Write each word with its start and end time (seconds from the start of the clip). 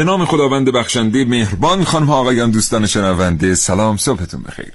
به 0.00 0.04
نام 0.04 0.24
خداوند 0.24 0.72
بخشنده 0.72 1.24
مهربان 1.24 1.84
خانم 1.84 2.10
آقایان 2.10 2.50
دوستان 2.50 2.86
شنونده 2.86 3.54
سلام 3.54 3.96
صبحتون 3.96 4.42
بخیر. 4.42 4.72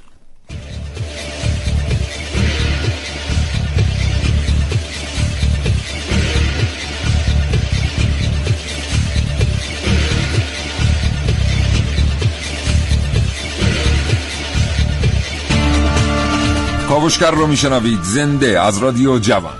کاوشگر 16.89 17.31
رو 17.31 17.47
میشنوید 17.47 18.01
زنده 18.03 18.61
از 18.61 18.77
رادیو 18.77 19.19
جوان. 19.19 19.53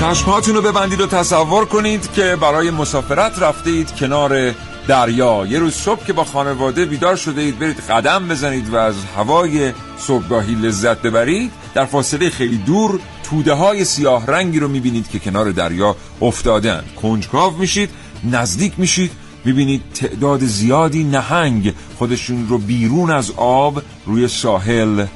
چشمهاتون 0.00 0.54
رو 0.54 0.62
ببندید 0.62 1.00
و 1.00 1.06
تصور 1.06 1.64
کنید 1.64 2.12
که 2.12 2.36
برای 2.40 2.70
مسافرت 2.70 3.38
رفته 3.38 3.70
اید 3.70 3.94
کنار 3.94 4.54
دریا. 4.88 5.46
یه 5.46 5.58
روز 5.58 5.74
صبح 5.74 6.04
که 6.04 6.12
با 6.12 6.24
خانواده 6.24 6.84
بیدار 6.84 7.16
شده 7.16 7.40
اید 7.40 7.58
برید 7.58 7.80
قدم 7.80 8.28
بزنید 8.28 8.68
و 8.74 8.76
از 8.76 8.94
هوای 9.16 9.72
صبحگاهی 9.98 10.54
لذت 10.54 11.02
ببرید. 11.02 11.52
در 11.74 11.84
فاصله 11.84 12.30
خیلی 12.30 12.56
دور 12.56 13.00
توده 13.30 13.52
های 13.52 13.84
سیاه 13.84 14.26
رنگی 14.26 14.58
رو 14.58 14.68
می‌بینید 14.68 15.10
که 15.10 15.18
کنار 15.18 15.50
دریا 15.50 15.96
افتادن 16.22 16.84
کنجکاو 17.02 17.56
میشید 17.56 17.90
نزدیک 18.30 18.72
میشید 18.76 19.10
می‌بینید 19.44 19.82
تعداد 19.94 20.44
زیادی 20.44 21.04
نهنگ. 21.04 21.74
خودشون 21.98 22.48
رو 22.48 22.58
بیرون 22.58 23.10
از 23.10 23.30
آب 23.36 23.82
روی 24.06 24.28
ساحل 24.28 25.06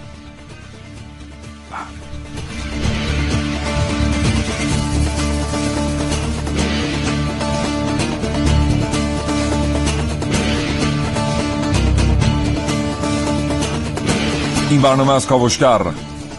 این 14.71 14.83
برنامه 14.83 15.13
از 15.13 15.27
کاوشگر 15.27 15.81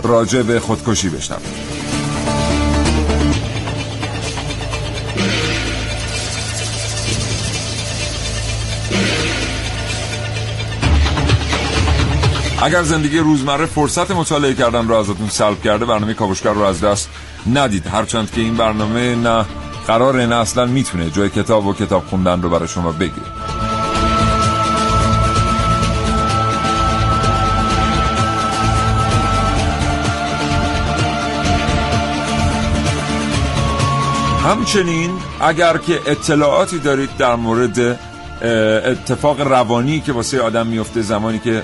راجع 0.04 0.42
به 0.42 0.60
خودکشی 0.60 1.10
بشنوید 1.10 1.72
اگر 12.64 12.84
زندگی 12.84 13.18
روزمره 13.18 13.66
فرصت 13.66 14.12
مطالعه 14.12 14.54
کردن 14.54 14.88
رو 14.88 14.96
ازتون 14.96 15.30
سلب 15.30 15.62
کرده 15.62 15.86
برنامه 15.86 16.14
کاوشگر 16.14 16.54
رو 16.54 16.62
از 16.62 16.82
دست 16.82 17.10
ندید. 17.54 17.88
هرچند 17.88 18.32
که 18.32 18.42
این 18.42 18.58
برنامه 18.58 19.16
نه 19.16 19.46
قرار 19.88 20.26
نه 20.26 20.36
اصلا 20.36 20.66
می‌تونه. 20.66 21.10
جای 21.10 21.30
کتاب 21.30 21.66
و 21.66 21.74
کتاب 21.74 22.06
خوندن 22.06 22.42
رو 22.42 22.50
برای 22.50 22.68
شما 22.68 22.92
بگیره. 22.92 23.71
همچنین 34.44 35.12
اگر 35.42 35.78
که 35.78 36.00
اطلاعاتی 36.08 36.80
دارید 36.80 37.10
در 37.18 37.36
مورد 37.36 38.00
اتفاق 38.86 39.42
روانی 39.42 40.00
که 40.00 40.14
واسه 40.14 40.42
آدم 40.42 40.68
میفته 40.68 41.02
زمانی 41.02 41.40
که 41.40 41.64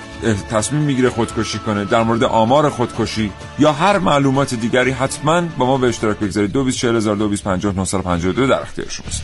تصمیم 0.52 0.82
می‌گیره 0.82 1.10
خودکشی 1.10 1.60
کنه 1.60 1.86
در 1.86 2.04
مورد 2.04 2.24
آمار 2.24 2.70
خودکشی 2.70 3.32
یا 3.60 3.72
هر 3.72 3.98
معلومات 3.98 4.54
دیگری 4.54 4.92
حتما 4.92 5.42
با 5.58 5.66
ما 5.66 5.78
به 5.78 5.88
اشتراک 5.88 6.18
بگذارید. 6.18 6.52
224000 6.52 8.48
در 8.48 8.62
اختیار 8.62 8.90
شماست 8.90 9.24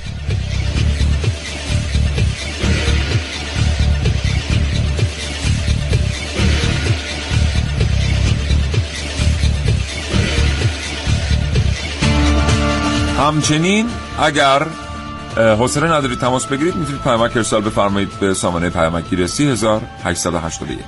همچنین 13.23 13.89
اگر 14.19 14.67
حوصله 15.38 15.91
ندارید 15.91 16.19
تماس 16.19 16.45
بگیرید 16.45 16.75
می‌تونید 16.75 17.01
پیامک 17.01 17.38
ارسال 17.38 17.61
بفرمایید 17.61 18.09
به 18.19 18.34
سامانه 18.34 18.69
پیامک 18.69 19.25
30881 19.25 20.79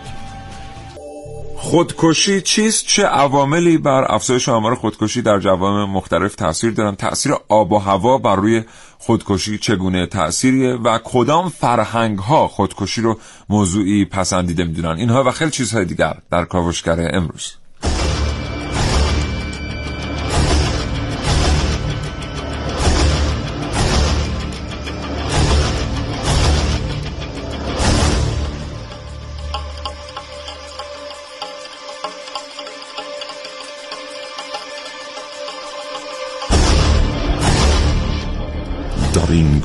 خودکشی 1.56 2.42
چیست؟ 2.42 2.86
چه 2.88 3.06
عواملی 3.06 3.78
بر 3.78 4.06
افزایش 4.10 4.50
آمار 4.50 4.76
خودکشی 4.76 5.22
در 5.22 5.40
جوامع 5.40 5.92
مختلف 5.94 6.36
تاثیر 6.36 6.72
دارن 6.72 6.96
تاثیر 6.96 7.34
آب 7.50 7.72
و 7.72 7.78
هوا 7.78 8.18
بر 8.18 8.36
روی 8.36 8.64
خودکشی 8.98 9.58
چگونه 9.58 10.06
تأثیریه؟ 10.06 10.74
و 10.74 11.00
کدام 11.04 11.50
فرهنگ 11.50 12.20
ها 12.20 12.48
خودکشی 12.48 13.02
رو 13.02 13.20
موضوعی 13.50 14.06
پسندیده 14.06 14.64
می‌دونن؟ 14.64 14.98
اینها 14.98 15.24
و 15.24 15.32
خیلی 15.32 15.52
چیزهای 15.52 15.86
دیگر 15.86 16.14
در 16.32 16.46
کاوشگر 16.46 17.10
امروز. 17.14 17.54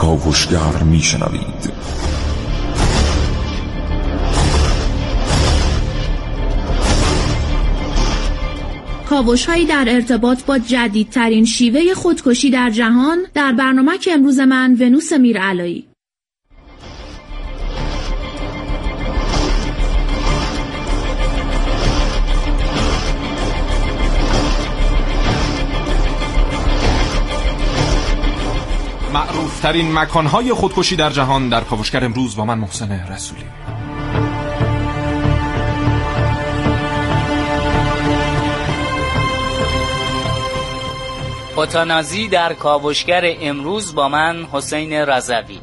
کاوشگر 0.00 0.82
میشنوید 0.82 1.72
کاوش 9.08 9.46
هایی 9.46 9.66
در 9.66 9.84
ارتباط 9.88 10.44
با 10.44 10.58
جدیدترین 10.58 11.44
شیوه 11.44 11.94
خودکشی 11.94 12.50
در 12.50 12.70
جهان 12.70 13.18
در 13.34 13.52
برنامه 13.52 13.98
که 13.98 14.12
امروز 14.12 14.40
من 14.40 14.76
ونوس 14.80 15.12
میرعلایی. 15.12 15.89
ترین 29.62 29.92
مکانهای 29.92 30.52
خودکشی 30.52 30.96
در 30.96 31.10
جهان 31.10 31.48
در 31.48 31.60
کاوشگر 31.60 32.04
امروز 32.04 32.36
با 32.36 32.44
من 32.44 32.58
محسن 32.58 32.92
رسولی. 32.92 33.44
اوتانازی 41.56 42.28
در 42.28 42.54
کاوشگر 42.54 43.22
امروز 43.40 43.94
با 43.94 44.08
من 44.08 44.46
حسین 44.52 44.92
رضوی. 44.92 45.60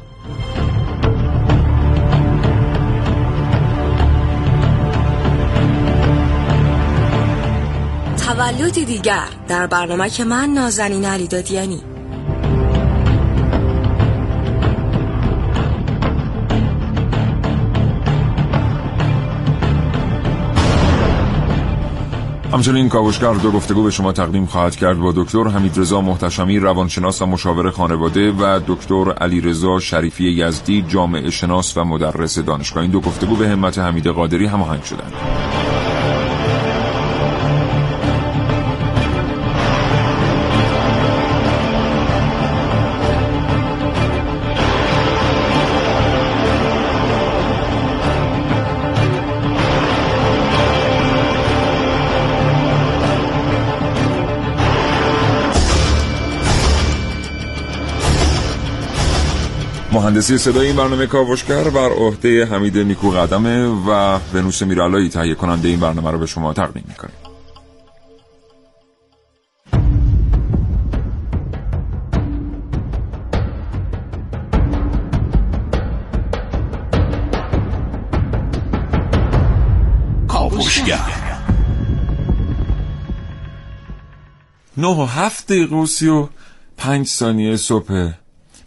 تولدی 8.26 8.84
دیگر 8.84 9.28
در 9.48 9.66
برنامه 9.66 10.10
که 10.10 10.24
من 10.24 10.48
نازنین 10.48 11.04
علی 11.04 11.26
دادیانی 11.26 11.97
همچنین 22.52 22.88
کاوشگر 22.88 23.34
دو 23.34 23.50
گفتگو 23.50 23.82
به 23.82 23.90
شما 23.90 24.12
تقدیم 24.12 24.46
خواهد 24.46 24.76
کرد 24.76 24.98
با 24.98 25.12
دکتر 25.16 25.48
حمیدرضا 25.48 26.00
محتشمی 26.00 26.58
روانشناس 26.58 27.22
و 27.22 27.26
مشاور 27.26 27.70
خانواده 27.70 28.32
و 28.32 28.60
دکتر 28.66 29.12
علیرضا 29.12 29.78
شریفی 29.78 30.24
یزدی 30.24 30.82
جامعه 30.88 31.30
شناس 31.30 31.76
و 31.76 31.84
مدرس 31.84 32.38
دانشگاه 32.38 32.82
این 32.82 32.90
دو 32.90 33.00
گفتگو 33.00 33.36
به 33.36 33.48
همت 33.48 33.78
حمید 33.78 34.06
قادری 34.06 34.46
هماهنگ 34.46 34.82
شدند. 34.82 35.12
مهندسی 59.98 60.38
صدای 60.38 60.66
این 60.66 60.76
برنامه 60.76 61.06
کاوشگر 61.06 61.64
بر 61.64 61.90
عهده 61.90 62.44
حمید 62.44 62.78
نیکو 62.78 63.10
قدمه 63.10 63.66
و 63.66 64.18
ونوس 64.34 64.62
میرالایی 64.62 65.08
تهیه 65.08 65.34
کننده 65.34 65.68
این 65.68 65.80
برنامه 65.80 66.10
رو 66.10 66.18
به 66.18 66.26
شما 66.26 66.52
تقدیم 66.52 66.84
می‌کنیم. 66.88 67.14
کاوشگر. 80.28 80.98
نه 84.76 84.88
و 84.88 85.04
هفت 85.04 85.46
دقیقه 85.46 85.76
و 85.76 85.86
سی 85.86 86.08
و 86.08 86.28
پنج 86.76 87.06
ثانیه 87.06 87.56
صبح. 87.56 88.12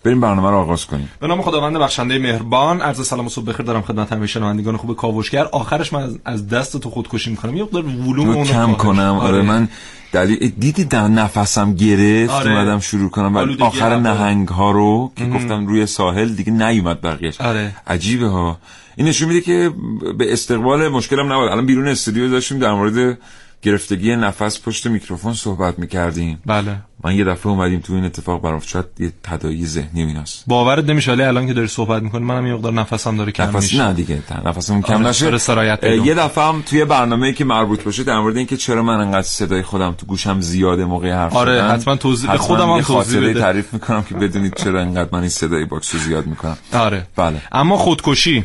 بریم 0.03 0.21
برنامه 0.21 0.49
رو 0.49 0.57
آغاز 0.57 0.85
کنیم. 0.85 1.09
به 1.19 1.27
نام 1.27 1.41
خداوند 1.41 1.77
بخشنده 1.77 2.19
مهربان 2.19 2.81
عرض 2.81 3.07
سلام 3.07 3.25
و 3.25 3.29
صبح 3.29 3.45
بخیر 3.45 3.65
دارم 3.65 3.81
خدمت 3.81 4.13
همه 4.13 4.27
شنوندگان 4.27 4.77
خوب 4.77 4.95
کاوشگر. 4.95 5.45
آخرش 5.45 5.93
من 5.93 6.09
از- 6.25 6.47
دست 6.47 6.77
تو 6.77 6.89
خودکشی 6.89 7.29
می‌کنم. 7.29 7.57
یه 7.57 7.63
مقدار 7.63 7.85
ولوم 7.85 8.29
رو 8.29 8.31
اونو 8.33 8.43
کم. 8.45 8.73
کنم. 8.73 9.17
آره. 9.21 9.41
من 9.41 9.67
دلیل 10.11 10.51
دیدی 10.59 10.83
در 10.85 11.07
نفسم 11.07 11.73
گرفت؟ 11.73 12.33
آره. 12.33 12.51
اومدم 12.51 12.79
شروع 12.79 13.09
کنم. 13.09 13.35
و 13.35 13.63
آخر. 13.63 13.95
نهنگ 13.99 14.47
ها 14.47 14.71
رو 14.71 15.11
که 15.15 15.25
گفتم 15.25 15.67
روی 15.67 15.85
ساحل 15.85 16.29
دیگه 16.29 16.51
نیومد 16.51 17.01
بقیهش. 17.01 17.41
آره. 17.41 17.75
عجیبه 17.87 18.27
ها. 18.27 18.57
این 18.95 19.07
نشون 19.07 19.27
میده 19.27 19.41
که 19.41 19.71
به 20.17 20.33
استقبال 20.33 20.87
مشکلم 20.87 21.33
نبود. 21.33 21.47
الان 21.47 21.65
بیرون 21.65 21.87
استودیو 21.87 22.29
داشتیم 22.29 22.59
در 22.59 22.73
مورد 22.73 23.17
گرفتگی 23.61 24.15
نفس 24.15 24.61
پشت 24.61 24.87
میکروفون 24.87 25.33
صحبت 25.33 25.79
می‌کردیم. 25.79 26.41
بله. 26.45 26.75
من 27.03 27.15
یه 27.15 27.23
دفعه 27.23 27.47
اومدیم 27.47 27.79
تو 27.79 27.93
این 27.93 28.05
اتفاق 28.05 28.41
برام 28.41 28.59
شاید 28.59 28.85
یه 28.99 29.13
تداعی 29.23 29.65
ذهنی 29.65 30.03
ایناست. 30.03 30.43
باورت 30.47 30.85
نمیشه 30.85 31.11
ولی 31.11 31.23
الان 31.23 31.47
که 31.47 31.53
داری 31.53 31.67
صحبت 31.67 32.03
می‌کنی؟ 32.03 32.25
منم 32.25 32.47
یه 32.47 32.53
مقدار 32.53 32.73
نفسم 32.73 33.17
داره 33.17 33.31
کم 33.31 33.43
نفس 33.43 33.55
میشه. 33.55 33.87
نه 33.87 33.93
دیگه 33.93 34.19
نفسمون 34.45 34.81
کم 34.81 34.93
آره، 34.93 35.07
نشه. 35.07 35.37
سرایت 35.37 35.83
یه 35.83 36.13
دفعه 36.13 36.43
هم 36.43 36.63
توی 36.65 36.85
برنامه 36.85 37.33
که 37.33 37.45
مربوط 37.45 37.83
باشه 37.83 38.03
در 38.03 38.19
مورد 38.19 38.37
اینکه 38.37 38.57
چرا 38.57 38.83
من 38.83 38.93
انقدر 38.93 39.21
صدای 39.21 39.61
خودم 39.61 39.91
تو 39.91 40.05
گوشم 40.05 40.41
زیاده 40.41 40.85
موقع 40.85 41.11
حرف 41.11 41.35
آره، 41.35 41.55
زدن، 41.55 41.71
حتما 41.71 41.95
توضیح- 41.95 42.35
خودم 42.35 42.69
هم 42.69 42.81
توضیح 42.81 43.21
بده. 43.21 43.39
تعریف 43.39 43.73
می‌کنم 43.73 44.03
که 44.03 44.15
بدونید 44.15 44.53
چرا 44.55 44.81
انقدر 44.81 45.09
من 45.11 45.19
این 45.19 45.29
صدای 45.29 45.65
box 45.65 45.93
رو 45.93 45.99
زیاد 45.99 46.25
می‌کنم. 46.25 46.57
آره. 46.73 47.07
بله. 47.15 47.41
اما 47.51 47.77
خودکشی. 47.77 48.43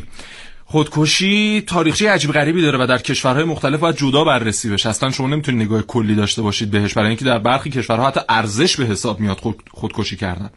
خودکشی 0.69 1.61
تاریخچه 1.61 2.09
عجیب 2.09 2.31
غریبی 2.31 2.61
داره 2.61 2.83
و 2.83 2.87
در 2.87 2.97
کشورهای 2.97 3.43
مختلف 3.43 3.79
باید 3.79 3.95
جدا 3.95 4.23
بررسی 4.23 4.69
بشه. 4.69 4.89
اصلا 4.89 5.11
شما 5.11 5.27
نمی‌تونید 5.27 5.61
نگاه 5.61 5.81
کلی 5.81 6.15
داشته 6.15 6.41
باشید 6.41 6.71
بهش 6.71 6.93
برای 6.93 7.07
اینکه 7.07 7.25
در 7.25 7.39
برخی 7.39 7.69
کشورها 7.69 8.07
حتی 8.07 8.19
ارزش 8.29 8.77
به 8.77 8.85
حساب 8.85 9.19
میاد 9.19 9.37
خود 9.37 9.63
خودکشی 9.71 10.15
کردن. 10.15 10.49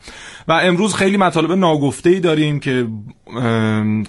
و 0.49 0.53
امروز 0.53 0.95
خیلی 0.95 1.17
مطالب 1.17 1.53
ناگفته 1.53 2.11
ای 2.11 2.21
داریم 2.21 2.61
که 2.61 2.87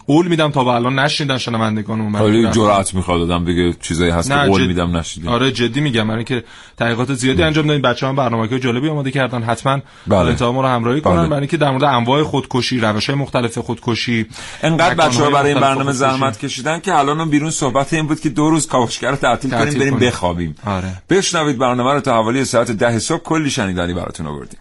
قول 0.07 0.27
میدم 0.27 0.51
تا 0.51 0.63
به 0.63 0.69
الان 0.69 0.99
نشنیدن 0.99 1.37
شنوندگانمون 1.37 2.21
خیلی 2.21 2.37
اینکه 2.37 2.53
جرأت 2.53 2.95
می‌خواد 2.95 3.21
آدم 3.21 3.45
بگه 3.45 3.73
چیزایی 3.81 4.11
هست 4.11 4.29
که 4.29 4.35
قول 4.35 4.61
جد- 4.61 4.67
میدم 4.67 4.97
نشیدیم 4.97 5.29
آره 5.29 5.51
جدی 5.51 5.81
میگم. 5.81 6.03
برای 6.03 6.17
اینکه 6.17 6.43
تحقیقات 6.77 7.13
زیادی 7.13 7.43
انجام 7.43 7.67
دادیم. 7.67 7.81
بچه‌ها 7.81 8.09
هم 8.09 8.15
برنامه‌های 8.15 8.59
جالبی 8.59 8.89
آماده 8.89 9.11
کردن. 9.11 9.43
حتما 9.43 9.79
بله. 10.07 10.19
انتها 10.19 10.51
ما 10.51 10.61
رو 10.61 10.67
همراهی 10.67 11.01
بله. 11.01 11.13
کنن. 11.13 11.29
برای 11.29 11.39
اینکه 11.39 11.57
در 11.57 11.71
مورد 11.71 11.83
انواع 11.83 12.23
خودکشی 12.23 12.79
روش‌های 12.79 13.19
مختلف 13.19 13.57
خودکشی 13.57 14.25
انقدر 14.63 14.93
مکان‌های 14.93 15.09
بچه 15.09 15.23
ها 15.23 15.29
برای 15.29 15.51
این 15.51 15.61
برنامه 15.61 15.90
خودکشی. 15.93 16.17
زحمت 16.17 16.39
کشیدن 16.39 16.79
که 16.79 16.95
الان 16.95 17.29
بیرون 17.29 17.51
صحبت 17.51 17.93
این 17.93 18.07
بود 18.07 18.19
که 18.19 18.29
دو 18.29 18.49
روز 18.49 18.67
کاوشگر 18.67 19.09
رو 19.09 19.15
تعطیل 19.15 19.51
کنیم 19.51 19.79
بریم. 19.79 19.99
بخوابیم 19.99 20.55
آره. 20.65 21.01
بشنوید 21.09 21.57
برنامه 21.57 21.93
رو 21.93 21.99
تا 21.99 22.13
حوالی 22.13 22.45
ساعت 22.45 22.71
ده 22.71 22.99
صبح 22.99 23.23
کلی 23.23 23.49
شنیدنی 23.49 23.93
براتون 23.93 24.27
آوردیم 24.27 24.59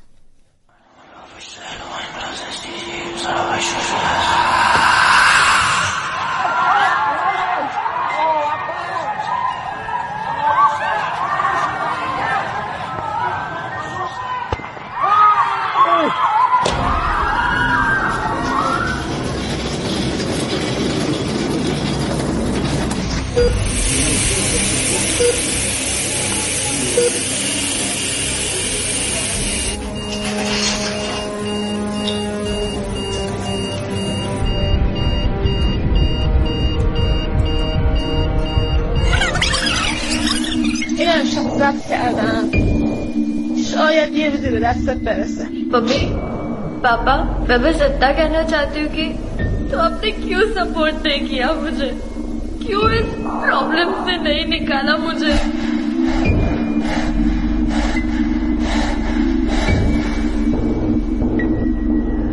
کردم 41.90 42.50
شاید 43.74 44.14
یه 44.16 44.30
روزی 44.30 44.50
به 44.50 44.60
دستت 44.60 44.98
برسه 44.98 45.48
mummy 45.72 46.00
papa 46.84 47.16
मैं 47.50 47.62
बस 47.64 47.82
इतना 47.82 48.12
कहना 48.12 48.44
चाहती 48.44 48.80
हूँ 48.80 48.90
कि 48.90 49.06
तो 49.72 49.78
आपने 49.80 50.12
क्यों 50.12 50.42
सपोर्ट 50.54 50.96
नहीं 51.08 51.28
किया 51.28 51.52
मुझे 51.62 51.90
क्यों 52.66 52.92
इस 52.92 53.06
प्रॉब्लम 53.46 53.94
से 54.06 54.18
नहीं 54.24 54.46
निकाला 54.50 54.98
मुझे 54.98 55.34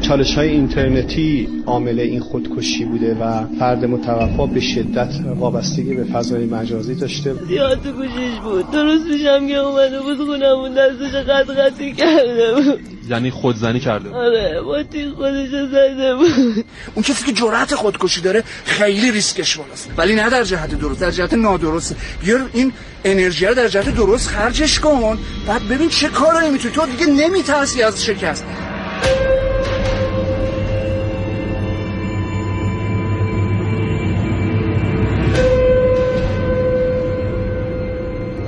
چالش 0.07 0.35
های 0.35 0.49
اینترنتی 0.49 1.49
عامل 1.65 1.99
این 1.99 2.19
خودکشی 2.19 2.85
بوده 2.85 3.15
و 3.15 3.45
فرد 3.59 3.85
متوفا 3.85 4.45
به 4.45 4.59
شدت 4.59 5.13
وابستگی 5.37 5.93
به 5.93 6.03
فضای 6.03 6.45
مجازی 6.45 6.95
داشته. 6.95 7.33
زیاد 7.47 7.81
تو 7.83 7.91
گوشش 7.91 8.39
بود. 8.43 8.71
درست 8.71 9.05
میشم 9.05 9.47
که 9.47 9.55
اومده 9.55 10.01
بود 10.01 10.17
خونمون 10.17 10.73
دستش 10.73 11.15
قد 11.15 11.49
قطی 11.49 11.93
کرده 11.93 12.55
بود. 12.55 12.79
یعنی 13.09 13.31
خودزنی 13.31 13.79
کرده 13.79 14.09
آره 14.09 14.61
با 14.61 14.83
خودش 15.15 15.49
زده 15.49 16.15
بود. 16.15 16.65
اون 16.95 17.03
کسی 17.03 17.25
که 17.25 17.31
جرأت 17.31 17.75
خودکشی 17.75 18.21
داره 18.21 18.43
خیلی 18.65 19.11
ریسکش 19.11 19.57
بالاست. 19.57 19.89
ولی 19.97 20.15
نه 20.15 20.29
در 20.29 20.43
جهت 20.43 20.79
درست 20.79 21.01
در 21.01 21.11
جهت 21.11 21.33
نادرست 21.33 21.95
بیا 22.25 22.37
این 22.53 22.73
انرژی 23.05 23.45
رو 23.45 23.53
در 23.53 23.67
جهت 23.67 23.95
درست 23.95 24.29
خرجش 24.29 24.79
کن. 24.79 25.17
بعد 25.47 25.67
ببین 25.67 25.89
چه 25.89 26.07
کارایی 26.07 26.51
می‌تونی. 26.51 26.73
تو 26.73 26.85
دیگه 26.85 27.05
نمیترسی 27.05 27.81
از 27.81 28.05
شکست. 28.05 28.45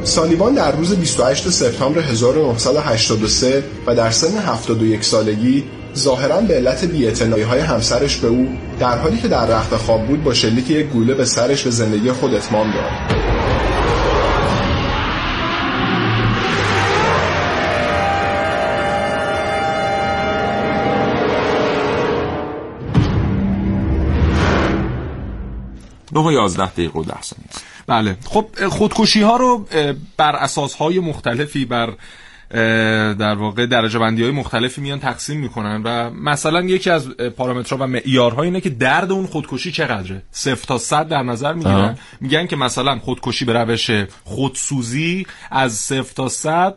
سالیوان 0.10 0.54
در 0.54 0.72
روز 0.72 0.96
28 0.96 1.50
سپتامبر 1.50 2.02
1983 2.02 3.64
و 3.88 3.96
در 3.96 4.12
سن 4.12 4.38
71 4.38 5.04
سالگی 5.04 5.64
ظاهرا 5.96 6.42
به 6.42 6.54
علت 6.54 6.86
بی‌اعتنایی 6.86 7.44
های 7.44 7.60
همسرش 7.60 8.18
به 8.18 8.28
او 8.28 8.48
در 8.80 8.98
حالی 8.98 9.18
که 9.18 9.28
در 9.28 9.46
رخت 9.46 9.76
خواب 9.76 10.08
بود 10.08 10.24
با 10.24 10.34
شلیک 10.34 10.70
یک 10.70 10.86
گوله 10.86 11.14
به 11.14 11.26
سرش 11.26 11.64
به 11.64 11.70
زندگی 11.70 12.12
خود 12.12 12.34
اتمام 12.34 12.72
داد. 12.72 13.20
نه 26.12 26.28
و 26.28 26.32
یازده 26.32 26.72
دقیقه 26.72 27.00
و 27.00 27.04
ده 27.04 27.22
ثانیه. 27.22 27.69
بله. 27.90 28.18
خب 28.26 28.68
خودکشی 28.68 29.22
ها 29.22 29.38
رو 29.38 29.68
بر 30.18 30.36
اساس 30.36 30.76
های 30.76 31.00
مختلفی 31.00 31.66
بر 31.66 31.94
در 33.14 33.36
واقع 33.36 33.66
درجه 33.66 34.00
بندی 34.00 34.24
های 34.24 34.32
مختلفی 34.32 34.82
میان 34.82 35.00
تقسیم 35.00 35.40
می‌کنن 35.40 35.82
و 35.86 36.10
مثلا 36.10 36.62
یکی 36.62 36.90
از 36.90 37.10
پارامترها 37.10 37.84
و 37.84 37.88
معیارها 37.88 38.44
اینه 38.44 38.62
که 38.62 38.70
درد 38.70 39.12
اون 39.12 39.26
خودکشی 39.26 39.72
چقدره. 39.72 40.22
صفر 40.32 40.66
تا 40.68 40.78
صد 40.78 41.08
در 41.08 41.24
نظر 41.24 41.54
می‌گیرن. 41.54 41.98
میگن 42.22 42.48
که 42.48 42.56
مثلا 42.56 43.00
خودکشی 43.00 43.46
به 43.46 43.54
روش 43.54 43.92
خودسوزی 44.24 45.26
از 45.52 45.74
صفر 45.74 46.14
تا 46.16 46.30
صد 46.30 46.76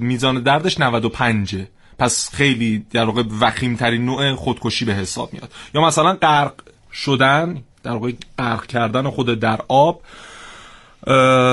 میزان 0.00 0.42
دردش 0.42 0.80
95 0.80 1.56
پس 1.98 2.34
خیلی 2.34 2.86
در 2.90 3.04
واقع 3.04 3.22
وخیم 3.40 3.76
ترین 3.76 4.04
نوع 4.04 4.34
خودکشی 4.34 4.84
به 4.84 4.94
حساب 4.94 5.32
میاد. 5.32 5.52
یا 5.74 5.80
مثلا 5.80 6.12
غرق 6.12 6.52
شدن. 6.92 7.62
در 7.84 7.92
واقع 7.92 8.12
غرق 8.38 8.66
کردن 8.66 9.10
خود 9.10 9.40
در 9.40 9.60
آب 9.68 10.02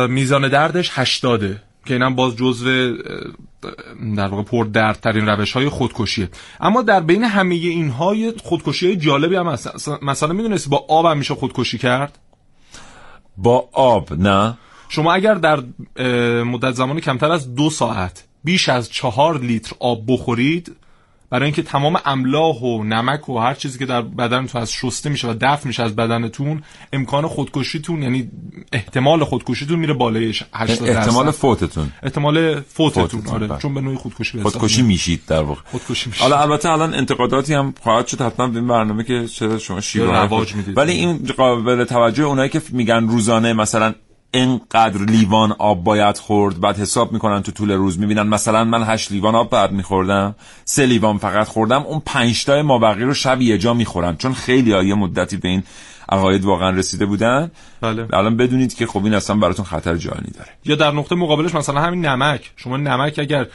میزان 0.10 0.48
دردش 0.48 0.90
80 0.94 1.42
که 1.86 1.94
اینم 1.94 2.16
باز 2.16 2.36
جزو 2.36 2.98
در 4.18 4.28
واقع 4.28 4.44
پر 4.44 4.66
دردترین 4.66 5.26
روش 5.26 5.52
های 5.52 5.70
خودکشیه. 5.70 6.30
اما 6.60 6.82
در 6.82 7.00
بین 7.00 7.24
همه 7.24 7.56
اینها 7.56 8.16
یه 8.16 8.34
خودکشی 8.44 8.88
های 8.88 8.96
جالبی 8.96 9.36
هم 9.36 9.48
هست. 9.48 9.90
مثلا 10.02 10.34
می‌دونستی 10.34 10.70
با 10.70 10.86
آب 10.90 11.06
هم 11.06 11.18
میشه 11.18 11.36
خودکشی 11.36 11.78
کرد؟ 11.78 12.20
با 13.38 13.70
آب 13.74 14.14
نه. 14.14 14.58
شما 14.90 15.14
اگر 15.14 15.34
در 15.34 15.64
مدت 16.44 16.72
زمان 16.72 17.00
کمتر 17.00 17.32
از 17.32 17.56
دو 17.56 17.70
ساعت 17.70 18.24
بیش 18.44 18.70
از 18.70 18.90
چهار 18.90 19.40
لیتر 19.40 19.76
آب 19.80 20.04
بخورید 20.08 20.76
برای 21.32 21.46
اینکه 21.46 21.62
تمام 21.62 22.00
املاح 22.06 22.56
و 22.56 22.84
نمک 22.84 23.30
و 23.30 23.38
هر 23.40 23.54
چیزی 23.54 23.80
که 23.80 23.86
در 23.86 24.02
بدن 24.02 24.48
تو 24.48 24.58
از 24.58 24.72
شسته 24.72 25.10
میشه 25.10 25.28
و 25.28 25.36
دفع 25.42 25.68
میشه 25.68 25.84
از 25.84 25.96
بدنتون 25.96 26.64
امکان 26.94 27.28
خودکشیتون 27.28 28.04
یعنی 28.04 28.32
احتمال 28.74 29.24
خودکشیتون 29.24 29.80
میره 29.80 29.94
بالای 29.94 30.34
80 30.54 30.90
احتمال 30.90 31.32
فوتتون 31.32 31.92
احتمال 32.04 32.62
فوتتون, 32.62 33.08
فوتتون، 33.08 33.28
آره 33.28 33.48
بله. 33.48 33.60
چون 33.60 33.74
به 33.74 33.82
نوعی 33.82 33.98
خودکشی 33.98 34.38
به 34.38 34.50
خودکشی. 34.50 34.82
میشید 34.82 35.22
در 35.28 35.42
واقع 35.42 35.62
خودکشی 35.72 36.10
میشه 36.10 36.24
حالا 36.24 36.42
البته 36.42 36.70
الان 36.70 36.94
انتقاداتی 36.94 37.54
هم 37.54 37.74
خواهد 37.84 38.08
شد 38.08 38.22
حتما 38.22 38.48
به 38.48 38.60
این 38.60 38.68
برنامه 38.68 39.04
که 39.04 39.28
شما 39.60 39.82
شیوه 39.82 40.18
رواج 40.18 40.56
می‌دید. 40.56 40.78
ولی 40.78 40.92
این 40.92 41.28
قابل 41.38 41.84
توجه 41.84 42.24
اونایی 42.24 42.50
که 42.50 42.62
میگن 42.70 43.08
روزانه 43.08 43.54
مثلا 43.54 43.94
اینقدر 44.34 45.02
لیوان 45.02 45.52
آب 45.52 45.84
باید 45.84 46.18
خورد 46.18 46.60
بعد 46.60 46.78
حساب 46.78 47.12
می‌کنن 47.12 47.44
تو 47.44 47.52
طول 47.52 47.72
روز 47.72 48.00
می‌بینن. 48.00 48.22
مثلا 48.22 48.64
من 48.64 48.84
هشت 48.84 49.12
لیوان 49.12 49.36
آب 49.36 49.50
بعد 49.50 49.72
میخوردم 49.72 50.36
سه 50.66 50.86
لیوان 50.86 51.18
فقط 51.18 51.48
خوردم 51.48 51.82
اون 51.82 52.02
پنج 52.06 52.46
تای 52.46 52.62
مابقی 52.62 53.04
رو 53.04 53.14
شب 53.14 53.42
یه 53.42 53.58
جا 53.58 53.74
می‌خورن. 53.74 54.18
چون 54.18 54.34
خیلی 54.34 54.88
یه 54.88 54.96
مدتی 54.96 55.38
به 55.38 55.50
این 55.50 55.64
عقاید 56.10 56.46
واقعا 56.46 56.70
رسیده 56.70 57.06
بودن. 57.06 57.52
بله. 57.82 58.08
الان 58.14 58.38
بدونید 58.38 58.74
که 58.74 58.88
خب 58.88 59.04
این 59.04 59.14
اصلا 59.14 59.36
براتون 59.36 59.66
خطر 59.66 59.96
جانی 59.96 60.32
داره. 60.38 60.50
یا 60.66 60.76
در 60.76 60.92
نقطه 60.92 61.16
مقابلش 61.16 61.56
مثلا 61.56 61.82
همین 61.82 62.06
نمک. 62.06 62.52
شما 62.56 62.78
نمک 62.78 63.20
اگر 63.20 63.48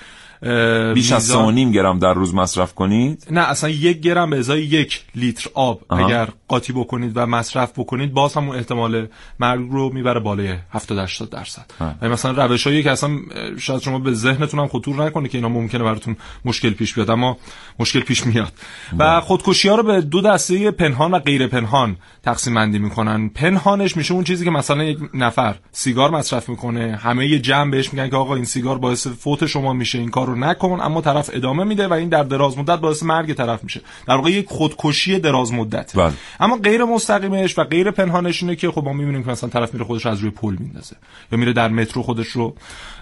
بیش 0.94 1.12
از 1.12 1.22
میزان- 1.30 1.54
3.5 1.54 1.74
گرم 1.74 1.98
در 1.98 2.14
روز 2.14 2.34
مصرف 2.34 2.74
کنید؟ 2.74 3.26
نه 3.30 3.40
اصلا 3.40 3.70
یک 3.70 4.00
گرم 4.00 4.30
به 4.30 4.38
ازای 4.38 4.62
یک 4.62 5.02
لیتر 5.14 5.50
آب 5.54 5.80
آها. 5.88 6.06
اگر 6.06 6.28
قاطی 6.48 6.72
بکنید 6.72 7.12
و 7.14 7.26
مصرف 7.26 7.78
بکنید 7.78 8.12
باز 8.12 8.34
هم 8.34 8.48
اون 8.48 8.56
احتمال 8.56 9.06
مرگ 9.40 9.68
رو 9.70 9.92
می‌بره 9.92 10.20
بالای 10.20 10.54
70 10.70 10.98
80 10.98 11.30
درصد 11.30 11.66
و 12.02 12.08
مثلا 12.08 12.46
روش 12.46 12.66
هایی 12.66 12.82
که 12.82 12.90
اصلا 12.90 13.10
شاید 13.58 13.80
شما 13.80 13.98
به 13.98 14.12
ذهنتون 14.12 14.60
هم 14.60 14.68
خطور 14.68 15.04
نکنه 15.04 15.28
که 15.28 15.38
اینا 15.38 15.48
ممکنه 15.48 15.84
براتون 15.84 16.16
مشکل 16.44 16.70
پیش 16.70 16.94
بیاد 16.94 17.10
اما 17.10 17.36
مشکل 17.78 18.00
پیش 18.00 18.26
میاد. 18.26 18.52
و 18.98 19.20
خودکشی 19.20 19.68
ها 19.68 19.74
رو 19.74 19.82
به 19.82 20.00
دو 20.00 20.20
دسته 20.20 20.70
پنهان 20.70 21.10
و 21.10 21.18
غیر 21.18 21.46
پنهان 21.46 21.96
تقسیم 22.22 22.54
بندی 22.54 22.78
می‌کنن. 22.78 23.28
پنهانش 23.28 23.96
میشه 23.96 24.14
اون 24.14 24.24
چیزی 24.24 24.44
که 24.44 24.50
مثلا 24.50 24.84
یک 24.84 24.98
نفر 25.14 25.54
سیگار 25.72 26.10
مصرف 26.10 26.48
می‌کنه 26.48 26.96
همه 27.02 27.38
جمع 27.38 27.70
بهش 27.70 27.92
میگن 27.92 28.10
که 28.10 28.16
آقا 28.16 28.34
این 28.34 28.44
سیگار 28.44 28.78
باعث 28.78 29.06
فوت 29.06 29.46
شما 29.46 29.72
میشه 29.72 29.98
این 29.98 30.08
کار 30.08 30.25
رو 30.26 30.34
نکن 30.34 30.78
اما 30.82 31.00
طرف 31.00 31.30
ادامه 31.32 31.64
میده 31.64 31.88
و 31.88 31.92
این 31.92 32.08
در 32.08 32.22
دراز 32.22 32.58
مدت 32.58 32.78
باعث 32.78 33.02
مرگ 33.02 33.34
طرف 33.34 33.64
میشه. 33.64 33.80
در 34.06 34.14
واقع 34.14 34.30
یک 34.30 34.46
خودکشی 34.48 35.18
دراز 35.18 35.52
مدت. 35.52 35.96
بله. 35.96 36.12
اما 36.40 36.56
غیر 36.56 36.84
مستقیمش 36.84 37.58
و 37.58 37.64
غیر 37.64 37.90
پنهانش 37.90 38.42
اینه 38.42 38.56
که 38.56 38.70
خب 38.70 38.84
ما 38.84 38.92
می‌بینیم 38.92 39.24
که 39.24 39.30
مثلا 39.30 39.50
طرف 39.50 39.74
میره 39.74 39.84
خودش 39.84 40.04
رو 40.04 40.12
از 40.12 40.20
روی 40.20 40.30
پل 40.30 40.56
میندازه 40.58 40.96
یا 41.32 41.38
میره 41.38 41.52
در 41.52 41.68
مترو 41.68 42.02
خودش 42.02 42.28
رو 42.28 42.54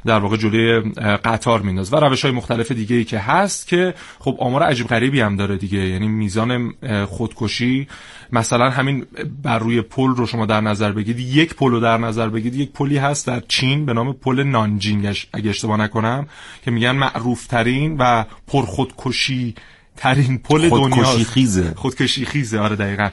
در 0.07 0.19
واقع 0.19 0.37
جلوی 0.37 0.81
قطار 1.25 1.63
میندازه 1.63 1.97
و 1.97 2.01
روش 2.01 2.23
های 2.23 2.35
مختلف 2.35 2.73
دیگه 2.73 2.97
ای 2.97 3.05
که 3.05 3.19
هست 3.19 3.67
که 3.67 3.95
خب 4.19 4.37
آمار 4.39 4.63
عجیب 4.63 4.87
غریبی 4.87 5.21
هم 5.21 5.37
داره 5.37 5.57
دیگه. 5.57 5.79
یعنی 5.79 6.09
میزان 6.09 6.75
خودکشی 7.07 7.89
مثلا 8.33 8.71
همین 8.71 9.07
بر 9.43 9.59
روی 9.59 9.81
پل 9.81 10.11
رو 10.11 10.27
شما 10.27 10.47
در 10.47 10.61
نظر 10.61 10.93
بگیرید. 10.93 11.29
یک 11.29 11.55
پل 11.55 11.71
رو 11.71 11.81
در 11.81 11.99
نظر 11.99 12.29
بگیرید. 12.29 12.61
یک 12.61 12.73
پلی 12.73 12.97
هست 12.97 13.27
در 13.27 13.43
چین 13.49 13.87
به 13.87 13.93
نام 13.93 14.13
پل 14.13 14.43
نانجینگ 14.43 15.17
اگه 15.33 15.51
اشتباه 15.51 15.77
نکنم 15.77 16.27
که 16.65 16.71
میگن 16.71 17.11
معروف 17.15 17.47
ترین 17.47 17.97
و 17.99 18.25
پرخودکشی 18.47 19.55
ترین 19.97 20.39
پل 20.39 20.69
خودکشی 20.69 20.91
دنیا 20.91 21.25
خیزه. 21.25 21.75
خودکشی 21.77 22.25
خیزه. 22.25 22.61
آره 22.61 22.77
دقیقا. 22.77 23.11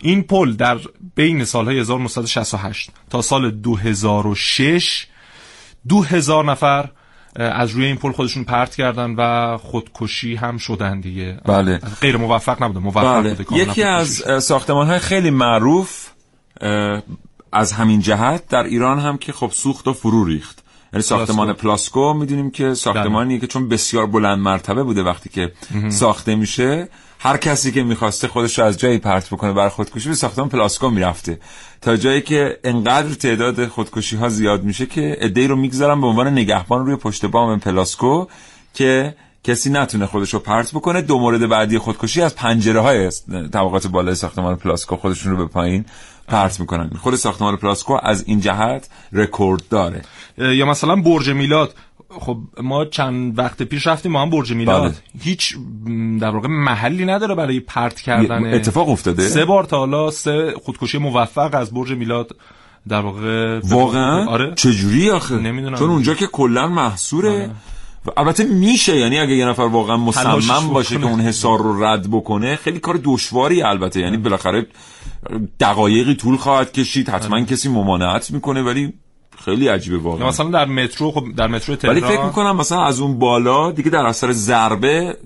این 0.00 0.22
پل 0.22 0.52
در 0.52 0.78
بین 1.14 1.44
سالهای 1.44 1.78
1968 1.78 2.90
تا 3.10 3.22
سال 3.22 3.50
2006 3.50 5.06
دو 5.88 6.02
هزار 6.02 6.44
نفر 6.44 6.88
اه، 7.36 7.46
از 7.46 7.70
روی 7.70 7.84
این 7.84 7.96
پل 7.96 8.12
خودشون 8.12 8.44
پرت 8.44 8.74
کردن 8.74 9.14
و 9.14 9.58
خودکشی 9.58 10.34
هم 10.34 10.58
شدن 10.58 11.00
دیگه. 11.00 11.40
بله. 11.44 11.80
غیر 12.00 12.16
موفق 12.16 12.62
نبوده. 12.62 12.80
موفق 12.80 13.20
بله. 13.20 13.34
بوده 13.34 13.56
یکی 13.56 13.82
از 13.82 14.24
ساختمان 14.42 14.86
های 14.86 14.98
خیلی 14.98 15.30
معروف 15.30 16.08
از 17.52 17.72
همین 17.72 18.00
جهت 18.00 18.48
در 18.48 18.62
ایران 18.62 18.98
هم 18.98 19.18
که 19.18 19.32
خب 19.32 19.50
سوخت 19.54 19.88
و 19.88 19.92
فرو 19.92 20.24
ریخت. 20.24 20.64
یعنی 20.92 21.02
ساختمان 21.02 21.52
پلاسکو 21.52 22.14
می‌دونیم 22.14 22.50
که 22.50 22.74
ساختمانیه 22.74 23.38
که 23.38 23.46
چون 23.46 23.68
بسیار 23.68 24.06
بلند 24.06 24.38
مرتبه 24.38 24.82
بوده 24.82 25.02
وقتی 25.02 25.28
که 25.28 25.52
ساخته 25.88 26.34
میشه 26.34 26.88
هر 27.18 27.36
کسی 27.36 27.72
که 27.72 27.82
می‌خواسته 27.82 28.28
خودش 28.28 28.58
رو 28.58 28.64
از 28.64 28.78
جایی 28.78 28.98
پرت 28.98 29.30
بکنه 29.30 29.52
برای 29.52 29.68
خودکشی 29.68 30.08
به 30.08 30.14
ساختمان 30.14 30.48
پلاسکو 30.48 30.90
می‌رفته. 30.90 31.38
تا 31.80 31.96
جایی 31.96 32.20
که 32.20 32.58
انقدر 32.64 33.14
تعداد 33.14 33.66
خودکشی 33.66 34.16
ها 34.16 34.28
زیاد 34.28 34.64
میشه 34.64 34.86
که 34.86 35.16
عده‌ای 35.20 35.46
رو 35.46 35.56
می‌گذارن 35.56 36.00
به 36.00 36.06
عنوان 36.06 36.28
نگهبان 36.28 36.86
روی 36.86 36.96
پشت 36.96 37.26
بام 37.26 37.58
پلاسکو 37.58 38.26
که 38.74 39.14
کسی 39.44 39.70
نتونه 39.70 40.06
خودش 40.06 40.34
رو 40.34 40.40
پرت 40.40 40.70
بکنه. 40.74 41.02
دو 41.02 41.18
مورد 41.18 41.48
بعدی 41.48 41.78
خودکشی 41.78 42.22
از 42.22 42.34
پنجره 42.34 42.80
های 42.80 43.10
طبقات 43.52 43.86
بالای 43.86 44.14
ساختمان 44.14 44.56
پلاسکو 44.56 44.96
خودشون 44.96 45.32
رو 45.32 45.38
به 45.38 45.46
پایین 45.46 45.84
پرت 46.30 46.60
می‌کنن. 46.60 46.90
خود 47.02 47.14
ساختمان 47.14 47.56
پلاسکو 47.56 47.98
از 48.02 48.24
این 48.26 48.40
جهت 48.40 48.88
رکورد 49.12 49.62
داره. 49.70 50.02
یا 50.38 50.66
مثلا 50.66 50.96
برج 50.96 51.30
میلاد. 51.30 51.74
خب 52.20 52.38
ما 52.62 52.84
چند 52.84 53.38
وقت 53.38 53.62
پیش 53.62 53.86
رفتیم 53.86 54.12
ما 54.12 54.22
هم 54.22 54.30
برج 54.30 54.52
میلاد. 54.52 54.82
بله. 54.82 54.94
هیچ 55.22 55.56
در 56.20 56.30
واقع 56.30 56.48
محلی 56.48 57.04
نداره 57.04 57.34
برای 57.34 57.60
پرت 57.60 58.00
کردن. 58.00 58.54
اتفاق 58.54 58.88
افتاده. 58.88 59.28
سه 59.28 59.44
بار 59.44 59.64
تا 59.64 59.78
حالا 59.78 60.10
سه 60.10 60.54
خودکشی 60.64 60.98
موفق 60.98 61.54
از 61.54 61.70
برج 61.74 61.92
میلاد 61.92 62.36
در 62.88 63.00
واقع 63.00 63.60
واقعا؟ 63.64 64.26
آره. 64.26 64.54
چجوری 64.54 65.10
آخه؟ 65.10 65.34
نمی‌دونم. 65.34 65.78
چون 65.78 65.90
اونجا 65.90 66.14
که 66.14 66.26
کلا 66.26 66.68
محصوره. 66.68 67.46
و 67.46 67.48
البته 68.16 68.44
میشه 68.44 68.96
یعنی 68.96 69.18
اگه 69.18 69.34
یه 69.34 69.46
نفر 69.46 69.62
واقعا 69.62 69.96
مصمم 69.96 70.68
باشه. 70.72 70.98
که 70.98 71.04
اون 71.04 71.20
حصار 71.20 71.58
رو 71.58 71.84
رد 71.84 72.10
بکنه 72.10 72.56
خیلی 72.56 72.78
کار 72.78 73.00
دشواری 73.04 73.62
البته 73.62 74.00
یعنی 74.00 74.16
بالاخره 74.16 74.66
دقایقی 75.60 76.14
طول 76.14 76.36
خواهد 76.36 76.72
کشید 76.72 77.08
حتما 77.08 77.44
کسی 77.44 77.68
ممانعت 77.68 78.30
می‌کنه 78.30 78.62
ولی 78.62 78.92
خیلی 79.44 79.68
عجیبه 79.68 79.98
واقعا. 79.98 80.28
مثلا 80.28 80.50
در 80.50 80.64
مترو 80.64 81.10
خب 81.10 81.24
در 81.36 81.46
مترو 81.46 81.76
تهران. 81.76 81.96
ولی 81.96 82.06
فکر 82.06 82.24
می‌کنم 82.24 82.56
مثلا 82.56 82.84
از 82.84 83.00
اون 83.00 83.18
بالا 83.18 83.72
دیگه 83.72 83.90
در 83.90 84.06
اثر 84.06 84.32
ضربه 84.32 85.16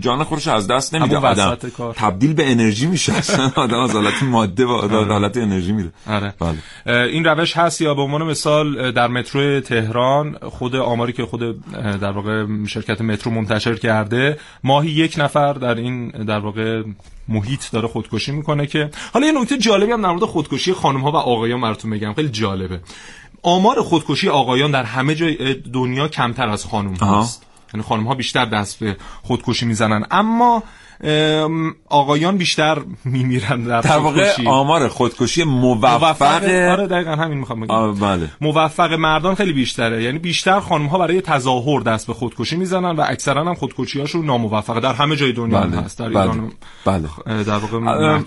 جان 0.00 0.24
خودش 0.24 0.48
از 0.48 0.66
دست 0.66 0.94
نمیده. 0.94 1.16
آدم. 1.16 1.56
تبدیل 1.94 2.34
به 2.34 2.50
انرژی 2.50 2.86
میشه. 2.86 3.12
اصلا 3.12 3.52
آدم 3.56 3.78
از 3.78 3.92
حالت 3.92 4.22
ماده 4.22 4.66
به 4.66 4.72
حالت 4.88 5.36
انرژی 5.36 5.72
میره. 5.72 5.92
آره. 6.06 6.34
بله. 6.40 6.58
این 7.06 7.24
روش 7.24 7.56
هست 7.56 7.80
یا 7.80 7.94
به 7.94 8.02
عنوان 8.02 8.22
مثال 8.22 8.92
در 8.92 9.08
مترو 9.08 9.60
تهران 9.60 10.38
خود 10.42 10.76
آماری 10.76 11.12
که 11.12 11.24
خود 11.24 11.72
در 12.00 12.10
واقع 12.10 12.46
شرکت 12.66 13.00
مترو 13.00 13.32
منتشر 13.32 13.74
کرده 13.74 14.38
ماهی 14.64 14.90
یک 14.90 15.14
نفر 15.18 15.52
در 15.52 15.74
این 15.74 16.08
در 16.08 16.38
واقع 16.38 16.82
محیط 17.28 17.70
داره 17.72 17.88
خودکشی 17.88 18.32
می‌کنه 18.32 18.66
که 18.66 18.90
حالا 19.14 19.26
یه 19.26 19.32
نکته 19.40 19.58
جالبی 19.58 19.92
هم 19.92 20.02
در 20.02 20.08
مورد 20.08 20.22
خودکشی 20.22 20.72
خانم 20.72 21.00
ها 21.00 21.12
و 21.12 21.16
آقایان 21.16 21.60
براتون 21.60 21.90
بگم. 21.90 22.12
خیلی 22.12 22.28
جالبه. 22.28 22.80
آمار 23.42 23.82
خودکشی 23.82 24.28
آقایان 24.28 24.70
در 24.70 24.84
همه 24.84 25.14
جای 25.14 25.54
دنیا 25.54 26.08
کمتر 26.08 26.48
از 26.48 26.64
خانم. 26.64 26.94
هاست 26.94 27.46
یعنی 27.74 27.86
خانم 27.86 28.06
ها 28.06 28.14
بیشتر 28.14 28.44
دست 28.44 28.78
به 28.78 28.96
خودکشی 29.22 29.66
می‌زنن 29.66 30.06
اما 30.10 30.54
ام، 30.56 30.62
آقایان 31.88 32.36
بیشتر 32.36 32.78
میمیرن 33.04 33.62
در, 33.62 33.80
در 33.80 33.98
واقع. 33.98 34.32
آمار 34.46 34.88
خودکشی 34.88 35.44
موفق. 35.44 36.04
موفق 36.04 36.44
آره 36.44 36.86
دقیقا 36.86 37.10
همین 37.10 37.38
می‌خوام 37.38 37.60
بگم. 37.60 37.94
بله. 37.94 38.28
موفق 38.40 38.92
مردان 38.92 39.34
خیلی 39.34 39.52
بیشتره. 39.52 40.02
یعنی 40.02 40.18
بیشتر 40.18 40.60
خانم 40.60 40.86
ها 40.86 40.98
برای 40.98 41.20
تظاهر 41.20 41.80
دست 41.80 42.06
به 42.06 42.14
خودکشی 42.14 42.56
می‌زنن 42.56 42.96
و 42.96 43.04
اکثرا 43.08 43.44
هم 43.44 43.54
خودکشی 43.54 44.00
هاشون 44.00 44.26
ناموفقه 44.26 44.80
در 44.80 44.92
همه 44.92 45.16
جای 45.16 45.32
دنیا 45.32 45.60
بله 45.60 45.76
هست. 45.76 45.98
در 45.98 46.08
بله 46.08 46.20
ایران 46.20 46.52
بله. 46.84 47.08
اه، 47.26 47.42
در 47.42 47.56
واقع 47.56 47.80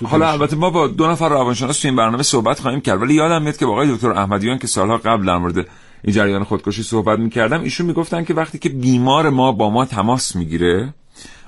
حالا. 0.08 0.32
البته 0.32 0.56
ما 0.56 0.70
با 0.70 0.88
دو 0.88 1.08
نفر 1.08 1.30
روانشناس 1.30 1.80
تو 1.80 1.88
این 1.88 1.98
برنامه 1.98 2.24
صحبت 2.24 2.60
خواهیم 2.60 2.82
کرد 2.82 3.02
ولی 3.02 3.14
یادم 3.14 3.42
میاد 3.42 3.58
که 3.58 3.66
با 3.66 3.72
آقای 3.72 3.96
دکتر 3.96 4.12
احمدیان 4.12 4.58
که 4.58 4.68
سالها 4.68 4.98
قبل 4.98 5.26
در 5.26 5.38
مورد 5.38 5.58
این 6.04 6.14
جریان 6.16 6.44
خودکشی 6.44 6.84
صحبت 6.84 7.20
می‌کردم 7.20 7.62
ایشون 7.62 7.88
می‌گفتن 7.88 8.24
که 8.24 8.34
وقتی 8.34 8.60
که 8.60 8.70
بیمار 8.70 9.30
ما 9.30 9.52
با 9.52 9.70
ما 9.70 9.86
تماس 9.86 10.36
می‌گیره 10.36 10.94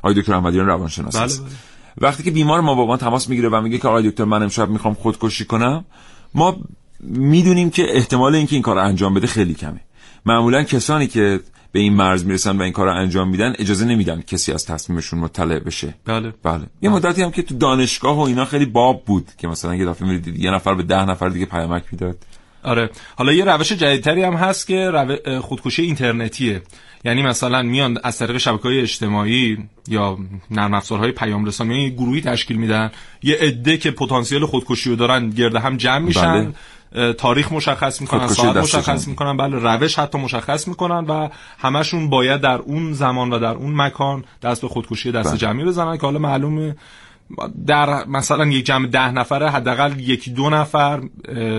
آقای 0.03 0.21
دکتر 0.21 0.33
احمدیان 0.33 0.65
روانشناس 0.65 1.17
بله. 1.17 1.27
بله. 1.27 1.55
وقتی 1.97 2.23
که 2.23 2.31
بیمار 2.31 2.61
ما 2.61 2.75
با 2.75 2.85
ما 2.85 2.97
تماس 2.97 3.29
می‌گیره 3.29 3.49
و 3.49 3.61
میگه 3.61 3.77
که 3.77 3.87
آقای 3.87 4.09
دکتر 4.09 4.23
من 4.23 4.43
امشب 4.43 4.69
می‌خوام 4.69 4.93
خودکشی 4.93 5.45
کنم 5.45 5.85
ما 6.33 6.57
می‌دونیم 6.99 7.69
که 7.69 7.95
احتمال 7.95 8.35
اینکه 8.35 8.55
این 8.55 8.63
کار 8.63 8.77
انجام 8.77 9.13
بده 9.13 9.27
خیلی 9.27 9.53
کمه. 9.53 9.79
معمولا 10.25 10.63
کسانی 10.63 11.07
که 11.07 11.39
به 11.71 11.79
این 11.79 11.93
مرز 11.93 12.25
می‌رسن 12.25 12.57
و 12.57 12.61
این 12.61 12.73
کار 12.73 12.85
رو 12.85 12.93
انجام 12.93 13.29
میدن 13.29 13.53
اجازه 13.59 13.85
نمیدن 13.85 14.21
کسی 14.21 14.51
از 14.51 14.65
تصمیمشون 14.65 15.19
مطلع 15.19 15.59
بشه. 15.59 15.93
بله. 16.05 16.33
بله. 16.43 16.65
یه 16.81 16.89
مدتی 16.89 17.23
هم 17.23 17.31
که 17.31 17.41
تو 17.41 17.57
دانشگاه 17.57 18.17
و 18.17 18.19
اینا 18.19 18.45
خیلی 18.45 18.65
باب 18.65 19.05
بود 19.05 19.27
که 19.37 19.47
مثلا 19.47 19.75
یه 19.75 19.85
دفعه 19.85 20.07
میرید 20.07 20.27
یه 20.27 20.51
نفر 20.51 20.73
به 20.73 20.83
ده 20.83 21.05
نفر 21.05 21.29
دیگه 21.29 21.45
پیامک 21.45 21.83
می‌داد. 21.91 22.17
آره 22.67 22.89
حالا 23.15 23.33
یه 23.33 23.45
روش 23.45 23.71
جدیدتری 23.71 24.23
هم 24.23 24.33
هست 24.33 24.67
که 24.67 24.89
رو... 24.89 25.41
خودکشی 25.41 25.81
اینترنتیه 25.81 26.61
یعنی 27.05 27.21
مثلا 27.21 27.61
میان 27.61 27.97
از 28.03 28.17
طریق 28.17 28.37
شبکه 28.37 28.63
های 28.63 28.81
اجتماعی 28.81 29.57
یا 29.87 30.17
نرم 30.51 30.73
افزارهای 30.73 31.11
پیام 31.11 31.45
رسانی 31.45 31.83
یه 31.83 31.89
گروهی 31.89 32.21
تشکیل 32.21 32.57
میدن 32.57 32.91
یه 33.23 33.37
عده 33.41 33.77
که 33.77 33.91
پتانسیل 33.91 34.45
خودکشی 34.45 34.89
رو 34.89 34.95
دارن 34.95 35.29
گرد 35.29 35.55
هم 35.55 35.77
جمع 35.77 35.99
میشن 35.99 36.53
بله. 36.93 37.13
تاریخ 37.13 37.51
مشخص 37.51 38.01
می‌کنن 38.01 38.27
ساعت 38.27 38.57
مشخص. 38.57 39.07
می‌کنن 39.07 39.37
بله 39.37 39.57
روش 39.57 39.99
حتی 39.99 40.17
مشخص 40.17 40.67
می‌کنن 40.67 41.05
و 41.05 41.29
همشون 41.59 42.09
باید 42.09 42.41
در 42.41 42.57
اون 42.57 42.93
زمان 42.93 43.33
و 43.33 43.39
در 43.39 43.53
اون 43.53 43.75
مکان 43.75 44.23
دست 44.41 44.61
به 44.61 44.67
خودکشی 44.67 45.11
دست 45.11 45.29
بله. 45.29 45.37
جمعی 45.37 45.65
بزنن 45.65 45.97
که 45.97 46.01
حالا 46.01 46.19
معلومه 46.19 46.75
در 47.65 48.07
مثلا 48.07 48.45
یک 48.45 48.65
جمع 48.65 48.87
ده 48.87 49.11
نفره 49.11 49.49
حداقل 49.49 49.99
یکی 49.99 50.31
دو 50.31 50.49
نفر 50.49 51.01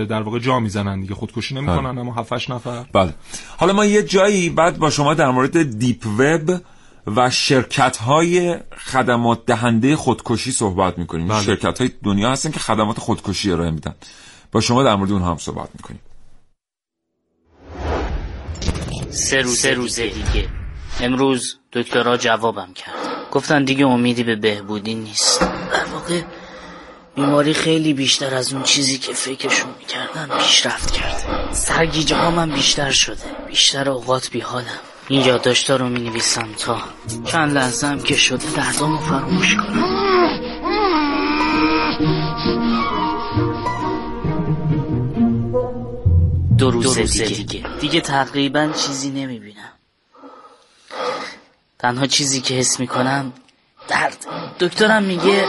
در 0.09 0.21
واقع 0.21 0.39
جا 0.39 0.59
می‌زنن 0.59 1.01
دیگه 1.01 1.15
خودکشی 1.15 1.55
نمی‌کنن 1.55 1.97
اما 1.97 2.13
هفت 2.13 2.33
هشت 2.33 2.51
نفر. 2.51 2.85
بله. 2.93 3.13
حالا 3.57 3.73
ما 3.73 3.85
یه 3.85 4.03
جایی 4.03 4.49
بعد 4.49 4.77
با 4.77 4.89
شما 4.89 5.13
در 5.13 5.29
مورد 5.29 5.79
دیپ 5.79 6.05
وب 6.19 6.61
و 7.15 7.29
شرکت 7.29 7.97
های 7.97 8.55
خدمات 8.77 9.45
دهنده 9.45 9.95
خودکشی 9.95 10.51
صحبت 10.51 10.97
می‌کنیم. 10.97 11.27
بله. 11.27 11.41
شرکت 11.41 11.79
های 11.79 11.91
دنیا 12.03 12.31
هستن 12.31 12.51
که 12.51 12.59
خدمات 12.59 12.99
خودکشی 12.99 13.51
ارائه 13.51 13.71
میدن. 13.71 13.95
با 14.51 14.61
شما 14.61 14.83
در 14.83 14.95
مورد 14.95 15.11
اونها 15.11 15.31
هم 15.31 15.37
صحبت 15.37 15.69
می‌کنیم. 15.73 15.99
سه 19.09 19.41
روز 19.41 19.57
سه 19.57 19.73
روز 19.73 19.99
دیگه. 19.99 20.58
امروز 21.01 21.57
دکترها 21.73 22.17
جوابم 22.17 22.73
کرد. 22.73 22.95
گفتن 23.31 23.63
دیگه 23.63 23.85
امیدی 23.85 24.23
به 24.23 24.35
بهبودی 24.35 24.93
نیست. 24.93 25.39
در 25.39 25.85
واقع 25.93 26.21
بیماری 27.15 27.53
خیلی 27.53 27.93
بیشتر 27.93 28.35
از 28.35 28.53
اون 28.53 28.63
چیزی 28.63 28.97
که 28.97 29.13
فکرشون 29.13 29.69
می‌کردن 29.79 30.37
پیشرفت 30.37 30.91
کرده. 30.91 31.53
سرگیجه 31.53 32.15
ها 32.15 32.31
من 32.31 32.51
بیشتر 32.51 32.91
شده. 32.91 33.23
بیشتر 33.47 33.89
اوقات 33.89 34.29
بیحالم 34.29 34.79
این 35.07 35.25
یادداشتا 35.25 35.75
رو 35.75 35.89
می 35.89 35.99
نویسم 35.99 36.47
تا 36.59 36.77
چند 37.25 37.53
لحظه 37.53 37.87
هم 37.87 37.99
که 37.99 38.15
شده 38.15 38.51
دردامو 38.55 38.97
فراموش 38.97 39.55
کنم. 39.55 39.99
دو 46.57 46.71
روز, 46.71 46.97
دیگه. 46.97 47.25
دیگه. 47.25 47.65
دیگه 47.81 48.01
تقریبا 48.01 48.71
چیزی 48.85 49.09
نمی‌بینم. 49.09 49.78
تنها 51.79 52.07
چیزی 52.07 52.41
که 52.41 52.53
حس 52.53 52.79
می‌کنم 52.79 53.33
درد. 53.87 54.25
دکترم 54.59 55.03
میگه 55.03 55.45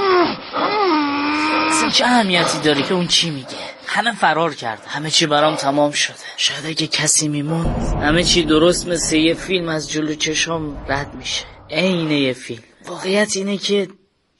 چه 1.94 2.04
اهمیتی 2.04 2.58
داره 2.58 2.82
که 2.82 2.94
اون 2.94 3.06
چی 3.06 3.30
میگه؟ 3.30 3.48
همه 3.86 4.14
فرار 4.14 4.54
کرد. 4.54 4.82
همه 4.86 5.10
چی 5.10 5.26
برام 5.26 5.54
تمام 5.54 5.90
شده. 5.90 6.14
شاید 6.36 6.66
اگه 6.66 6.86
کسی 6.86 7.28
میموند 7.28 8.02
همه 8.02 8.24
چی 8.24 8.42
درست 8.42 8.86
مثل 8.88 9.16
یه 9.16 9.34
فیلم 9.34 9.68
از 9.68 9.90
جلو 9.90 10.14
چشم 10.14 10.76
رد 10.88 11.14
میشه. 11.14 11.44
عین 11.70 12.10
یه 12.10 12.32
فیلم. 12.32 12.62
واقعیت 12.86 13.36
اینه 13.36 13.56
که 13.56 13.88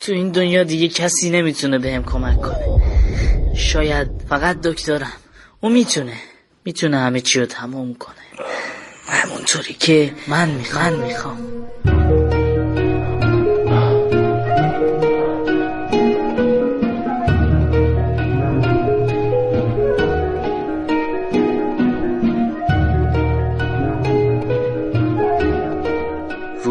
تو 0.01 0.13
این 0.13 0.31
دنیا 0.31 0.63
دیگه 0.63 0.89
کسی 0.89 1.31
نمی‌تونه 1.31 1.79
بهم 1.79 2.05
کمک 2.05 2.41
کنه. 2.41 2.65
شاید 3.57 4.09
فقط 4.29 4.61
دکترم. 4.61 5.13
اون 5.61 5.73
می‌تونه. 5.73 6.17
می‌تونه 6.65 6.99
همه 6.99 7.21
چی 7.21 7.41
رو 7.41 7.47
تمام 7.47 7.95
کنه. 7.95 8.15
همونطوری 9.07 9.75
که 9.75 10.15
من 10.27 10.49
می‌خوام. 10.49 10.93
می‌خوام. 10.93 11.60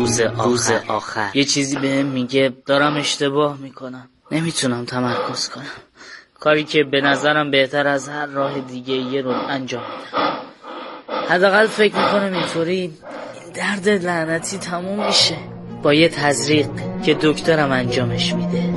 روز 0.09 0.21
آخر. 0.21 0.43
روز 0.43 0.71
آخر. 0.87 1.29
یه 1.33 1.43
چیزی 1.43 1.75
بهم 1.75 2.05
میگه 2.05 2.53
دارم 2.65 2.97
اشتباه 2.97 3.57
می‌کنم. 3.57 4.09
نمی‌تونم 4.31 4.85
تمرکز 4.85 5.49
کنم. 5.49 5.65
کاری 6.39 6.63
که 6.63 6.83
به 6.83 7.01
نظرم 7.01 7.51
بهتر 7.51 7.87
از 7.87 8.09
هر 8.09 8.25
راه 8.25 8.59
دیگه 8.59 8.93
یه 8.93 9.21
رو 9.21 9.31
انجام 9.31 9.83
میدم 9.83 10.39
حداقل 11.29 11.67
فکر 11.67 11.95
می‌کنم 11.95 12.33
اینطوری 12.33 12.75
این 12.75 12.93
درد 13.53 13.89
لعنتی 13.89 14.57
تموم 14.57 15.07
میشه. 15.07 15.35
با 15.83 15.93
یه 15.93 16.09
تزریق 16.09 16.67
که 17.05 17.17
دکترم 17.21 17.71
انجامش 17.71 18.33
میده. 18.33 18.68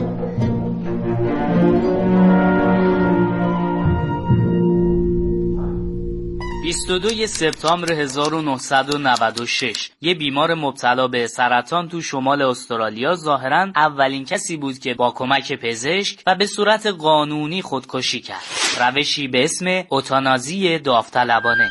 22 6.72 7.26
سپتامبر 7.26 7.92
1996 7.92 9.90
یه 10.00 10.14
بیمار 10.14 10.54
مبتلا 10.54 11.08
به 11.08 11.26
سرطان 11.26 11.88
تو 11.88 12.00
شمال 12.00 12.42
استرالیا 12.42 13.14
ظاهرا 13.14 13.72
اولین 13.76 14.24
کسی 14.24 14.56
بود 14.56 14.78
که 14.78 14.94
با 14.94 15.10
کمک 15.10 15.52
پزشک 15.52 16.22
و 16.26 16.34
به 16.34 16.46
صورت 16.46 16.86
قانونی 16.86 17.62
خودکشی 17.62 18.20
کرد. 18.20 18.42
روشی 18.80 19.28
به 19.28 19.44
اسم 19.44 19.84
اوتانازی 19.88 20.78
داوطلبانه. 20.78 21.70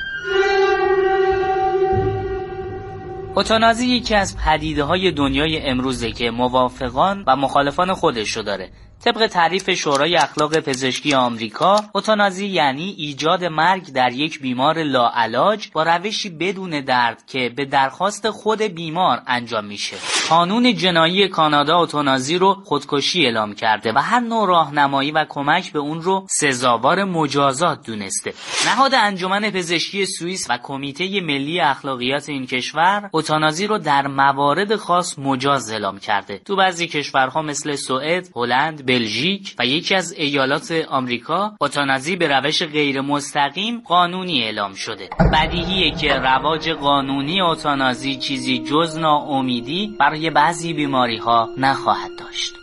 اوتانازی 3.35 3.87
یکی 3.87 4.15
از 4.15 4.37
پدیده 4.37 4.83
های 4.83 5.11
دنیای 5.11 5.59
امروزه 5.59 6.11
که 6.11 6.31
موافقان 6.31 7.23
و 7.27 7.35
مخالفان 7.35 7.93
خودش 7.93 8.37
رو 8.37 8.43
داره. 8.43 8.69
طبق 9.05 9.27
تعریف 9.27 9.69
شورای 9.69 10.15
اخلاق 10.15 10.59
پزشکی 10.59 11.13
آمریکا 11.13 11.75
اوتانازی 11.93 12.47
یعنی 12.47 12.95
ایجاد 12.97 13.45
مرگ 13.45 13.93
در 13.93 14.11
یک 14.11 14.41
بیمار 14.41 14.83
لاعلاج 14.83 15.67
با 15.73 15.83
روشی 15.83 16.29
بدون 16.29 16.81
درد 16.81 17.23
که 17.27 17.53
به 17.55 17.65
درخواست 17.65 18.29
خود 18.29 18.61
بیمار 18.61 19.21
انجام 19.27 19.65
میشه. 19.65 19.97
قانون 20.29 20.75
جنایی 20.75 21.27
کانادا 21.27 21.77
اوتانازی 21.77 22.37
رو 22.37 22.53
خودکشی 22.65 23.25
اعلام 23.25 23.55
کرده 23.55 23.93
و 23.93 23.97
هر 23.97 24.19
نوع 24.19 24.47
راهنمایی 24.47 25.11
و 25.11 25.25
کمک 25.29 25.71
به 25.71 25.79
اون 25.79 26.01
رو 26.01 26.25
سزاوار 26.29 27.03
مجازات 27.03 27.85
دونسته. 27.85 28.33
نهاد 28.65 28.93
انجمن 28.93 29.49
پزشکی 29.49 30.05
سوئیس 30.05 30.47
و 30.49 30.57
کمیته 30.63 31.21
ملی 31.21 31.59
اخلاقیات 31.59 32.29
این 32.29 32.47
کشور 32.47 33.09
اوتانازی 33.11 33.67
رو 33.67 33.77
در 33.77 34.07
موارد 34.07 34.75
خاص 34.75 35.19
مجاز 35.19 35.71
اعلام 35.71 35.99
کرده. 35.99 36.37
تو 36.37 36.55
بعضی 36.55 36.87
کشورها 36.87 37.41
مثل 37.41 37.75
سوئد، 37.75 38.29
هلند، 38.35 38.90
بلژیک 38.91 39.55
و 39.59 39.65
یکی 39.65 39.95
از 39.95 40.13
ایالات 40.13 40.71
آمریکا 40.89 41.55
اوتانازی 41.61 42.15
به 42.15 42.27
روش 42.27 42.63
غیر 42.63 43.01
مستقیم 43.01 43.79
قانونی 43.79 44.43
اعلام 44.43 44.73
شده. 44.73 45.09
بدیهیه 45.33 45.91
که 45.91 46.13
رواج 46.13 46.69
قانونی 46.69 47.41
اوتانازی 47.41 48.15
چیزی 48.15 48.59
جز 48.59 48.97
ناامیدی 48.97 49.95
برای 49.99 50.29
بعضی 50.29 50.73
بیماری 50.73 51.17
ها 51.17 51.49
نخواهد 51.57 52.11
داشت. 52.19 52.53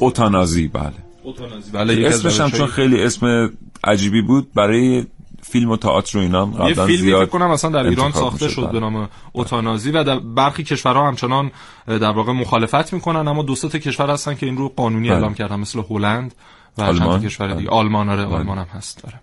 اوتانازی 0.00 0.68
بله. 0.68 0.92
اوتانازی. 1.22 1.72
بله 1.72 1.94
یکی 1.94 2.06
از 2.06 2.26
اسمش 2.26 2.40
هم 2.40 2.50
چون 2.50 2.66
خیلی 2.66 3.02
اسم 3.02 3.50
عجیبی 3.84 4.22
بود 4.22 4.52
برای 4.54 5.04
فیلم 5.44 5.70
و 5.70 5.76
تئاتر 5.76 6.18
و 6.18 6.20
اینا 6.20 6.46
هم 6.46 6.52
یه 6.52 6.58
قبلا 6.58 6.86
فیلمی 6.86 7.02
زیاد 7.02 7.24
فکر 7.24 7.30
کنم 7.30 7.50
اصلا 7.50 7.70
در 7.70 7.88
ایران 7.88 8.12
ساخته. 8.12 8.48
شد 8.48 8.62
به 8.62 8.68
بله. 8.68 8.80
نام 8.80 9.08
اوتانازی 9.32 9.90
و 9.90 10.04
در 10.04 10.18
برخی 10.18 10.64
کشورها 10.64 11.08
همچنان 11.08 11.50
در 11.86 12.10
واقع 12.10 12.32
مخالفت 12.32 12.92
می‌کنن 12.92 13.28
اما 13.28 13.42
دو 13.42 13.54
تا 13.54 13.78
کشور 13.78 14.10
هستن 14.10 14.34
که 14.34 14.46
این 14.46 14.56
رو 14.56 14.68
قانونی 14.68 15.08
بله. 15.08 15.16
اعلام 15.16 15.34
کردن 15.34 15.56
مثل 15.56 15.82
هلند 15.90 16.34
و 16.78 16.82
آلمان. 16.82 17.22
کشور 17.22 17.54
دیگه 17.54 17.68
آلمان 17.68 18.08
آره 18.08 18.24
آلمان 18.24 18.58
هم 18.58 18.66
هست 18.72 19.02
داره 19.02 19.20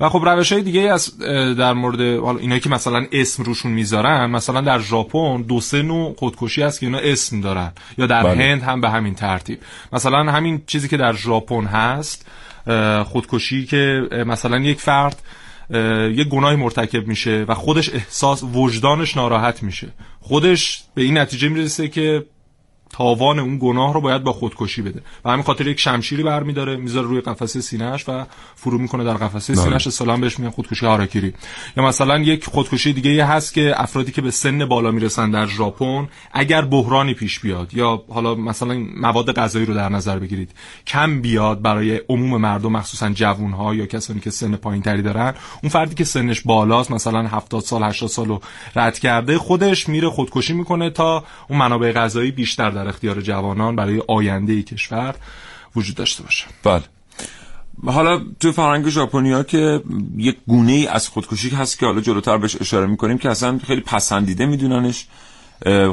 و 0.00 0.08
خب 0.08 0.28
روش 0.28 0.52
های 0.52 0.62
دیگه 0.62 0.80
از 0.80 1.18
در 1.58 1.72
مورد 1.72 2.00
حالا 2.00 2.38
اینایی 2.38 2.60
که 2.60 2.70
مثلا 2.70 3.06
اسم 3.12 3.42
روشون 3.42 3.72
می‌ذارن 3.72 4.30
مثلا 4.30 4.60
در 4.60 4.78
ژاپن 4.78 5.42
دو 5.42 5.60
سه 5.60 5.82
نوع 5.82 6.14
خودکشی 6.18 6.62
هست 6.62 6.80
که 6.80 6.86
اینا 6.86 6.98
اسم 6.98 7.40
دارن 7.40 7.72
یا 7.98 8.06
در 8.06 8.22
بله. 8.22 8.44
هند 8.44 8.62
هم 8.62 8.80
به 8.80 8.90
همین 8.90 9.14
ترتیب 9.14 9.58
مثلا 9.92 10.32
همین 10.32 10.62
چیزی 10.66 10.88
که 10.88 10.96
در 10.96 11.12
ژاپن 11.12 11.64
هست 11.64 12.26
خودکشی 13.04 13.66
که 13.66 14.08
مثلا 14.26 14.58
یک 14.58 14.80
فرد 14.80 15.22
یه 16.16 16.24
گناهی 16.24 16.56
مرتکب 16.56 17.06
میشه 17.06 17.44
و 17.48 17.54
خودش 17.54 17.94
احساس 17.94 18.42
وجدانش 18.42 19.16
ناراحت 19.16 19.62
میشه. 19.62 19.88
خودش 20.20 20.82
به 20.94 21.02
این 21.02 21.18
نتیجه 21.18 21.48
می‌رسه 21.48 21.88
که 21.88 22.24
تاوان 22.92 23.38
اون 23.38 23.58
گناه 23.62 23.94
رو 23.94 24.00
باید 24.00 24.24
با 24.24 24.32
خودکشی 24.32 24.82
بده. 24.82 25.02
و 25.24 25.30
همین 25.30 25.44
خاطر 25.44 25.66
یک 25.66 25.80
شمشیری 25.80 26.22
برمیداره 26.22 26.76
می‌ذاره 26.76 27.06
روی 27.06 27.20
قفسه 27.20 27.60
سینه‌اش 27.60 28.08
و 28.08 28.24
فرو 28.54 28.78
می‌کنه 28.78 29.04
در 29.04 29.14
قفسه 29.14 29.52
بله. 29.52 29.62
سینه‌اش. 29.62 29.88
سلام 29.88 30.20
بهش 30.20 30.38
میگن 30.38 30.50
خودکشی 30.50 30.86
هاراکیری 30.86 31.34
یا 31.76 31.84
مثلا 31.84 32.18
یک 32.18 32.44
خودکشی 32.44 32.92
دیگه 32.92 33.24
هست 33.24 33.54
که 33.54 33.74
افرادی 33.76 34.12
که 34.12 34.22
به 34.22 34.30
سن 34.30 34.64
بالا 34.64 34.90
می‌رسن 34.90 35.30
در 35.30 35.46
ژاپن 35.46 36.08
اگر 36.32 36.62
بحرانی 36.62 37.14
پیش 37.14 37.40
بیاد 37.40 37.74
یا 37.74 38.02
حالا 38.08 38.34
مثلا 38.34 38.86
مواد 38.96 39.32
غذایی 39.32 39.66
رو 39.66 39.74
در 39.74 39.88
نظر 39.88 40.18
بگیرید 40.18 40.50
کم 40.86 41.20
بیاد 41.20 41.62
برای 41.62 42.00
عموم 42.08 42.40
مردم 42.40 42.72
مخصوصا 42.72 43.10
جوانها 43.10 43.74
یا 43.74 43.86
کسانی 43.86 44.20
که 44.20 44.30
سن 44.30 44.56
پایینتری 44.56 45.02
دارن 45.02 45.34
اون 45.62 45.70
فردی 45.70 45.94
که 45.94 46.04
سنش 46.04 46.40
بالاست 46.40 46.90
مثلا 46.90 47.28
70 47.28 47.62
سال 47.62 47.82
80 47.82 48.10
سال 48.10 48.26
رو 48.26 48.40
رد 48.76 48.98
کرده 48.98 49.38
خودش 49.38 49.88
میره 49.88 50.10
خودکشی 50.10 50.52
می‌کنه 50.52 50.90
تا 50.90 51.24
اون 51.48 51.58
منابع 51.58 51.92
غذایی 51.92 52.30
بیشتر 52.30 52.70
در 52.82 52.88
اختیار 52.88 53.20
جوانان 53.20 53.76
برای 53.76 54.02
آینده 54.08 54.62
کشور 54.62 55.14
وجود 55.76 55.96
داشته 55.96 56.22
باشه. 56.22 56.44
بله. 56.64 56.82
حالا 57.86 58.20
تو 58.40 58.52
فرهنگ 58.52 58.88
ژاپنیا 58.88 59.42
که 59.42 59.82
یک 60.16 60.36
گونه 60.46 60.72
ای 60.72 60.86
از 60.86 61.08
خودکشی 61.08 61.50
هست 61.50 61.78
که 61.78 61.86
حالا 61.86 62.00
جلوتر 62.00 62.38
بهش 62.38 62.56
اشاره 62.60 62.86
می‌کنیم 62.86 63.18
که 63.18 63.30
اصلا 63.30 63.58
خیلی 63.66 63.80
پسندیده 63.80 64.46
میدوننش. 64.46 65.06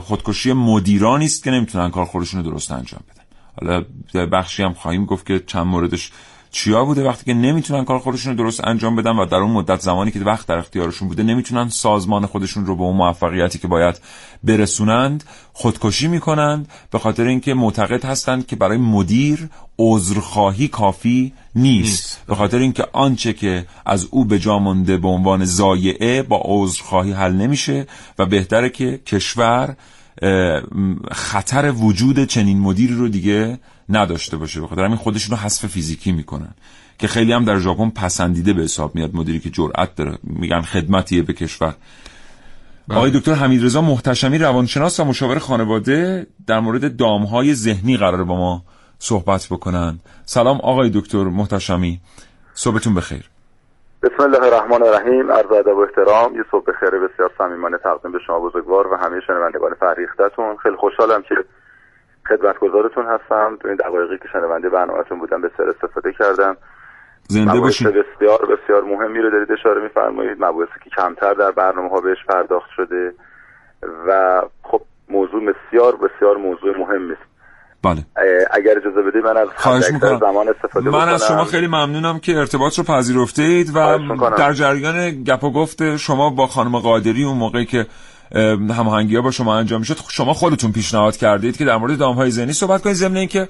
خودکشی 0.02 0.54
مدیرانی 0.54 1.26
است 1.26 1.44
که 1.44 1.52
نمی‌تونن 1.52 1.90
کار 1.90 2.06
خودشون 2.06 2.44
رو 2.44 2.52
درست 2.52 2.72
انجام 2.72 3.02
بدن. 3.10 3.24
حالا 3.62 3.86
بخشی 4.26 4.64
هم 4.64 4.74
خواهیم 4.74 5.06
گفت 5.06 5.26
که 5.26 5.44
چند 5.48 5.68
موردش 5.68 6.12
چیا 6.52 6.86
بوده 6.86 7.04
وقتی 7.04 7.26
که 7.26 7.34
نمی‌تونن 7.34 7.86
کار 7.86 8.00
خودشون 8.00 8.38
رو 8.38 8.44
درست 8.44 8.68
انجام 8.68 8.96
بدن 8.96 9.12
و 9.12 9.26
در 9.26 9.38
اون 9.38 9.52
مدت 9.52 9.82
زمانی 9.82 10.12
که 10.12 10.20
وقت 10.20 10.48
در 10.48 10.58
اختیارشون 10.58 11.08
بوده 11.08 11.24
نمی‌تونن 11.24 11.70
سازمان 11.70 12.26
خودشون 12.26 12.66
رو 12.66 12.76
به 12.76 12.84
اون 12.84 12.96
موفقیتی 12.96 13.60
که 13.60 13.68
باید 13.68 14.00
برسونند 14.44 15.24
خودکشی 15.54 16.08
می‌کنند 16.08 16.68
به 16.92 17.00
خاطر 17.00 17.24
اینکه 17.24 17.54
معتقد 17.54 18.06
هستند 18.06 18.48
که 18.48 18.56
برای 18.56 18.78
مدیر 18.78 19.50
عذرخواهی 19.80 20.68
کافی 20.68 21.34
نیست. 21.56 22.22
به 22.28 22.36
خاطر 22.36 22.58
اینکه 22.58 22.86
آنچه 22.94 23.34
که 23.34 23.66
از 23.86 24.08
او 24.12 24.26
به 24.26 24.40
جا 24.40 24.60
مونده 24.60 24.98
به 24.98 25.08
عنوان 25.08 25.46
زایعه 25.46 26.24
با 26.24 26.42
عذرخواهی 26.46 27.12
حل 27.12 27.32
نمیشه 27.32 27.88
و 28.20 28.26
بهتره 28.26 28.70
که 28.70 28.98
کشور 29.06 29.76
خطر 31.12 31.72
وجود 31.72 32.26
چنین 32.26 32.60
مدیری 32.60 32.94
رو 32.94 33.08
دیگه 33.08 33.60
نداشته 33.90 34.38
باشه 34.38 34.62
بخاطر 34.62 34.84
همین 34.84 34.98
خودشون 34.98 35.38
رو 35.38 35.44
حذف 35.44 35.66
فیزیکی 35.66 36.12
می‌کنن. 36.12 36.54
که 37.00 37.08
خیلی 37.08 37.34
هم 37.34 37.46
در 37.46 37.58
ژاپن 37.58 37.90
پسندیده 37.90 38.54
به 38.54 38.62
حساب 38.62 38.96
میاد 38.96 39.10
مدیری 39.14 39.40
که 39.40 39.50
جرأت 39.50 39.96
داره. 39.96 40.18
میگن 40.24 40.62
خدمتیه 40.62 41.22
به 41.22 41.34
کشور. 41.34 41.74
بله. 42.88 42.98
آقای 42.98 43.12
دکتر 43.12 43.34
حمیدرضا 43.34 43.82
محتشمی 43.82 44.38
روانشناس 44.38 45.00
و 45.00 45.04
مشاور 45.04 45.40
خانواده 45.40 46.28
در 46.48 46.60
مورد 46.60 46.96
دامهای 46.96 47.54
ذهنی 47.54 47.98
قرار 47.98 48.24
با 48.24 48.36
ما 48.36 48.64
صحبت 49.00 49.48
بکنن. 49.52 50.00
سلام 50.26 50.58
آقای 50.58 50.90
دکتر 50.90 51.24
محتشمی. 51.24 52.02
صبحتون 52.54 52.96
بخیر. 52.96 53.30
بسم 54.04 54.24
الله 54.24 54.44
الرحمن 54.44 54.84
الرحیم. 54.84 55.32
عرض 55.32 55.52
ادب 55.52 55.78
و 55.78 55.80
احترام. 55.80 56.36
یه 56.36 56.44
صبح 56.52 56.66
بخیر. 56.72 56.90
بسیار 56.90 57.32
صمیمانه 57.38 57.78
تقدیم 57.78 58.12
به 58.12 58.20
شما 58.28 58.40
بزرگوار 58.40 58.88
و 58.88 58.96
همه 58.96 59.20
شنوندگان 59.28 59.74
فریختتون. 59.80 60.58
خیلی 60.64 60.76
خوشحالم 60.76 61.22
که 61.22 61.36
خدمتگزارتون 62.30 63.06
هستم. 63.06 63.58
تو 63.62 63.68
این 63.68 63.78
دقایقی 63.78 64.18
که 64.18 64.28
شنونده 64.34 64.70
برنامهتون 64.70 65.20
بودم 65.20 65.42
بسیار 65.42 65.70
استفاده 65.70 66.14
کردم. 66.20 66.58
زنده 67.28 67.60
باشید. 67.60 67.88
بسیار 67.88 68.40
بسیار 68.46 68.84
مهمی 68.84 69.20
رو 69.20 69.30
دارید 69.30 69.52
اشاره 69.52 69.84
میفرمایید. 69.84 70.38
مباحثی 70.40 70.80
که 70.84 70.90
کمتر 70.90 71.34
در 71.34 71.52
برنامه 71.52 71.90
ها 71.90 72.02
بهش 72.02 72.26
پرداخت 72.28 72.70
شده 72.76 73.14
و 74.08 74.42
خب 74.64 74.82
موضوع 75.10 75.42
بسیار 75.42 75.96
بسیار 75.96 76.38
موضوع 76.38 76.78
مهمی 76.78 77.12
است 77.12 77.30
بله. 77.84 78.06
اگر 78.52 78.72
اجازه 78.78 79.02
بدید 79.02 79.24
من 79.24 79.38
از 79.38 79.48
خواهش 79.56 79.84
زمان 80.20 80.50
استفاده 80.50 80.90
من 80.90 81.10
از 81.10 81.28
شما 81.28 81.44
خیلی 81.44 81.68
ممنونم 81.68 82.20
که 82.20 82.38
ارتباط 82.38 82.78
رو 82.78 82.84
پذیرفته 82.84 83.42
اید 83.42 83.76
و 83.76 83.98
در 84.38 84.54
جریان 84.54 85.24
گپ 85.24 85.44
و 85.44 85.52
گفت 85.52 85.98
شما 85.98 86.30
با 86.30 86.48
خانم 86.48 86.80
قادری 86.80 87.24
اون 87.24 87.38
موقعی 87.38 87.66
که 87.66 87.86
هماهنگی 88.78 89.16
ها 89.16 89.22
با 89.22 89.32
شما 89.32 89.58
انجام 89.58 89.84
شد 89.84 89.96
شما 90.10 90.34
خودتون 90.34 90.72
پیشنهاد 90.72 91.18
کردید 91.18 91.58
که 91.58 91.66
در 91.66 91.78
مورد 91.78 91.98
دام 91.98 92.16
های 92.16 92.32
ذهنی 92.32 92.54
صحبت 92.54 92.82
کنید 92.82 92.96
ضمن 92.96 93.18
اینکه 93.18 93.48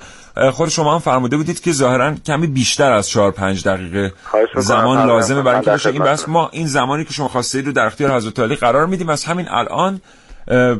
خود 0.51 0.69
شما 0.69 0.93
هم 0.93 0.99
فرموده 0.99 1.37
بودید 1.37 1.61
که 1.61 1.71
ظاهرا 1.71 2.13
کمی 2.27 2.47
بیشتر 2.47 2.91
از 2.91 3.09
4 3.09 3.31
5 3.31 3.67
دقیقه 3.67 4.13
زمان 4.55 5.07
لازمه 5.07 5.41
برای 5.41 5.55
اینکه 5.55 5.71
بشه 5.71 5.89
این 5.89 6.03
بس 6.03 6.29
ما 6.29 6.49
این 6.53 6.67
زمانی 6.67 7.05
که 7.05 7.13
شما 7.13 7.27
خواستید 7.27 7.65
رو 7.65 7.71
در 7.71 7.85
اختیار 7.85 8.11
حضرت 8.11 8.39
علی 8.39 8.55
قرار 8.55 8.85
میدیم. 8.85 9.09
از 9.09 9.25
همین 9.25 9.45
الان 9.49 10.01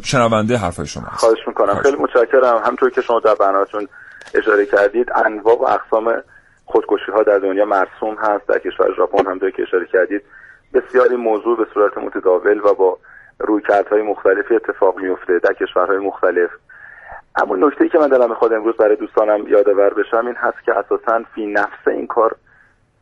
شنونده 0.03 0.57
حرفای 0.57 0.85
شما 0.85 1.03
خواهش 1.12 1.38
می‌کنم. 1.47 1.75
خیلی 1.75 1.97
متشکرم. 1.97 2.62
همطور 2.65 2.89
که 2.89 3.01
شما 3.01 3.19
در 3.19 3.35
برنامه‌تون 3.35 3.88
اشاره 4.35 4.65
کردید 4.65 5.07
انواع 5.25 5.57
و 5.57 5.63
اقسام 5.63 6.13
خودکشی 6.65 7.12
ها 7.12 7.23
در 7.23 7.39
دنیا 7.39 7.65
مرسوم 7.65 8.15
هست 8.19 8.47
در 8.47 8.59
کشور 8.59 8.88
ژاپن. 8.97 9.25
هم 9.25 9.39
که 9.39 9.63
اشاره 9.67 9.88
کردید 9.93 10.21
بسیاری 10.73 11.15
موضوع 11.15 11.57
به 11.57 11.65
صورت 11.73 11.97
متداول 11.97 12.59
و 12.59 12.73
با 12.73 12.97
رویکردهای 13.39 14.02
مختلفی 14.02 14.56
اتفاق 14.56 14.99
میفته 14.99 15.39
در 15.39 15.54
کشورهای 15.54 15.97
مختلف. 15.97 16.49
اما 17.36 17.56
نکته 17.56 17.89
که 17.89 17.97
من 17.97 18.08
دلم 18.08 18.30
می‌خواد 18.30 18.54
امروز 18.54 18.78
برای 18.78 18.95
دوستانم 18.95 19.47
یادآور 19.47 19.93
بشم 19.93 20.25
این 20.25 20.36
هست 20.36 20.63
که 20.65 20.73
اساسا 20.73 21.23
فی 21.36 21.47
نفس 21.47 21.88
این 21.88 22.08
کار 22.08 22.36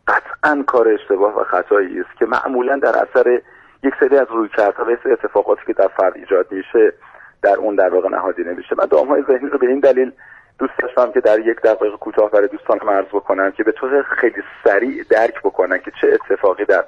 قطعا 0.08 0.64
کار 0.68 0.88
اشتباه 0.88 1.42
و 1.42 1.44
خطایی 1.44 2.00
است 2.00 2.20
که 2.20 2.26
معمولا 2.26 2.80
در 2.80 2.96
اثر 2.96 3.42
یک 3.84 3.94
سری 4.00 4.18
از 4.18 4.28
رویکردها 4.30 4.86
و 4.86 4.96
سری 5.04 5.14
اتفاقاتی 5.14 5.62
که 5.68 5.74
در 5.74 5.88
فرد 5.88 6.18
ایجاد 6.18 6.52
میشه 6.52 6.94
در 7.42 7.56
اون 7.56 7.76
در 7.76 7.90
واقع 7.90 8.10
نهادینه 8.10 8.54
میشه 8.54 8.76
من 8.78 9.08
های 9.08 9.24
ذهنی 9.28 9.50
رو 9.50 9.58
به 9.58 9.68
این 9.68 9.80
دلیل 9.80 10.12
دوست 10.60 10.74
داشتم 10.82 11.12
که 11.12 11.20
در 11.20 11.40
یک 11.40 11.62
دقیقه 11.62 11.98
کوتاه 11.98 12.32
برای 12.32 12.48
دوستان 12.48 12.80
عرض 12.80 13.06
بکنم 13.06 13.52
که 13.52 13.64
به 13.64 13.72
طور 13.72 14.04
خیلی 14.04 14.44
سریع 14.64 15.04
درک 15.10 15.40
بکنن 15.44 15.78
که 15.78 15.92
چه 16.02 16.08
اتفاقی 16.14 16.66
در 16.66 16.84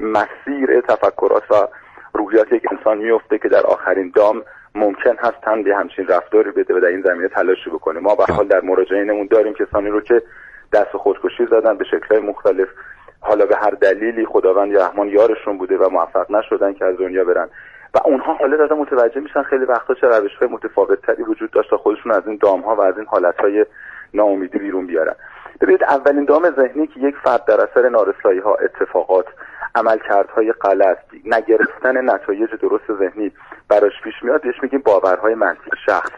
مسیر 0.00 0.80
تفکرات 0.80 1.50
و 1.50 1.54
روحیات 2.14 2.52
یک 2.52 2.62
انسان 2.72 2.98
میفته 2.98 3.38
که 3.38 3.48
در 3.48 3.66
آخرین 3.66 4.12
دام 4.14 4.42
ممکن 4.74 5.16
هست 5.18 5.40
تن 5.42 5.62
به 5.62 5.76
همچین 5.76 6.06
رفتاری 6.06 6.50
بده 6.50 6.74
و 6.74 6.80
در 6.80 6.88
این 6.88 7.02
زمینه 7.02 7.28
تلاشی 7.28 7.70
بکنه. 7.70 8.00
ما 8.00 8.14
به 8.14 8.24
حال 8.34 8.48
در 8.48 8.60
مراجعینمون 8.60 9.26
داریم 9.26 9.54
کسانی 9.54 9.88
رو 9.88 10.00
که 10.00 10.22
دست 10.72 10.96
خودکشی 10.96 11.46
زدن 11.50 11.76
به 11.76 11.84
شکلهای 11.84 12.20
مختلف. 12.20 12.68
حالا 13.20 13.46
به 13.46 13.56
هر 13.56 13.70
دلیلی 13.70 14.26
خداوند 14.26 14.72
یا 14.72 14.86
رحمان 14.86 15.08
یارشون 15.08 15.58
بوده 15.58 15.76
و 15.76 15.88
موفق 15.88 16.30
نشدن 16.30 16.72
که 16.72 16.84
از 16.84 16.96
دنیا 16.98 17.24
برن. 17.24 17.48
و 17.94 17.98
اونها 18.04 18.32
حالا 18.32 18.56
دادن 18.56 18.76
متوجه 18.76 19.20
میشن 19.20 19.42
خیلی 19.42 19.64
وقتا 19.64 19.94
چه 19.94 20.06
روش 20.06 20.36
های 20.36 20.48
متفاوت 20.48 21.02
تری 21.02 21.22
وجود 21.22 21.50
داشت 21.50 21.70
تا 21.70 21.76
خودشون 21.76 22.12
از 22.12 22.26
این 22.26 22.38
دام 22.42 22.60
ها 22.60 22.76
و 22.76 22.80
از 22.80 22.96
این 22.98 23.06
حالت 23.06 23.40
های 23.40 23.66
ناامیدی 24.14 24.58
بیرون 24.58 24.86
بیارن. 24.86 25.14
ببینید 25.60 25.84
اولین 25.84 26.24
دام 26.24 26.50
ذهنی 26.50 26.86
که 26.86 27.00
یک 27.00 27.14
فرد 27.24 27.44
در 27.44 27.60
اثر 27.60 27.88
نارسایی 27.88 28.38
ها 28.38 28.54
اتفاقات 28.54 29.26
عملکردهای 29.74 30.52
غلط 30.52 30.98
نگرفتن 31.24 32.10
نتایج 32.10 32.50
درست 32.50 32.92
ذهنی 32.98 33.32
براش 33.68 33.92
پیش 34.04 34.14
میاد 34.22 34.42
بهش 34.42 34.62
میگیم 34.62 34.80
باورهای 34.80 35.34
منفی 35.34 35.70
شخص. 35.86 36.10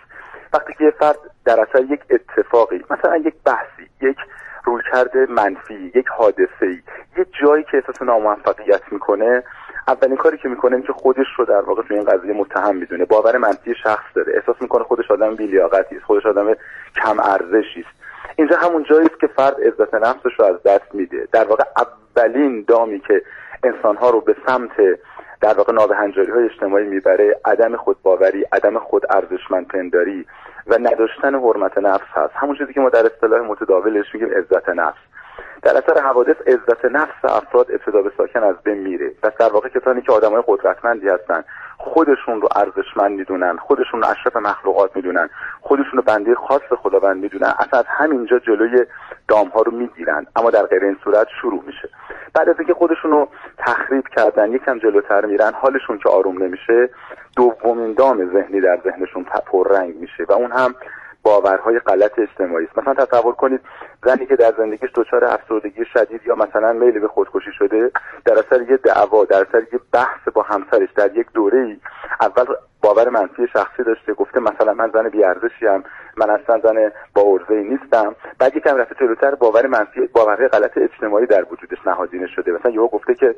وقتی 0.52 0.72
که 0.72 0.84
یه 0.84 0.90
فرد 0.90 1.18
در 1.44 1.60
اثر 1.60 1.82
یک 1.92 2.00
اتفاقی 2.10 2.84
مثلا 2.90 3.16
یک 3.16 3.34
بحثی 3.46 3.90
یک 4.00 4.16
رویکرد 4.64 5.16
منفی 5.30 5.92
یک 5.94 6.08
حادثه 6.08 6.66
ای 6.66 6.82
یه 7.18 7.26
جایی 7.42 7.64
که 7.64 7.76
احساس 7.76 8.02
ناموفقیت 8.02 8.82
می‌کنه 8.92 9.42
اولین 9.88 10.16
کاری 10.16 10.38
که 10.38 10.48
می‌کنه 10.48 10.82
که 10.82 10.92
خودش 10.92 11.26
رو 11.36 11.44
در 11.44 11.60
واقع 11.60 11.82
تو 11.82 11.94
این 11.94 12.04
قضیه 12.04 12.32
متهم 12.32 12.76
می‌دونه. 12.76 13.04
باور 13.04 13.36
منفی 13.36 13.74
شخص 13.74 14.04
داره. 14.14 14.32
احساس 14.36 14.56
می‌کنه 14.60 14.84
خودش 14.84 15.10
آدم 15.10 15.34
بیلیاقتی 15.34 15.96
است 15.96 16.04
خودش 16.04 16.26
آدم 16.26 16.54
کم 17.02 17.20
ارزشی 17.20 17.80
است. 17.80 18.04
اینجا 18.36 18.56
همون 18.56 18.82
جایی 18.82 19.06
است 19.06 19.20
که 19.20 19.26
فرد 19.26 19.56
عزت 19.60 19.94
نفسش 19.94 20.38
رو 20.38 20.44
از 20.44 20.62
دست 20.62 20.94
میده. 20.94 21.28
در 21.32 21.44
واقع 21.44 21.64
اولین 21.76 22.64
دامی 22.68 23.00
که 23.00 23.22
انسانها 23.64 24.10
رو 24.10 24.20
به 24.20 24.36
سمت 24.46 24.70
در 25.40 25.54
واقع 25.54 25.72
نابهنجاری 25.72 26.30
های 26.30 26.44
اجتماعی 26.44 26.86
می‌بره 26.86 27.40
عدم 27.44 27.76
خودباوری 27.76 28.44
عدم 28.52 28.78
خود 28.78 29.02
ارزشمند 29.10 29.68
پنداری 29.68 30.26
و 30.66 30.78
نداشتن 30.78 31.34
حرمت 31.34 31.78
نفس 31.78 32.06
هست. 32.12 32.32
همون 32.34 32.56
چیزی 32.56 32.72
که 32.72 32.80
ما 32.80 32.88
در 32.88 33.06
اصطلاح 33.06 33.40
متداولش 33.40 34.14
میگیم 34.14 34.28
عزت 34.30 34.68
نفس. 34.68 34.98
در 35.64 35.76
اثر 35.76 36.00
حوادث 36.00 36.36
عزت 36.46 36.84
نفس 36.84 37.24
افراد 37.24 37.70
ابتدا 37.70 38.02
به 38.02 38.12
ساکن 38.16 38.42
از 38.42 38.54
بین 38.64 38.78
میره 38.78 39.12
و 39.22 39.30
در 39.38 39.48
واقع 39.48 39.68
کسانی 39.68 40.02
که 40.02 40.12
آدمای 40.12 40.42
قدرتمندی 40.46 41.08
هستن 41.08 41.44
خودشون 41.78 42.40
رو 42.40 42.48
ارزشمند 42.56 43.18
می‌دونن 43.18 43.56
خودشون 43.56 44.02
رو 44.02 44.08
اشرف 44.08 44.36
مخلوقات 44.36 44.96
می‌دونن 44.96 45.30
خودشون 45.60 45.92
رو 45.92 46.02
بنده 46.02 46.34
خاص 46.34 46.62
خداوند 46.82 47.22
می‌دونن 47.22 47.54
اصلا 47.58 47.78
از 47.78 47.84
همینجا 47.88 48.38
جلوی 48.38 48.86
دام 49.28 49.48
ها 49.48 49.62
رو 49.62 49.72
می‌گیرن 49.72 50.26
اما 50.36 50.50
در 50.50 50.66
غیر 50.66 50.84
این 50.84 50.96
صورت 51.04 51.26
شروع 51.40 51.62
میشه. 51.66 51.88
بعد 52.34 52.48
از 52.48 52.54
اینکه 52.58 52.74
خودشون 52.74 53.10
رو 53.10 53.28
تخریب 53.58 54.04
کردن 54.16 54.52
یکم 54.52 54.78
جلوتر 54.78 55.24
میرن 55.24 55.52
حالشون 55.52 55.98
که 55.98 56.08
آروم 56.08 56.42
نمیشه 56.42 56.88
دومین 57.36 57.92
دام 57.92 58.32
ذهنی 58.32 58.60
در 58.60 58.80
ذهنشون 58.84 59.24
پررنگ 59.24 59.96
میشه 59.96 60.24
و 60.28 60.32
اون 60.32 60.52
هم 60.52 60.74
باورهای 61.24 61.78
غلط 61.78 62.18
اجتماعی 62.18 62.66
است. 62.66 62.78
مثلا 62.78 62.94
تصور 62.94 63.34
کنید 63.34 63.60
زنی 64.04 64.26
که 64.26 64.36
در 64.36 64.52
زندگیش 64.58 64.90
دچار 64.94 65.24
افسردگی 65.24 65.84
شدید 65.92 66.20
یا 66.26 66.34
مثلا 66.34 66.72
میل 66.72 66.98
به 67.00 67.08
خودکشی 67.08 67.52
شده 67.58 67.90
در 68.24 68.32
اثر 68.38 68.62
یه 68.70 68.76
دعوا 68.76 69.24
در 69.24 69.46
اثر 69.48 69.62
یه 69.72 69.80
بحث 69.92 70.28
با 70.34 70.42
همسرش 70.42 70.88
در 70.96 71.16
یک 71.16 71.26
دوره 71.34 71.58
ای 71.58 71.76
اول 72.20 72.44
باور 72.82 73.08
منفی 73.08 73.46
شخصی 73.52 73.82
داشته 73.82 74.14
گفته 74.14 74.40
مثلا 74.40 74.74
من 74.74 74.90
زن 74.90 75.08
بیارزشی 75.08 75.66
من 76.16 76.30
اصلا 76.30 76.60
زن 76.62 76.92
با 77.14 77.22
ارزه 77.22 77.54
نیستم. 77.54 78.14
بعد 78.38 78.56
یکم 78.56 78.76
رفته 78.76 78.94
جلوتر 79.00 79.34
باور 79.34 79.66
منفی 79.66 80.06
باورهای 80.06 80.48
غلط 80.48 80.78
اجتماعی 80.78 81.26
در 81.26 81.44
وجودش 81.50 81.78
نهادینه 81.86 82.26
شده. 82.26 82.52
مثلا 82.52 82.72
یهو 82.72 82.88
گفته 82.88 83.14
که 83.14 83.34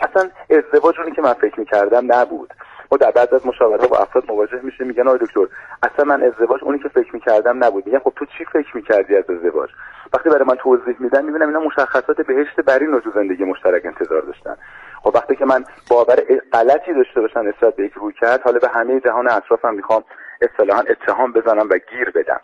اصلا 0.00 0.30
ازدواج 0.50 1.00
اونی 1.00 1.12
که 1.12 1.22
من 1.22 1.32
فکر 1.32 1.60
می‌کردم 1.60 2.12
نبود. 2.12 2.54
ما 2.92 2.98
در 2.98 3.10
بعد 3.10 3.34
از 3.34 3.46
مشاوره 3.46 3.86
با 3.86 3.98
افراد 3.98 4.24
مواجه 4.28 4.60
میشه 4.62 4.84
میگن 4.84 5.08
آقای 5.08 5.18
دکتر 5.18 5.46
اصلا 5.82 6.04
من 6.04 6.22
ازدواج 6.22 6.64
اونی 6.64 6.78
که 6.78 6.88
فکر 6.88 7.14
می‌کردم 7.14 7.64
نبود. 7.64 7.86
میگن 7.86 7.98
خب 7.98 8.12
تو 8.16 8.26
چی 8.38 8.44
فکر 8.44 8.76
می‌کردی 8.76 9.16
از 9.16 9.30
ازدواج؟ 9.30 9.70
وقتی 10.14 10.28
برای 10.28 10.44
من 10.44 10.54
توضیح 10.54 10.96
میدن 10.98 11.24
می‌بینم 11.24 11.48
اینا 11.48 11.60
مشخصات 11.60 12.20
بهشت 12.20 12.60
برین 12.60 12.92
رو 12.92 13.12
زندگی 13.14 13.44
مشترک 13.44 13.86
انتظار 13.86 14.22
داشتن. 14.22 14.56
خب 15.02 15.10
وقتی 15.14 15.36
که 15.36 15.44
من 15.44 15.64
باور 15.90 16.16
غلطی 16.52 16.92
داشته 16.94 17.20
باشم 17.20 17.40
نسبت 17.40 17.76
به 17.76 17.84
یک 17.84 17.92
روی 17.92 18.12
کرد 18.12 18.42
حالا 18.42 18.58
به 18.58 18.68
همه 18.68 19.00
جهان 19.00 19.30
اطرافم 19.30 19.74
می‌خوام 19.74 20.04
اصطلاحا 20.42 20.80
اتهام 20.80 21.32
بزنم 21.32 21.68
و 21.70 21.78
گیر 21.90 22.10
بدم. 22.10 22.40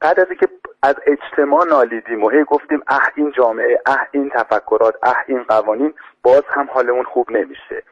بعد 0.00 0.20
از 0.20 0.26
اینکه 0.30 0.48
از 0.82 0.94
اجتماع 1.06 1.66
نالیدیم 1.66 2.24
و 2.24 2.28
هی 2.28 2.44
گفتیم 2.44 2.82
اه 2.88 3.08
این 3.14 3.32
جامعه 3.32 3.80
اه 3.86 4.06
این 4.10 4.30
تفکرات 4.30 4.94
اه 5.02 5.16
این 5.26 5.42
قوانین 5.42 5.94
باز 6.22 6.42
هم 6.48 6.68
حالمون 6.72 7.04
خوب 7.04 7.30
نمیشه. 7.30 7.82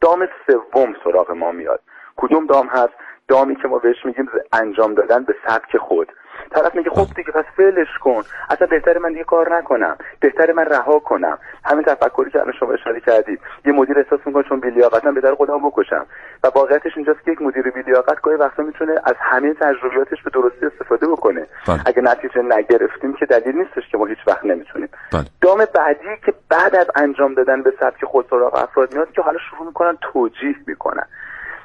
دام 0.00 0.28
سوم 0.46 0.94
سراغ 1.04 1.30
ما 1.30 1.52
میاد. 1.52 1.80
کدوم 2.16 2.46
دام 2.46 2.66
هست؟ 2.66 2.94
دامی 3.28 3.56
که 3.56 3.68
ما 3.68 3.78
بهش 3.78 4.04
میگیم 4.04 4.30
انجام 4.52 4.94
دادن 4.94 5.24
به 5.24 5.34
سبک 5.48 5.76
خود. 5.76 6.12
طرف 6.50 6.74
میگه 6.74 6.90
خب 6.90 7.06
دیگه 7.16 7.32
پس 7.32 7.44
فعلش 7.56 7.98
کن. 8.00 8.22
اصلا 8.50 8.66
بهتر 8.66 8.98
من 8.98 9.12
دیگه 9.12 9.24
کار 9.24 9.56
نکنم. 9.56 9.96
بهتر 10.20 10.52
من 10.52 10.64
رها 10.64 10.98
کنم. 10.98 11.38
همین 11.64 11.84
تفکری 11.84 12.30
که 12.30 12.40
الان 12.40 12.52
شما 12.60 12.72
اشاره 12.72 13.00
کردید. 13.00 13.40
یه 13.64 13.72
مدیر 13.72 13.98
احساس 13.98 14.20
می‌کنه 14.26 14.42
چون 14.48 14.60
بیلیاقتم 14.60 15.14
بهتر 15.14 15.34
خودم 15.34 15.58
بکشم. 15.58 16.06
و 16.44 16.48
واقعیتش 16.54 16.92
اینجاست 16.96 17.24
که 17.24 17.30
یک 17.30 17.42
مدیر 17.42 17.70
بیلیاقت 17.70 18.20
گاهی 18.20 18.36
وقتا 18.36 18.62
می‌تونه 18.62 18.92
از 19.04 19.14
همه 19.20 19.54
تجربیاتش 19.54 20.22
به 20.22 20.30
درستی 20.30 20.66
استفاده 20.66 21.06
بکنه. 21.06 21.46
بله. 21.68 21.80
اگه 21.86 22.02
نتیجه 22.02 22.42
نگرفتیم 22.42 23.12
که 23.12 23.26
دلیل 23.26 23.56
نیستش 23.56 23.88
که 23.92 23.98
ما 23.98 24.06
هیچ 24.06 24.18
وقت 24.26 24.44
نمی‌تونیم. 24.44 24.88
بله. 25.12 25.24
دام 25.40 25.58
بعدی 25.74 26.16
که 26.26 26.34
بعد 26.50 26.76
از 26.76 26.86
انجام 26.94 27.34
دادن 27.34 27.62
به 27.62 27.72
سبک 27.80 28.04
خود 28.04 28.26
سراغ 28.30 28.54
افراد 28.54 28.94
میاد 28.94 29.12
که 29.12 29.22
حالا 29.22 29.38
شروع 29.50 29.66
می‌کنن 29.66 29.98
توجیه 30.12 30.56
می‌کنن. 30.66 31.06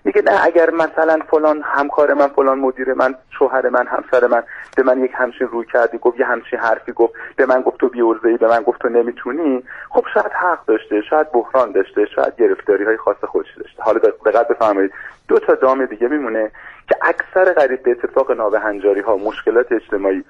میگه 0.04 0.22
نه 0.22 0.46
اگر 0.46 0.70
مثلا 0.70 1.20
فلان 1.30 1.62
همکار 1.66 2.14
من 2.14 2.28
فلان 2.28 2.60
مدیر 2.60 2.94
من 2.94 3.16
شوهر 3.40 3.70
من 3.70 3.88
همسر 3.88 4.28
من 4.28 4.44
به 4.78 4.84
من 4.84 5.04
یک 5.04 5.12
همچین 5.16 5.48
روی 5.48 5.66
کردی 5.74 5.98
گفت 5.98 6.20
یه 6.20 6.26
همچین 6.26 6.60
حرفی 6.60 6.92
گفت 6.92 7.14
به 7.36 7.46
من 7.46 7.62
گفت 7.62 7.80
تو 7.80 7.90
بیورزه 7.90 8.28
ای 8.28 8.38
به 8.38 8.48
من 8.48 8.62
گفت 8.62 8.82
تو 8.82 8.90
نمی‌تونی. 8.90 9.64
خب 9.90 10.06
شاید 10.14 10.32
حق 10.32 10.66
داشته 10.66 11.02
شاید 11.02 11.32
بحران 11.32 11.72
داشته 11.72 12.06
شاید 12.06 12.36
گرفتاری 12.36 12.84
های 12.84 12.98
خاص 12.98 13.24
خودش 13.24 13.58
داشته. 13.58 13.84
حالا 13.84 14.00
دقت 14.00 14.48
بفرمایید. 14.48 14.92
دو 15.28 15.40
تا 15.40 15.56
دام 15.56 15.86
دیگه 15.86 16.08
میمونه 16.08 16.52
که 16.90 16.96
اکثر 17.02 17.54
قریب 17.54 17.84
به 17.84 17.92
اتفاق 17.92 18.32
نابهنجاری 18.32 19.02
ها 19.02 19.18
مشکلات 19.18 19.72
اجتماعی 19.72 20.24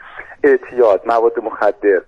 اعتیاد 0.43 1.01
مواد 1.05 1.39
مخدر 1.39 2.01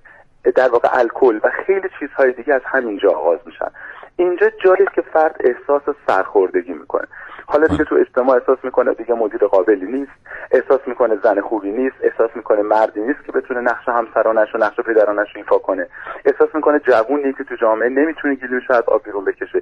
در 0.56 0.70
واقع 0.70 0.90
الکل 0.92 1.40
و 1.44 1.50
خیلی 1.66 1.90
چیزهای 2.00 2.32
دیگه 2.32 2.54
از 2.54 2.62
همینجا 2.66 3.10
آغاز 3.10 3.40
میشن. 3.46 3.72
اینجا 4.16 4.50
جایی 4.64 4.88
که 4.96 5.02
فرد 5.02 5.36
احساس 5.40 5.96
سرخوردگی 6.08 6.74
می‌کنه. 6.74 7.08
حالا 7.46 7.68
دیگه 7.68 7.84
تو 7.84 7.96
اجتماع 7.96 8.38
احساس 8.38 8.58
می‌کنه؟ 8.64 8.94
دیگه 8.94 9.14
مدیر 9.14 9.48
قابلی 9.48 9.86
نیست. 9.86 10.12
احساس 10.52 10.80
می‌کنه 10.86 11.18
زن 11.24 11.42
خوبی 11.42 11.72
نیست. 11.72 11.96
احساس 12.02 12.30
می‌کنه 12.36 12.62
مردی 12.62 13.02
نیست 13.02 13.26
که 13.26 13.32
بتونه 13.32 13.60
نقش 13.60 13.90
همسرانش 13.90 14.56
و 14.56 14.58
نقش 14.58 14.80
پدرانش 14.80 15.36
رو 15.36 15.42
ایفا 15.42 15.58
کنه. 15.58 15.88
احساس 16.26 16.56
می‌کنه 16.56 16.80
جوونی 16.80 17.34
که 17.34 17.44
تو 17.44 17.56
جامعه 17.56 17.90
نمی‌تونه 17.90 18.36
گلوش 18.36 18.72
از 18.72 18.84
آب 18.88 19.04
بیرون 19.04 19.26
بکشه 19.26 19.62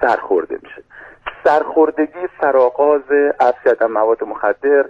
سرخورده 0.00 0.58
میشه. 0.62 0.82
سرخوردگی 1.44 2.28
سرآغاز 2.40 3.02
عرض 3.40 3.54
کردن 3.64 3.86
مواد 3.86 4.24
مخدر 4.24 4.84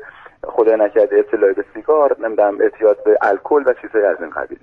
خدا 0.45 0.77
نکرده 0.77 1.17
ابتلای 1.17 1.53
به 1.53 1.65
سیگار 1.75 2.17
نمی‌دونم 2.19 2.61
اعتیاد 2.61 3.05
به 3.05 3.19
الکل 3.23 3.63
و 3.67 3.73
چیزهای 3.73 4.05
از 4.05 4.17
این 4.21 4.31
قبیله. 4.31 4.61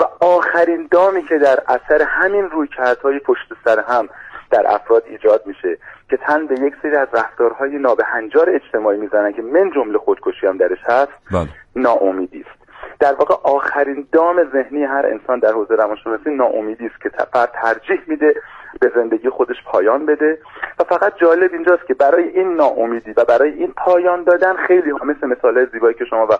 و 0.00 0.24
آخرین 0.24 0.88
دامی 0.90 1.22
که 1.22 1.38
در 1.38 1.58
اثر 1.68 2.02
همین 2.06 2.50
رویکردهای 2.50 3.18
پشت 3.18 3.52
سر 3.64 3.80
هم 3.80 4.08
در 4.50 4.64
افراد 4.66 5.02
ایجاد 5.06 5.42
میشه 5.46 5.78
که 6.10 6.16
تن 6.16 6.46
به 6.46 6.54
یک 6.60 6.74
سری 6.82 6.96
از 6.96 7.08
رفتارهای 7.12 7.78
نابهنجار 7.78 8.50
اجتماعی 8.50 8.98
می‌زنن 8.98 9.32
که 9.32 9.42
من 9.42 9.70
جمله 9.74 9.98
خودکشی 9.98 10.46
هم 10.46 10.56
درش 10.56 10.78
هست 10.84 11.12
بله. 11.32 11.48
ناامیدی 11.76 12.40
است. 12.40 12.58
در 13.00 13.14
واقع 13.14 13.34
آخرین 13.42 14.06
دام 14.12 14.36
ذهنی 14.52 14.84
هر 14.84 15.06
انسان 15.06 15.38
در 15.38 15.52
حوزه 15.52 15.74
روانشناسی 15.74 16.30
ناامیدی 16.30 16.86
است 16.86 17.02
که 17.02 17.10
فرد 17.32 17.52
ترجیح 17.62 18.00
میده 18.06 18.34
به 18.80 18.92
زندگی 18.94 19.30
خودش 19.30 19.56
پایان 19.66 20.06
بده. 20.06 20.38
و 20.78 20.84
فقط 20.84 21.12
جالب 21.20 21.50
اینجاست 21.52 21.86
که 21.86 21.94
برای 21.94 22.28
این 22.28 22.54
ناامیدی 22.54 23.12
و 23.16 23.24
برای 23.24 23.50
این 23.50 23.72
پایان 23.76 24.24
دادن 24.24 24.56
خیلی 24.66 24.90
ها 24.90 25.04
مثل 25.04 25.26
مثال 25.26 25.66
زیبایی 25.72 25.94
که 25.94 26.04
شما 26.10 26.26
و 26.26 26.32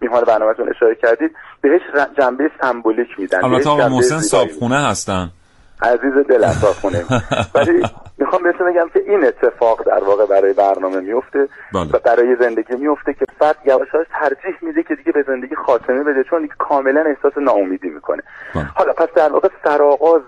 میهمان 0.00 0.24
برنامهتون 0.24 0.68
اشاره 0.68 0.94
کردید 0.94 1.30
بهش 1.60 1.82
جنبه 2.18 2.50
سمبولیک 2.60 3.08
میدن. 3.18 3.44
البته 3.44 3.70
آقا 3.70 3.88
محسن 3.88 4.18
صابخونه 4.18 4.88
هستن. 4.90 5.30
عزیز 5.82 6.26
دل 6.28 6.46
صابخونه 6.46 7.04
ولی 7.54 7.82
می‌خوام 8.18 8.42
بهتون 8.42 8.72
بگم 8.72 8.88
که 8.92 9.00
این 9.06 9.24
اتفاق 9.24 9.86
در 9.86 10.04
واقع 10.04 10.26
برای 10.26 10.52
برنامه 10.52 11.00
میفته 11.00 11.48
بله. 11.74 11.90
و 11.92 11.98
برای 12.04 12.36
زندگی 12.40 12.74
میفته 12.76 13.14
که 13.14 13.24
فرد 13.38 13.56
یواش 13.66 13.88
یواش 13.94 14.06
ترجیح 14.20 14.54
میده 14.62 14.82
که 14.82 14.94
دیگه 14.94 15.12
به 15.12 15.22
زندگی 15.22 15.54
خاتمه 15.54 16.02
بده 16.02 16.24
چون 16.24 16.42
دیگه 16.42 16.54
کاملا 16.58 17.00
احساس 17.00 17.38
ناامیدی 17.38 17.88
می‌کنه 17.88 18.22
بله. 18.54 18.64
حالا 18.74 18.92
پس 18.92 19.08
در 19.16 19.32
واقع 19.32 19.48
سرآغاز 19.64 20.22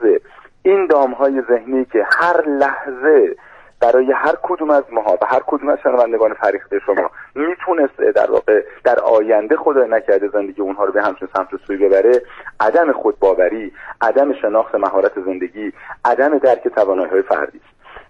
این 0.62 0.86
دام 0.86 1.12
های 1.12 1.42
ذهنی 1.48 1.84
که 1.84 2.06
هر 2.18 2.48
لحظه 2.48 3.36
برای 3.82 4.12
هر 4.12 4.34
کدوم 4.42 4.70
از 4.70 4.84
ماها 4.92 5.18
و 5.22 5.26
هر 5.26 5.40
کدوم 5.46 5.68
از 5.68 5.78
شنوندگان 5.82 6.34
فریخته 6.34 6.78
شما 6.86 7.10
می‌تونست 7.34 7.96
در 7.96 8.30
واقع 8.30 8.62
در 8.84 8.98
آینده 8.98 9.56
خدا 9.56 9.84
نکرده 9.84 10.28
زندگی 10.28 10.62
اونها 10.62 10.84
رو 10.84 10.92
به 10.92 11.02
همچین 11.02 11.28
سمت 11.36 11.48
سوی 11.66 11.76
ببره. 11.76 12.22
عدم 12.60 12.92
خودباوری 12.92 13.72
عدم 14.00 14.32
شناخت 14.32 14.74
مهارت 14.74 15.12
زندگی 15.26 15.72
عدم 16.04 16.38
درک 16.38 16.68
توانایی 16.68 17.10
های 17.10 17.22
فردی. 17.22 17.60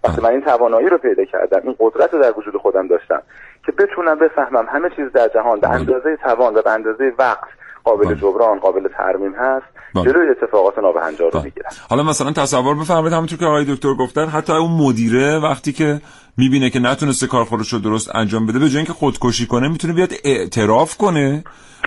وقتی 0.03 0.21
من 0.21 0.29
این 0.29 0.41
توانایی 0.41 0.89
رو 0.89 0.97
پیدا 0.97 1.25
کردم 1.25 1.61
این 1.63 1.75
قدرت 1.79 2.13
رو 2.13 2.21
در 2.21 2.33
وجود 2.37 2.57
خودم 2.57 2.87
داشتم 2.87 3.21
که 3.65 3.71
بتونم 3.71 4.19
بفهمم 4.19 4.65
همه 4.69 4.89
چیز 4.89 5.11
در 5.11 5.27
جهان 5.27 5.59
به 5.59 5.69
اندازه 5.69 6.15
توان 6.15 6.55
و 6.55 6.61
به 6.61 6.71
اندازه 6.71 7.13
وقت 7.19 7.47
قابل 7.83 8.15
جبران 8.15 8.59
قابل 8.59 8.87
ترمیم 8.97 9.33
هست. 9.35 9.65
جلوی 9.95 10.29
اتفاقات 10.29 10.77
نابهنجار 10.77 11.31
رو 11.31 11.41
می‌گیرن. 11.41 11.69
حالا 11.89 12.03
مثلا 12.03 12.31
تصور 12.31 12.75
بفرمایید 12.75 13.13
همونطور 13.13 13.39
که 13.39 13.45
آقای 13.45 13.65
دکتر 13.65 13.93
گفتن 13.93 14.25
حتی 14.25 14.53
اون 14.53 14.71
مدیره 14.71 15.39
وقتی 15.39 15.73
که 15.73 16.01
می‌بینه 16.37 16.69
که 16.69 16.79
نتونسته 16.79 17.27
کار 17.27 17.43
خودش 17.45 17.73
رو 17.73 17.79
درست 17.79 18.15
انجام 18.15 18.45
بده 18.45 18.59
به 18.59 18.69
جای 18.69 18.77
اینکه 18.77 18.93
خودکشی 18.93 19.47
کنه 19.47 19.67
می‌تونه 19.67 19.93
بیاد 19.93 20.09
اعتراف 20.23 20.97
کنه 20.97 21.43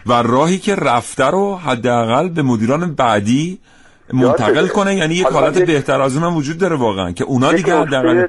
و 0.06 0.12
راهی 0.12 0.58
که 0.58 0.74
رفته 0.74 1.24
رو 1.24 1.56
حداقل 1.56 2.28
به 2.28 2.42
مدیران 2.42 2.94
بعدی 2.94 3.58
منتقل 4.12 4.68
کنه. 4.68 4.94
یعنی 4.94 5.14
یک 5.14 5.26
حالت 5.26 5.58
بهتر 5.58 6.00
از 6.00 6.16
اون 6.16 6.34
وجود 6.34 6.58
داره 6.58 6.76
واقعا 6.76 7.12
که 7.12 7.24
اونا 7.24 7.52
دیگه 7.52 7.76
حداقل 7.76 8.26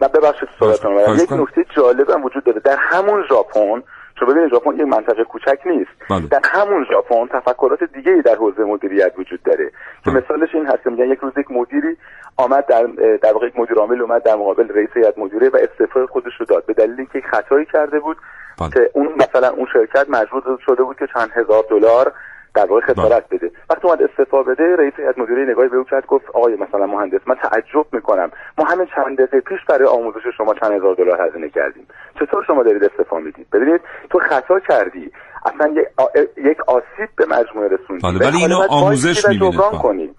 نه 0.00 0.08
ببخشید 0.08 0.48
صحبتتون 0.60 1.18
یک 1.18 1.32
نکته 1.32 1.64
جالب 1.76 2.10
هم 2.10 2.24
وجود 2.24 2.44
داره. 2.44 2.60
در 2.64 2.76
همون 2.78 3.22
ژاپن 3.28 3.82
چون 4.18 4.28
ببینید 4.28 4.50
ژاپن 4.50 4.74
یک 4.74 4.80
منطقه 4.80 5.24
کوچک 5.24 5.58
نیست 5.66 5.90
بله. 6.10 6.26
در 6.26 6.40
همون 6.44 6.84
ژاپن 6.84 7.26
تفکرات 7.26 7.84
دیگه 7.84 8.12
ای 8.12 8.22
در 8.22 8.34
حوزه 8.34 8.64
مدیریت 8.64 9.12
وجود 9.18 9.42
داره 9.42 9.70
که 10.04 10.10
مثالش 10.10 10.54
این 10.54 10.66
هست 10.66 10.82
که 10.84 10.90
میگن 10.90 11.10
یک 11.10 11.18
روز 11.18 11.32
یک 11.38 11.50
مدیری 11.50 11.96
آمد 12.36 12.66
در 12.66 12.86
در 13.22 13.32
واقع 13.32 13.46
یک 13.46 13.58
مدیر 13.58 13.76
عامل 13.76 14.00
اومد 14.00 14.22
در 14.22 14.34
مقابل 14.34 14.68
رئیس 14.68 14.90
هیئت 14.94 15.18
مدیره 15.18 15.48
و 15.48 15.56
استعفای 15.56 16.06
خودش 16.06 16.32
رو 16.40 16.46
داد 16.46 16.66
به 16.66 16.72
دلیل 16.72 16.94
اینکه 16.98 17.18
یک 17.18 17.24
خطایی 17.26 17.66
کرده 17.72 18.00
بود 18.00 18.16
بله. 18.60 18.70
که 18.70 18.90
اون 18.94 19.08
مثلا 19.16 19.48
اون 19.48 19.66
شرکت 19.72 20.06
مجبور 20.10 20.58
شده 20.66 20.82
بود 20.82 20.98
که 20.98 21.06
چند 21.14 21.30
هزار 21.34 21.64
دلار 21.70 22.12
در 22.54 22.66
واقع 22.66 22.80
خسارت 22.80 23.24
بده. 23.30 23.50
وقتی 23.70 23.88
اومد 23.88 24.02
استعفا 24.02 24.42
بده 24.42 24.76
رئیس 24.78 24.92
هیئت 24.96 25.18
مدیره 25.18 25.50
نگاهی 25.50 25.68
به 25.68 25.76
او 25.76 25.84
کرد 25.84 26.06
گفت 26.06 26.24
آقای 26.34 26.56
مثلا 26.56 26.86
مهندس 26.86 27.20
من 27.26 27.34
تعجب 27.34 27.86
می‌کنم. 27.92 28.30
ما 28.58 28.64
همین 28.64 28.86
چند 28.96 29.16
دقیقه 29.16 29.40
پیش 29.40 29.58
برای 29.68 29.88
آموزش 29.88 30.20
شما 30.36 30.54
چند 30.54 30.72
هزار 30.72 30.94
دلار 30.94 31.28
هزینه 31.28 31.48
کردیم. 31.48 31.86
چطور 32.20 32.44
شما 32.46 32.62
دارید 32.62 32.84
استعفا 32.84 33.18
می‌دید؟ 33.18 33.46
ببینید 33.52 33.80
تو 34.10 34.18
خطا 34.18 34.60
کردی. 34.68 35.10
اصلا 35.46 35.68
یک, 35.68 35.86
آ... 35.96 36.04
یک 36.36 36.58
آسیب 36.68 37.08
به 37.16 37.26
مجموعه 37.26 37.68
رسوندی. 37.68 38.18
بله 38.18 38.28
ولی 38.28 38.38
اینو 38.38 38.58
آموزش 38.68 39.28
می‌بینه 39.28 39.58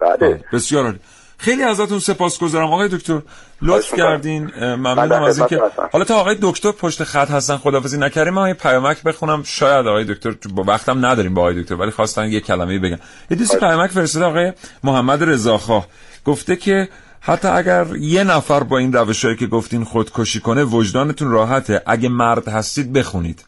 بله. 0.00 0.16
بله. 0.16 0.40
بسیار 0.52 0.84
عالی. 0.84 0.98
خیلی 1.38 1.62
ازتون 1.62 1.98
سپاسگزارم 1.98 2.66
آقای 2.72 2.88
دکتر 2.88 3.20
لطف 3.62 3.94
کردین. 3.94 4.50
ممنونم 4.60 5.22
از 5.22 5.38
اینکه 5.38 5.60
حالا 5.92 6.04
تا 6.04 6.16
آقای 6.16 6.36
دکتر 6.42 6.72
پشت 6.72 7.04
خط 7.04 7.30
هستن 7.30 7.56
خدافظی 7.56 7.98
نکردیم 7.98 8.34
من 8.34 8.48
یه 8.48 8.54
پیامک 8.54 9.02
بخونم. 9.02 9.42
شاید 9.42 9.86
آقای 9.86 10.04
دکتر 10.04 10.34
با 10.54 10.62
وقتم 10.62 11.06
نداریم 11.06 11.34
با 11.34 11.42
آقای 11.42 11.62
دکتر 11.62 11.74
ولی 11.74 11.90
خواستن 11.90 12.28
یه 12.28 12.40
کلمه 12.40 12.78
بگم. 12.78 12.98
یه 13.30 13.36
دوستی 13.36 13.58
پیامک 13.58 13.90
فرستاده 13.90 14.24
آقای 14.24 14.52
محمد 14.84 15.22
رضاخواه 15.22 15.86
گفته 16.24 16.56
که 16.56 16.88
حتی 17.20 17.48
اگر 17.48 17.86
یه 17.96 18.24
نفر 18.24 18.62
با 18.62 18.78
این 18.78 18.92
روشایی 18.92 19.36
که 19.36 19.46
گفتین 19.46 19.84
خودکشی 19.84 20.40
کنه 20.40 20.64
وجدانتون 20.64 21.30
راحته. 21.30 21.82
اگه 21.86 22.08
مرد 22.08 22.48
هستید 22.48 22.92
بخونید. 22.92 23.44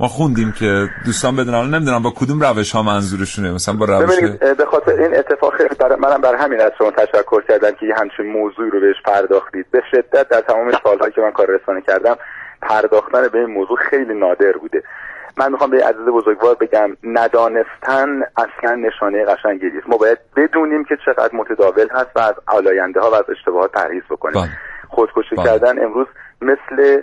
ما 0.00 0.08
خوندیم 0.08 0.52
که 0.52 0.88
دوستان 1.04 1.36
بدونن 1.36 1.74
نمی‌دونم 1.74 2.02
با 2.02 2.10
کدوم 2.10 2.40
روش 2.40 2.72
ها 2.72 2.82
منظورشونه 2.82 3.52
مثلا 3.52 3.74
با 3.74 3.84
روش 3.84 4.20
به 4.58 4.64
خاطر 4.64 4.92
این 4.92 5.16
اتفاق 5.18 5.52
برای 5.80 5.98
منم 5.98 6.20
بر 6.20 6.34
همین 6.34 6.60
از 6.60 6.72
شما 6.78 6.90
تشکر 6.90 7.42
کردم 7.48 7.70
که 7.70 7.86
همچین 7.96 8.26
موضوعی 8.26 8.70
رو 8.70 8.80
بهش 8.80 8.96
پرداختید. 9.04 9.66
به 9.70 9.82
شدت 9.90 10.28
در 10.28 10.40
تمام 10.40 10.72
سالهایی 10.84 11.12
که 11.12 11.20
من 11.20 11.30
کار 11.30 11.46
رسانه 11.50 11.80
کردم 11.80 12.16
پرداختن 12.62 13.28
به 13.28 13.38
این 13.38 13.50
موضوع 13.50 13.76
خیلی 13.90 14.14
نادر 14.14 14.52
بوده. 14.52 14.82
من 15.36 15.52
می‌خوام 15.52 15.70
به 15.70 15.84
عزیز 15.84 16.06
بزرگوار 16.06 16.54
بگم 16.54 16.96
ندانستن 17.04 18.22
اصلا 18.36 18.74
نشانه 18.74 19.24
قشنگی 19.24 19.66
نیست. 19.66 19.88
ما 19.88 19.96
باید 19.96 20.18
بدونیم 20.36 20.84
که 20.84 20.96
چقدر 21.06 21.34
متداول 21.34 21.88
هست 21.90 22.10
و 22.16 22.18
از 22.18 22.34
آلاینده 22.46 23.00
ها 23.00 23.10
و 23.10 23.14
از 23.14 23.24
اشتباهات 23.28 23.72
پرهیز 23.72 24.02
بکنیم. 24.10 24.58
خودکشی 24.88 25.36
کردن 25.36 25.84
امروز 25.84 26.06
مثل 26.42 27.02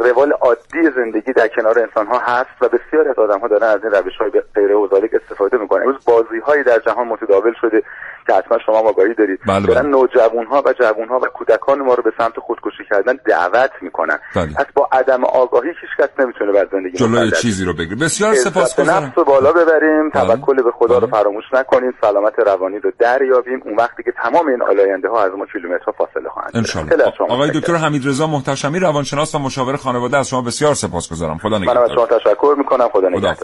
روال 0.00 0.32
عادی 0.32 0.90
زندگی 0.96 1.32
در 1.32 1.48
کنار 1.48 1.78
انسان 1.78 2.06
ها 2.06 2.18
هست 2.18 2.50
و 2.60 2.68
بسیاری 2.68 3.08
از 3.08 3.18
آدم 3.18 3.40
ها 3.40 3.48
دارن 3.48 3.66
از 3.66 3.84
این 3.84 3.92
روش 3.92 4.16
های 4.16 4.30
غیر 4.54 4.72
استفاده 5.14 5.56
می‌کنن. 5.56 5.82
امروز 5.82 6.04
بازی 6.04 6.38
هایی 6.38 6.62
در 6.62 6.78
جهان 6.78 7.06
متداول 7.06 7.52
شده 7.60 7.82
که 8.26 8.34
حتما 8.34 8.58
شما 8.66 8.78
آگاهی 8.78 9.14
دارید. 9.14 9.40
بله 9.46 9.66
دارن 9.66 9.86
نوجوان 9.86 10.46
ها 10.46 10.62
و 10.66 10.72
جوان 10.72 11.08
ها 11.08 11.18
و 11.18 11.26
کودکان 11.26 11.78
ما 11.78 11.94
رو 11.94 12.02
به 12.02 12.12
سمت 12.18 12.40
خودکشی 12.40 12.84
کردن 12.90 13.18
دعوت 13.26 13.70
می‌کنن. 13.80 14.18
بله. 14.36 14.54
پس 14.54 14.66
با 14.74 14.88
عدم 14.92 15.24
آگاهی 15.24 15.68
هیچ 15.68 15.90
کس 15.98 16.20
نمی‌تونه 16.20 16.52
بر 16.52 16.68
زندگی 16.72 16.96
جلوی 16.96 17.30
چیزی 17.30 17.64
رو 17.64 17.72
بگیری 17.72 17.94
بسیار 17.94 18.34
سپاسگزارم 18.34 19.04
نفس 19.04 19.18
رو 19.18 19.24
بالا 19.24 19.52
ببریم. 19.52 20.10
بله. 20.10 20.36
توکل 20.36 20.62
به 20.62 20.70
خدا 20.70 20.98
رو 20.98 21.06
فراموش 21.06 21.44
نکنیم 21.52 21.94
سلامت 22.00 22.38
روانی 22.38 22.78
رو 22.78 22.92
دریابیم. 22.98 23.62
اون 23.64 23.76
وقتی 23.76 24.02
که 24.02 24.12
تمام 24.22 24.48
این 24.48 24.62
آلاینده 24.62 25.08
ها 25.08 25.24
از 25.24 25.32
ما 25.32 25.46
کیلومترها 25.46 25.92
فاصله 25.92 26.28
خواهند 26.28 26.56
از 26.56 26.66
شما 27.16 27.26
آقای. 27.28 27.50
دکتر 27.50 27.74
حمید 27.74 28.08
رضا 28.08 28.26
محتشمی 28.26 28.78
روانشناس 28.78 29.34
و 29.34 29.38
مشاور 29.38 29.76
خانواده 29.76 30.16
از 30.16 30.28
شما 30.28 30.42
بسیار 30.42 30.74
سپاسگزارم 30.74 31.38
خدا 31.38 31.58
منم 31.58 31.68
از 31.68 31.76
نگهدار 31.76 31.96
شما 31.96 32.18
تشکر 32.18 32.54
می‌کنم. 32.58 32.88
خدا 32.88 33.08
نگهدار. 33.08 33.36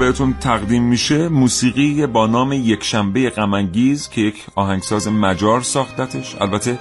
بهتون 0.00 0.34
تقدیم 0.40 0.82
میشه 0.82 1.28
موسیقی 1.28 2.06
با 2.06 2.26
نام 2.26 2.52
یک 2.52 2.84
شنبه 2.84 3.30
غمانگیز 3.30 4.08
که 4.08 4.20
یک 4.20 4.46
آهنگساز 4.54 5.08
مجار 5.08 5.60
ساختتش. 5.60 6.36
البته 6.40 6.78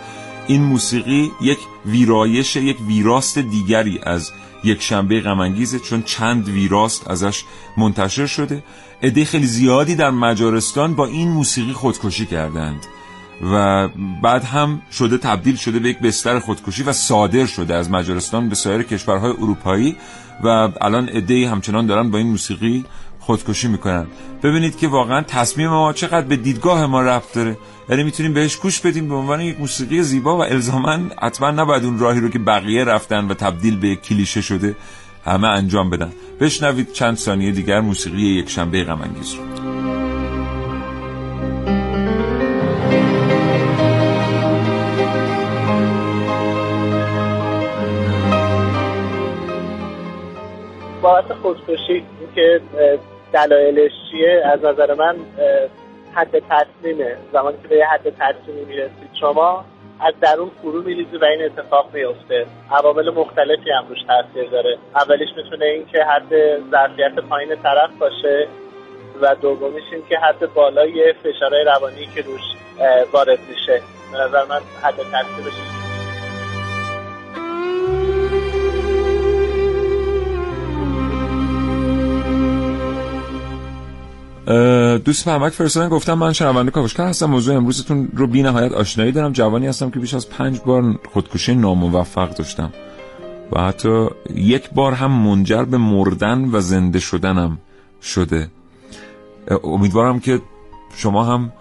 این 0.47 0.63
موسیقی 0.63 1.31
یک 1.41 1.57
ویرایش 1.85 2.55
یک 2.55 2.77
ویراست 2.87 3.37
دیگری 3.39 3.99
از 4.03 4.31
یک 4.63 4.81
شنبه 4.81 5.21
غمانگیزه 5.21 5.79
چون 5.79 6.03
چند 6.03 6.49
ویراست 6.49 7.09
ازش 7.09 7.43
منتشر 7.77 8.25
شده. 8.25 8.63
عده 9.03 9.25
خیلی 9.25 9.47
زیادی 9.47 9.95
در 9.95 10.11
مجارستان 10.11 10.95
با 10.95 11.05
این 11.05 11.29
موسیقی 11.29 11.73
خودکشی 11.73 12.25
کردند 12.25 12.85
و 13.53 13.87
بعد 14.23 14.43
هم 14.43 14.81
شده 14.91 15.17
تبدیل 15.17 15.55
شده 15.55 15.79
به 15.79 15.89
یک 15.89 15.99
بستر 15.99 16.39
خودکشی 16.39 16.83
و 16.83 16.93
صادر 16.93 17.45
شده 17.45 17.75
از 17.75 17.91
مجارستان 17.91 18.49
به 18.49 18.55
سایر 18.55 18.83
کشورهای 18.83 19.31
اروپایی 19.31 19.95
و 20.43 20.47
الان 20.81 21.09
عده‌ای 21.09 21.43
همچنان 21.43 21.85
دارن 21.85 22.11
با 22.11 22.17
این 22.17 22.27
موسیقی 22.27 22.85
خودکشی 23.29 23.67
می‌کنن. 23.67 24.07
ببینید 24.43 24.77
که 24.77 24.87
واقعا 24.87 25.21
تصمیم 25.21 25.69
ما 25.69 25.93
چقدر 25.93 26.27
به 26.27 26.35
دیدگاه 26.35 26.85
ما 26.85 27.01
ربط 27.01 27.33
داره. 27.33 27.57
یعنی 27.89 28.03
می‌تونیم 28.03 28.33
بهش 28.33 28.55
گوش 28.55 28.79
بدیم 28.79 29.09
به 29.09 29.15
عنوان 29.15 29.41
یک 29.41 29.59
موسیقی 29.59 30.01
زیبا 30.03 30.37
و 30.37 30.43
الزاما 30.43 30.97
حتما 31.21 31.51
نباید 31.51 31.85
اون 31.85 31.99
راهی 31.99 32.19
رو 32.19 32.29
که 32.29 32.39
بقیه 32.39 32.83
رفتن 32.83 33.27
و 33.27 33.33
تبدیل 33.33 33.79
به 33.79 33.87
یک 33.87 34.01
کلیشه 34.01 34.41
شده 34.41 34.75
همه 35.25 35.47
انجام 35.47 35.89
بدن. 35.89 36.11
بشنوید 36.39 36.91
چند 36.91 37.17
ثانیه 37.17 37.51
دیگر 37.51 37.79
موسیقی 37.79 38.21
یک 38.21 38.49
شنبه 38.49 38.83
غم 38.83 39.01
انگیز 39.01 39.33
رو. 39.33 39.41
بابت 51.01 51.33
خودکشی 51.41 52.03
که 52.35 52.61
دلایلش 53.33 53.91
چیه؟ 54.11 54.41
از 54.45 54.65
نظر 54.65 54.93
من 54.93 55.15
حد 56.13 56.43
تصمیمه. 56.49 57.17
زمانی 57.33 57.57
که 57.61 57.67
به 57.67 57.75
یه 57.75 57.85
حد 57.85 58.15
تصمیمی 58.19 58.65
می‌رسید 58.65 59.09
شما 59.19 59.65
از 59.99 60.13
درون 60.21 60.51
فرو 60.61 60.81
میریزی 60.81 61.17
و 61.17 61.25
این 61.25 61.45
اتفاق 61.45 61.89
میفته 61.93 62.45
عوامل 62.71 63.09
مختلفی 63.09 63.71
هم 63.71 63.87
روش 63.89 63.97
تاثیر 64.07 64.49
داره. 64.49 64.77
اولیش 64.95 65.29
می‌تونه 65.37 65.65
این 65.65 65.85
که 65.85 66.03
حد 66.03 66.59
ظرفیت 66.71 67.15
پایین 67.29 67.55
طرف 67.55 67.89
باشه 67.99 68.47
و 69.21 69.35
دومیش 69.35 69.83
این 69.91 70.03
که 70.09 70.19
حد 70.19 70.53
بالای 70.53 71.13
فشارهای 71.13 71.63
روانی 71.63 72.05
که 72.15 72.21
روش 72.21 72.41
وارد 73.13 73.39
میشه. 73.49 73.81
به 74.11 74.17
نظر 74.17 74.45
من 74.45 74.61
حد 74.83 74.95
تاثیرش 74.95 75.78
دوست 85.05 85.23
فرمک 85.23 85.53
فرستادن 85.53 85.89
گفتم 85.89 86.13
من 86.13 86.33
شنونده 86.33 86.71
کاوشگر 86.71 87.07
هستم. 87.07 87.25
موضوع 87.25 87.55
امروزتون 87.55 88.09
رو 88.13 88.27
بی 88.27 88.41
نهایت 88.41 88.71
آشنایی 88.71 89.11
دارم. 89.11 89.31
جوانی 89.31 89.67
هستم 89.67 89.89
که 89.89 89.99
بیش 89.99 90.13
از 90.13 90.29
پنج 90.29 90.59
بار 90.65 90.99
خودکشی 91.13 91.55
ناموفق 91.55 92.35
داشتم. 92.35 92.73
و 93.51 93.61
حتی 93.61 94.07
یک 94.35 94.69
بار 94.69 94.93
هم 94.93 95.11
منجر 95.11 95.63
به 95.63 95.77
مردن 95.77 96.49
و 96.51 96.61
زنده 96.61 96.99
شدنم 96.99 97.57
شده. 98.01 98.47
امیدوارم 99.63 100.19
که 100.19 100.41
شما 100.95 101.23
هم 101.23 101.51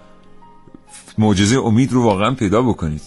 معجزه 1.18 1.58
امید 1.58 1.92
رو 1.92 2.02
واقعا 2.02 2.34
پیدا 2.34 2.62
بکنید. 2.62 3.02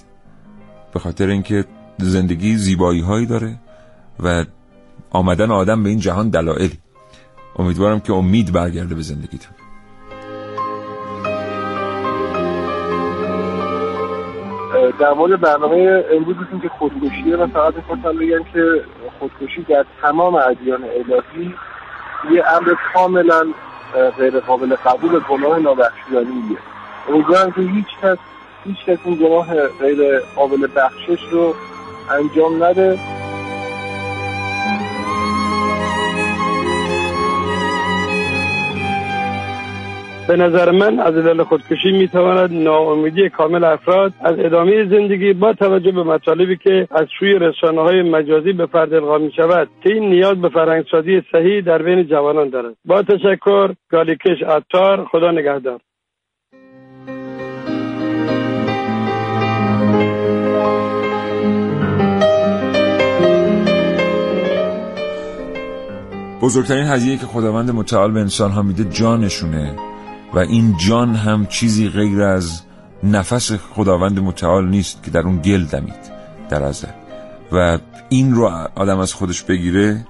به 0.93 0.99
خاطر 0.99 1.27
اینکه 1.27 1.65
زندگی 1.99 2.57
زیبایی 2.57 3.01
هایی 3.01 3.25
داره 3.25 3.59
و 4.19 4.45
آمدن 5.09 5.51
آدم 5.51 5.83
به 5.83 5.89
این 5.89 5.99
جهان 5.99 6.29
دلایلی 6.29 6.77
امیدوارم 7.55 7.99
که 7.99 8.13
امید 8.13 8.51
برگرده 8.51 8.95
به 8.95 9.01
زندگیتون. 9.01 9.60
در 15.01 15.13
مورد 15.13 15.41
برنامه 15.41 16.05
امروزتون 16.11 16.59
که 16.61 16.69
خودکشیه 16.69 17.37
و 17.37 17.47
فقط 17.47 17.75
می‌خواستم 17.75 18.17
بگم 18.17 18.43
که 18.53 18.83
خودکشی 19.19 19.63
در 19.63 19.85
تمام 20.01 20.35
ادیان 20.35 20.83
الهی 20.83 21.55
یه 22.31 22.43
امر 22.57 22.73
کاملا 22.93 23.45
غیر 24.17 24.39
قابل 24.39 24.75
قبول 24.75 25.19
گناه 25.19 25.59
نابخشودنیه 25.59 26.57
امیدوارم 27.09 27.51
که 27.51 27.61
هیچ 27.61 27.87
کس 28.01 28.17
هیچ 28.63 28.77
کس 28.85 28.97
این 29.05 29.15
گناه 29.15 29.67
غیر 29.67 30.19
قابل 30.35 30.67
بخشش 30.75 31.23
رو 31.31 31.55
انجام 32.11 32.63
نده. 32.63 32.99
به 40.27 40.37
نظر 40.37 40.71
من 40.71 40.99
از 40.99 41.13
دل 41.13 41.43
خودکشی 41.43 41.91
می 41.91 42.07
تواند 42.07 42.53
ناامیدی 42.53 43.29
کامل 43.29 43.63
افراد 43.63 44.13
از 44.23 44.35
ادامه 44.39 44.85
زندگی 44.89 45.33
با 45.33 45.53
توجه 45.53 45.91
به 45.91 46.03
مطالبی 46.03 46.57
که 46.57 46.87
از 46.91 47.07
سوی 47.19 47.33
رسانه 47.33 47.81
های 47.81 48.01
مجازی 48.01 48.53
به 48.53 48.65
فرد 48.65 48.93
القا 48.93 49.17
می 49.17 49.31
شود 49.31 49.67
که 49.83 49.93
این 49.93 50.09
نیاز 50.09 50.41
به 50.41 50.49
فرهنگسازی 50.49 51.21
صحیح 51.31 51.61
در 51.61 51.81
بین 51.81 52.03
جوانان 52.07 52.49
دارد. 52.49 52.75
با 52.85 53.03
تشکر 53.03 53.73
گالیکش 53.89 54.43
عطار 54.47 55.05
خدا 55.05 55.31
نگهدار. 55.31 55.79
بزرگترین 66.41 66.85
هدیه 66.85 67.17
که 67.17 67.25
خداوند 67.25 67.71
متعال 67.71 68.11
به 68.11 68.19
انسان 68.19 68.51
ها 68.51 68.61
میده 68.61 68.83
جانشونه. 68.83 69.90
و 70.33 70.39
این 70.39 70.77
جان 70.77 71.15
هم 71.15 71.45
چیزی 71.45 71.89
غیر 71.89 72.21
از 72.21 72.61
نفس 73.03 73.51
خداوند 73.51 74.19
متعال 74.19 74.69
نیست 74.69 75.03
که 75.03 75.11
در 75.11 75.19
اون 75.19 75.41
گل 75.41 75.63
دمید 75.63 76.11
در 76.49 76.63
ازل. 76.63 76.87
و 77.51 77.79
این 78.09 78.33
رو 78.35 78.67
آدم 78.75 78.99
از 78.99 79.13
خودش 79.13 79.43
بگیره 79.43 80.07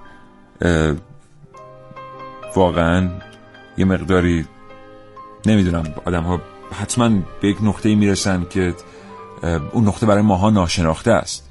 واقعا 2.56 3.10
یه 3.78 3.86
مقداری 3.86 4.46
نمی‌دونم 5.46 5.84
آدم 6.06 6.24
ها 6.24 6.42
حتما 6.72 7.10
به 7.42 7.48
یک 7.48 7.58
نقطه 7.62 7.96
می‌رسن 7.96 8.46
که 8.50 8.76
اون 9.72 9.88
نقطه 9.88 10.06
برای 10.06 10.22
ماها 10.22 10.50
ناشناخته 10.50 11.12
است 11.12 11.50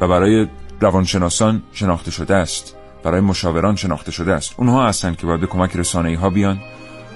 و 0.00 0.08
برای 0.08 0.46
روانشناسان 0.80 1.62
شناخته 1.72 2.10
شده 2.10 2.34
است 2.34 2.76
برای 3.02 3.20
مشاوران 3.20 3.76
شناخته 3.76 4.12
شده 4.12 4.32
است. 4.32 4.54
اونها 4.56 4.88
هستن 4.88 5.14
که 5.14 5.26
باید 5.26 5.40
به 5.40 5.46
کمک 5.46 5.76
رسانه 5.76 6.18
ها 6.18 6.30
بیان 6.30 6.58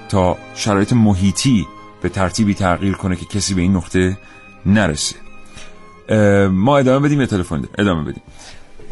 تا 0.09 0.37
شرایط 0.55 0.93
محیطی 0.93 1.67
به 2.01 2.09
ترتیبی 2.09 2.53
تغییر 2.53 2.93
کنه 2.93 3.15
که 3.15 3.25
کسی 3.25 3.53
به 3.53 3.61
این 3.61 3.75
نقطه 3.75 4.17
نرسه. 4.65 5.15
ما 6.47 6.77
ادامه 6.77 7.07
بدیم 7.07 7.19
یا 7.19 7.25
تلفن 7.27 7.63
ادامه 7.77 8.03
بدیم. 8.03 8.23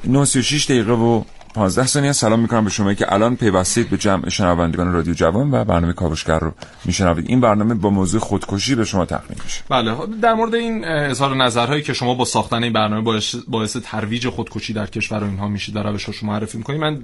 96 0.08 0.66
دقیقه 0.66 0.94
و 0.94 1.24
15 1.54 1.86
ثانیه. 1.86 2.12
سلام 2.12 2.40
می‌کنم 2.40 2.64
به 2.64 2.70
شما 2.70 2.94
که 2.94 3.14
الان 3.14 3.36
پیوستید 3.36 3.90
به 3.90 3.98
جمع 3.98 4.30
شنوندگان 4.30 4.94
رادیو 4.94 5.14
جوان 5.14 5.52
و 5.54 5.64
برنامه 5.64 5.94
کاوشگر 5.94 6.40
رو 6.40 6.52
میشنوید. 6.86 7.26
این 7.28 7.42
برنامه 7.42 7.74
با 7.74 7.90
موضوع 7.90 8.22
خودکشی 8.22 8.76
به 8.76 8.86
شما 8.86 9.06
تقدیم 9.06 9.38
میشه. 9.44 9.62
بله. 9.70 9.96
در 10.22 10.34
مورد 10.34 10.56
این 10.56 10.86
اظهار 10.86 11.36
نظرهایی 11.36 11.82
که 11.82 11.94
شما 11.94 12.14
با 12.14 12.26
ساختن 12.26 12.64
این 12.64 12.74
برنامه 12.74 13.02
باعث, 13.02 13.36
باعث 13.48 13.78
ترویج 13.78 14.30
خودکشی 14.30 14.74
در 14.74 14.86
کشور 14.86 15.24
و 15.24 15.28
اینها 15.28 15.48
میشید 15.48 15.76
در 15.76 15.92
روش 15.92 16.10
شما 16.10 16.32
معرفی 16.32 16.58
می‌کنید 16.58 16.82
من 16.82 17.04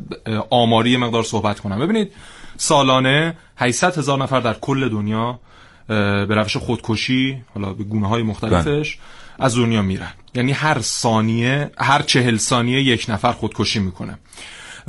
آماری 0.49 0.97
مقدار 0.97 1.23
صحبت 1.23 1.59
کنم. 1.59 1.79
ببینید 1.79 2.11
سالانه 2.61 3.37
800 3.57 3.97
هزار 3.97 4.23
نفر 4.23 4.39
در 4.39 4.53
کل 4.53 4.89
دنیا 4.89 5.39
به 5.87 6.35
روش 6.35 6.57
خودکشی 6.57 7.41
حالا 7.53 7.73
به 7.73 7.83
گونه 7.83 8.07
های 8.07 8.23
مختلفش 8.23 8.97
از 9.39 9.55
دنیا 9.55 9.81
میرن. 9.81 10.11
یعنی 10.35 10.51
هر 10.51 10.81
ثانیه 10.81 11.71
هر 11.77 12.01
چهل 12.01 12.37
ثانیه 12.37 12.81
یک 12.81 13.05
نفر 13.09 13.31
خودکشی 13.31 13.79
می‌کنه. 13.79 14.19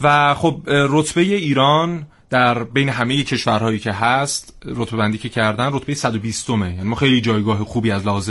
و 0.02 0.34
خب 0.34 0.62
رتبه 0.66 1.20
ایران 1.20 2.06
در 2.30 2.64
بین 2.64 2.88
همه 2.88 3.22
کشورهایی 3.22 3.78
که 3.78 3.92
هست 3.92 4.54
رتبه 4.64 4.96
بندی 4.96 5.18
که 5.18 5.28
کردن 5.28 5.72
رتبه 5.72 5.94
120 5.94 6.50
مه 6.50 6.74
یعنی 6.74 6.88
ما 6.88 6.96
خیلی 6.96 7.20
جایگاه 7.20 7.64
خوبی 7.64 7.90
از 7.90 8.06
لحاظ 8.06 8.30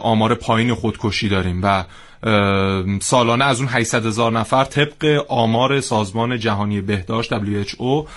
آمار 0.00 0.34
پایین 0.34 0.74
خودکشی 0.74 1.28
داریم 1.28 1.60
و 1.62 1.84
سالانه 3.00 3.44
از 3.44 3.60
اون 3.60 3.68
800 3.72 4.06
هزار 4.06 4.32
نفر 4.32 4.64
طبق 4.64 5.24
آمار 5.28 5.80
سازمان 5.80 6.38
جهانی 6.38 6.80
بهداشت 6.80 7.34
WHO 7.34 8.08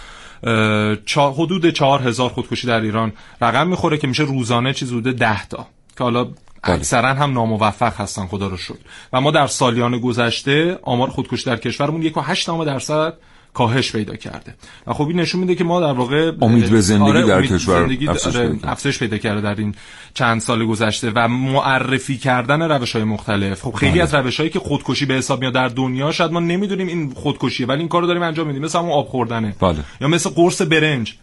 حدود 1.18 1.70
4 1.70 2.02
هزار 2.02 2.30
خودکشی 2.30 2.68
در 2.68 2.82
ایران 2.82 3.14
رقم 3.42 3.68
می‌خوره 3.68 3.98
که 3.98 4.08
میشه 4.08 4.24
روزانه 4.24 4.74
چیز 4.74 4.92
حدود 4.92 5.16
10 5.16 5.48
تا 5.48 5.68
که 5.98 6.04
حالا 6.04 6.28
اکثرا 6.64 7.14
هم 7.14 7.34
ناموفق 7.34 8.02
هستن 8.02 8.28
خدا 8.28 8.48
رو 8.48 8.58
شد 8.58 8.80
و 9.14 9.22
ما 9.22 9.32
در 9.32 9.48
سالیان 9.48 10.00
گذشته 10.00 10.80
آمار 10.84 11.10
خودکشی 11.10 11.46
در 11.46 11.58
کشورمون 11.58 12.02
یک 12.02 12.18
و 12.18 12.22
هشت 12.22 12.48
درصد 12.66 13.14
کاهش 13.54 13.92
پیدا 13.92 14.16
کرده. 14.16 14.56
و 14.88 14.94
خب 14.94 15.08
این 15.08 15.20
نشون 15.20 15.42
میده 15.42 15.56
که 15.56 15.64
ما 15.64 15.80
در 15.80 15.94
واقع 15.94 16.32
امید 16.42 16.70
به 16.70 16.82
زندگی 16.82 17.10
آره 17.10 17.26
در 17.26 17.46
کشور 17.46 17.98
افزایش 18.64 19.00
پیدا 19.00 19.18
کرده. 19.18 19.42
در 19.42 19.56
این 19.56 19.76
چند 20.14 20.42
سال 20.42 20.66
گذشته 20.66 21.12
و 21.16 21.28
معرفی 21.28 22.18
کردن 22.18 22.62
روش 22.62 22.96
های 22.96 23.04
مختلف. 23.04 23.62
خب 23.62 23.72
خیلی 23.72 23.92
بله. 23.92 24.04
از 24.04 24.14
روش 24.14 24.38
هایی 24.38 24.50
که 24.50 24.60
خودکشی 24.60 25.06
به 25.06 25.14
حساب 25.14 25.40
میاد 25.40 25.54
در 25.54 25.68
دنیا 25.68 26.12
شاید 26.12 26.32
ما 26.32 26.40
نمی‌دونیم 26.40 26.88
این 26.88 27.14
خودکشیه 27.14 27.68
ولی 27.68 27.80
این 27.80 27.88
کارو 27.88 28.08
داریم 28.08 28.24
انجام 28.24 28.48
میدیم. 28.48 28.62
مثل 28.62 28.80
همون 28.80 28.92
آب 28.92 29.08
خوردنه. 29.08 29.56
بله. 29.60 29.80
یا 30.02 30.08
مثل 30.08 30.30
قرص 30.30 30.62
برنج. 30.62 31.16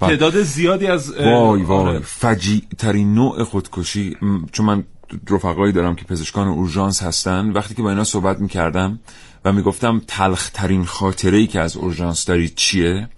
بله. 0.00 0.10
تعداد 0.10 0.42
زیادی 0.42 0.86
از 0.86 1.14
وای 1.20 1.62
وای. 1.62 1.88
آره. 1.88 2.00
فجیع 2.00 2.62
ترین 2.78 3.14
نوع 3.14 3.44
خودکشی. 3.44 4.16
چون 4.52 4.66
من 4.66 4.84
رفقایی 5.30 5.72
دارم 5.72 5.94
که 5.94 6.04
پزشکان 6.04 6.48
اورژانس 6.48 7.02
هستن. 7.02 7.50
وقتی 7.50 7.74
که 7.74 7.82
با 7.82 7.90
اینا 7.90 8.04
صحبت 8.04 8.40
می‌کردم 8.40 9.00
و 9.46 9.52
می‌گفتم 9.52 10.02
تلخ 10.06 10.50
ترین 10.50 10.84
خاطره 10.84 11.38
ای 11.38 11.46
که 11.46 11.60
از 11.60 11.76
اورژانس 11.76 12.24
دارید 12.24 12.54
چیه؟ 12.54 13.08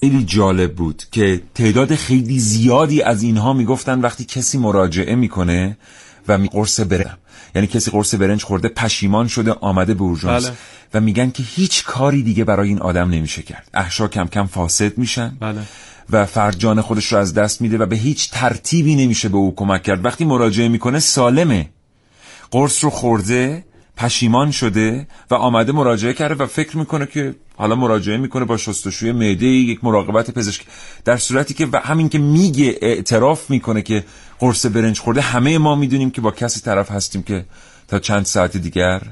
خیلی 0.00 0.24
جالب 0.24 0.74
بود 0.74 1.02
که 1.12 1.42
تعداد 1.54 1.94
خیلی 1.94 2.38
زیادی 2.38 3.02
از 3.02 3.22
اینها 3.22 3.52
می‌گفتن 3.52 4.00
وقتی 4.00 4.24
کسی 4.24 4.58
مراجعه 4.58 5.14
می‌کنه 5.14 5.76
و 6.28 6.38
می 6.38 6.48
قرص 6.48 6.80
برنج. 6.80 7.16
یعنی 7.54 7.66
کسی 7.66 7.90
قرص 7.90 8.14
برنج 8.14 8.42
خورده 8.42 8.68
پشیمان 8.68 9.28
شده 9.28 9.52
آمده 9.52 9.94
به 9.94 10.02
اورژانس. 10.02 10.46
بله. 10.46 10.56
و 10.94 11.00
میگن 11.00 11.30
که 11.30 11.42
هیچ 11.42 11.84
کاری 11.84 12.22
دیگه 12.22 12.44
برای 12.44 12.68
این 12.68 12.78
آدم 12.78 13.10
نمیشه 13.10 13.42
کرد. 13.42 13.70
احشا 13.74 14.08
کم 14.08 14.26
کم 14.26 14.46
فاسد 14.46 14.98
میشن. 14.98 15.36
بله. 15.40 15.60
و 16.10 16.26
فرجان 16.26 16.80
خودش 16.80 17.12
رو 17.12 17.18
از 17.18 17.34
دست 17.34 17.60
میده 17.60 17.78
و 17.78 17.86
به 17.86 17.96
هیچ 17.96 18.30
ترتیبی 18.30 18.94
نمیشه 18.94 19.28
به 19.28 19.36
او 19.36 19.54
کمک 19.54 19.82
کرد. 19.82 20.04
وقتی 20.04 20.24
مراجعه 20.24 20.68
می‌کنه 20.68 21.00
سالمه. 21.00 21.68
قرص 22.50 22.84
رو 22.84 22.90
خورده 22.90 23.64
پشیمان 24.02 24.50
شده 24.50 25.06
و 25.30 25.34
آمده 25.34 25.72
مراجعه 25.72 26.12
کرده 26.12 26.34
و 26.34 26.46
فکر 26.46 26.76
می‌کنه 26.76 27.06
که 27.06 27.34
حالا 27.56 27.74
مراجعه 27.74 28.16
می‌کنه 28.16 28.44
با 28.44 28.56
شستشوی 28.56 29.12
معده 29.12 29.46
یک 29.46 29.84
مراقبت 29.84 30.30
پزشک. 30.30 30.62
در 31.04 31.16
صورتی 31.16 31.54
که 31.54 31.66
و 31.72 31.80
همین 31.84 32.08
که 32.08 32.18
میگه 32.18 32.78
اعتراف 32.82 33.50
می‌کنه 33.50 33.82
که 33.82 34.04
قرص 34.38 34.66
برنج 34.66 34.98
خورده 34.98 35.20
همه 35.20 35.58
ما 35.58 35.74
می‌دونیم 35.74 36.10
که 36.10 36.20
با 36.20 36.30
کسی 36.30 36.60
طرف 36.60 36.90
هستیم 36.90 37.22
که 37.22 37.44
تا 37.88 37.98
چند 37.98 38.24
ساعت 38.24 38.56
دیگر 38.56 39.02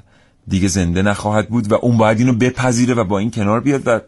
دیگه 0.50 0.68
زنده 0.68 1.02
نخواهد 1.02 1.48
بود 1.48 1.72
و 1.72 1.74
اون 1.74 1.96
باید 1.96 2.18
اینو 2.18 2.32
بپذیره 2.32 2.94
و 2.94 3.04
با 3.04 3.18
این 3.18 3.30
کنار 3.30 3.60
بیاد 3.60 3.82
و 3.86 4.00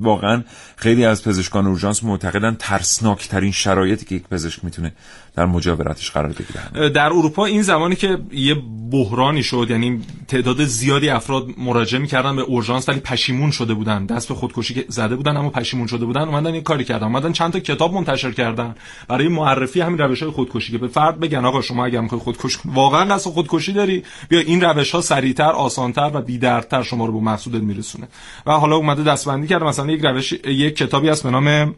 واقعا 0.00 0.42
خیلی 0.76 1.04
از 1.04 1.24
پزشکان 1.24 1.66
اورژانس 1.66 2.04
معتقدن 2.04 2.56
ترسناک 2.58 3.28
ترین 3.28 3.52
شرایطی 3.52 4.06
که 4.06 4.14
یک 4.14 4.28
پزشک 4.28 4.64
می‌تونه 4.64 4.92
در 5.36 5.46
مجاورتش 5.46 6.10
قرار 6.10 6.32
بگیره. 6.32 6.88
در 6.90 7.06
اروپا 7.06 7.44
این 7.44 7.62
زمانی 7.62 7.96
که 7.96 8.18
یه 8.32 8.56
بحرانی 8.90 9.42
شد 9.42 9.66
یعنی 9.70 10.00
تعداد 10.28 10.64
زیادی 10.64 11.08
افراد 11.08 11.46
مراجعه 11.58 12.00
می‌کردن 12.00 12.36
به 12.36 12.42
اورژانس 12.42 12.88
ولی 12.88 13.00
پشیمون 13.00 13.50
شده 13.50 13.74
بودن 13.74 14.06
دست 14.06 14.28
به 14.28 14.34
خودکشی 14.34 14.84
زده 14.88 15.16
بودن 15.16 15.36
اما 15.36 15.50
پشیمون 15.50 15.86
شده 15.86 16.04
بودن 16.04 16.20
اومدن 16.20 16.52
این 16.52 16.62
کاری 16.62 16.84
کردن 16.84 17.06
اومدن 17.06 17.32
چند 17.32 17.52
تا 17.52 17.60
کتاب 17.60 17.94
منتشر 17.94 18.32
کردن 18.32 18.74
برای 19.08 19.28
معرفی 19.28 19.80
همین 19.80 19.98
روش 19.98 20.22
های 20.22 20.32
خودکشی 20.32 20.72
که 20.72 20.78
به 20.78 20.88
فرد 20.88 21.20
بگن 21.20 21.44
آقا 21.44 21.62
شما 21.62 21.84
اگر 21.84 22.00
می‌خوای 22.00 22.20
خودکشی 22.20 22.58
کنی، 22.58 22.72
واقعا 22.74 23.14
قصد 23.14 23.30
خودکشی 23.30 23.72
داری؟ 23.72 24.02
بیا 24.28 24.40
این 24.40 24.60
روش 24.60 24.90
ها 24.90 25.00
سریعتر 25.00 25.52
آسانتر 25.70 26.10
و 26.14 26.20
بی‌دردتر 26.20 26.82
شما 26.82 27.06
رو 27.06 27.12
به 27.12 27.24
مقصودت 27.24 27.62
میرسونه 27.62 28.08
و 28.46 28.52
حالا 28.52 28.76
اومده 28.76 29.02
دستبندی 29.02 29.46
کرده 29.46 29.64
مثلا 29.64 29.90
یک 29.90 30.00
روش 30.04 30.32
یک 30.32 30.76
کتابی 30.76 31.08
هست 31.08 31.22
به 31.22 31.30
نام 31.30 31.74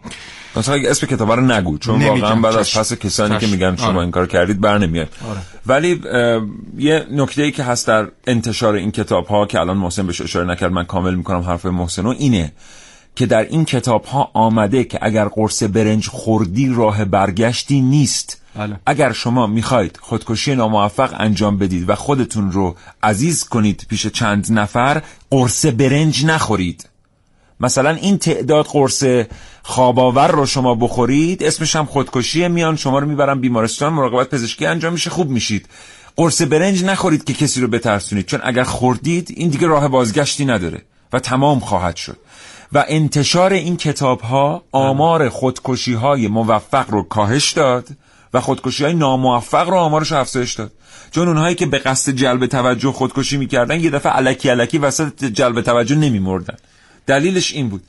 مثلا 0.57 0.74
اسم 0.88 1.07
کتاب 1.07 1.32
رو 1.32 1.40
نگو 1.40 1.78
چون. 1.78 2.03
واقعا 2.03 2.34
بعد 2.34 2.57
از. 2.57 2.74
پس 2.74 2.93
کسانی 2.93 3.34
که 3.34 3.47
چشم. 3.47 3.51
میگن 3.51 3.76
شما 3.76 3.88
آره. 3.88 3.99
این 3.99 4.11
کار 4.11 4.26
کردید 4.26 4.61
بر 4.61 4.78
نمیاد 4.78 5.09
آره. 5.30 5.40
ولی 5.66 6.01
یه 6.78 7.07
نکته 7.11 7.43
ای 7.43 7.51
که 7.51 7.62
هست 7.62 7.86
در 7.86 8.09
انتشار 8.26 8.74
این 8.74 8.90
کتاب 8.90 9.26
ها 9.26 9.47
که 9.47 9.61
الان 9.61 9.76
محسن 9.76 10.07
بهش 10.07 10.20
اشاره 10.20 10.47
نکرد 10.47 10.72
من 10.72 10.84
کامل 10.84 11.14
می‌کنم 11.14 11.40
حرف 11.40 11.66
محسن 11.66 12.07
و 12.07 12.14
اینه 12.18 12.53
که 13.16 13.26
در 13.26 13.43
این 13.43 13.64
کتاب 13.64 14.05
ها 14.05 14.30
آمده 14.34 14.84
که 14.84 14.99
اگر 15.03 15.28
قرص 15.28 15.62
برنج 15.62 16.09
خوردی 16.09 16.68
راه 16.74 17.05
برگشتی 17.05 17.80
نیست 17.80 18.41
بله. 18.57 18.81
اگر 18.87 19.13
شما 19.13 19.47
می‌خواید 19.47 19.99
خودکشی 20.03 20.55
ناموفق 20.55 21.15
انجام 21.19 21.59
بدید 21.59 21.89
و 21.89 21.95
خودتون 21.95 22.53
رو 22.53 22.77
عزیز 23.03 23.45
کنید 23.45 23.87
پیش 23.89 24.07
چند 24.07 24.53
نفر 24.53 25.03
قرص 25.31 25.67
برنج 25.67 26.25
نخورید. 26.25 26.89
مثلا 27.61 27.91
این 27.91 28.19
تعداد 28.19 28.67
قرص 28.67 29.05
خواباور 29.63 30.31
رو 30.31 30.47
شما 30.47 30.75
بخورید 30.75 31.45
اسمش 31.45 31.77
هم 31.77 31.87
خودکشیه 31.87 32.49
میان 32.49 32.77
شما 32.77 32.99
رو 32.99 33.09
می‌برن 33.09 33.41
بیمارستان 33.41 33.93
مراقبت 33.93 34.31
پزشکی 34.31 34.67
انجام 34.67 34.93
میشه 34.93 35.11
خوب 35.11 35.31
میشید. 35.31 35.69
قرص 36.17 36.43
برنج 36.43 36.85
نخورید 36.85 37.25
که 37.25 37.35
کسی 37.35 37.61
رو 37.61 37.69
بترسونید 37.69 38.27
چون 38.27 38.41
اگر 38.43 38.65
خوردید 38.65 39.35
این 39.37 39.49
دیگه 39.49 39.67
راه 39.67 39.89
بازگشتی 39.89 40.45
نداره 40.45 40.83
و 41.13 41.19
تمام 41.19 41.61
خواهد 41.61 41.97
شد. 41.97 42.17
و 42.73 42.85
انتشار 42.89 43.53
این 43.53 43.77
کتاب 43.77 44.21
ها 44.21 44.63
آمار 44.73 45.29
خودکشی 45.29 45.93
های 45.95 46.29
موفق 46.29 46.91
رو 46.91 47.03
کاهش 47.03 47.53
داد. 47.53 47.89
و 48.35 48.41
خودکشی 48.41 48.85
های 48.85 48.95
ناموفق 48.95 49.68
رو 49.68 49.76
آمارش 49.76 50.12
افزایش 50.12 50.53
داد. 50.53 50.72
چون 51.11 51.28
اونهایی 51.28 51.55
که 51.55 51.66
به 51.66 51.78
قصد 51.78 52.12
جلب 52.12 52.47
توجه 52.47 52.93
خودکشی 52.93 53.37
می‌کردن 53.37 53.80
یه 53.80 53.91
دفعه 53.91 54.12
علکی 54.12 54.49
علکی 54.49 54.78
وسط 54.78 55.24
جلب 55.24 55.61
توجه 55.61 55.95
نمیمردن. 55.95 56.57
دلیلش 57.07 57.53
این 57.53 57.68
بود. 57.68 57.83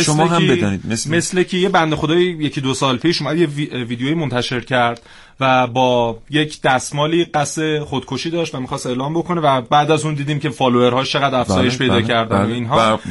شما 0.00 0.26
هم 0.26 0.46
بدانید 0.46 0.80
مثل, 0.90 1.10
مثل 1.16 1.42
که 1.42 1.56
یه 1.56 1.68
بنده 1.68 1.96
خدای 1.96 2.22
یکی 2.22 2.60
دو 2.60 2.74
سال 2.74 2.96
پیش 2.98 3.22
اومد 3.22 3.38
یه 3.38 3.46
وی- 3.46 3.84
ویدیویی 3.84 4.14
منتشر 4.14 4.60
کرد 4.60 5.00
و 5.40 5.66
با 5.66 6.18
یک 6.30 6.62
دستمالی 6.62 7.24
قصد 7.24 7.78
خودکشی 7.78 8.30
داشت 8.30 8.54
و 8.54 8.60
می‌خواست 8.60 8.86
اعلام 8.86 9.14
بکنه 9.14 9.40
و 9.40 9.60
بعد 9.60 9.90
از 9.90 10.04
اون 10.04 10.14
دیدیم 10.14 10.38
که 10.38 10.50
فالوورها 10.50 11.04
چقدر 11.04 11.40
افزایش 11.40 11.76
بله، 11.76 11.78
پیدا 11.78 11.94
بله، 11.94 12.06
کردن 12.08 12.42
و 12.42 12.44
بله. 12.44 12.54
اینها 12.54 12.98
و 13.04 13.08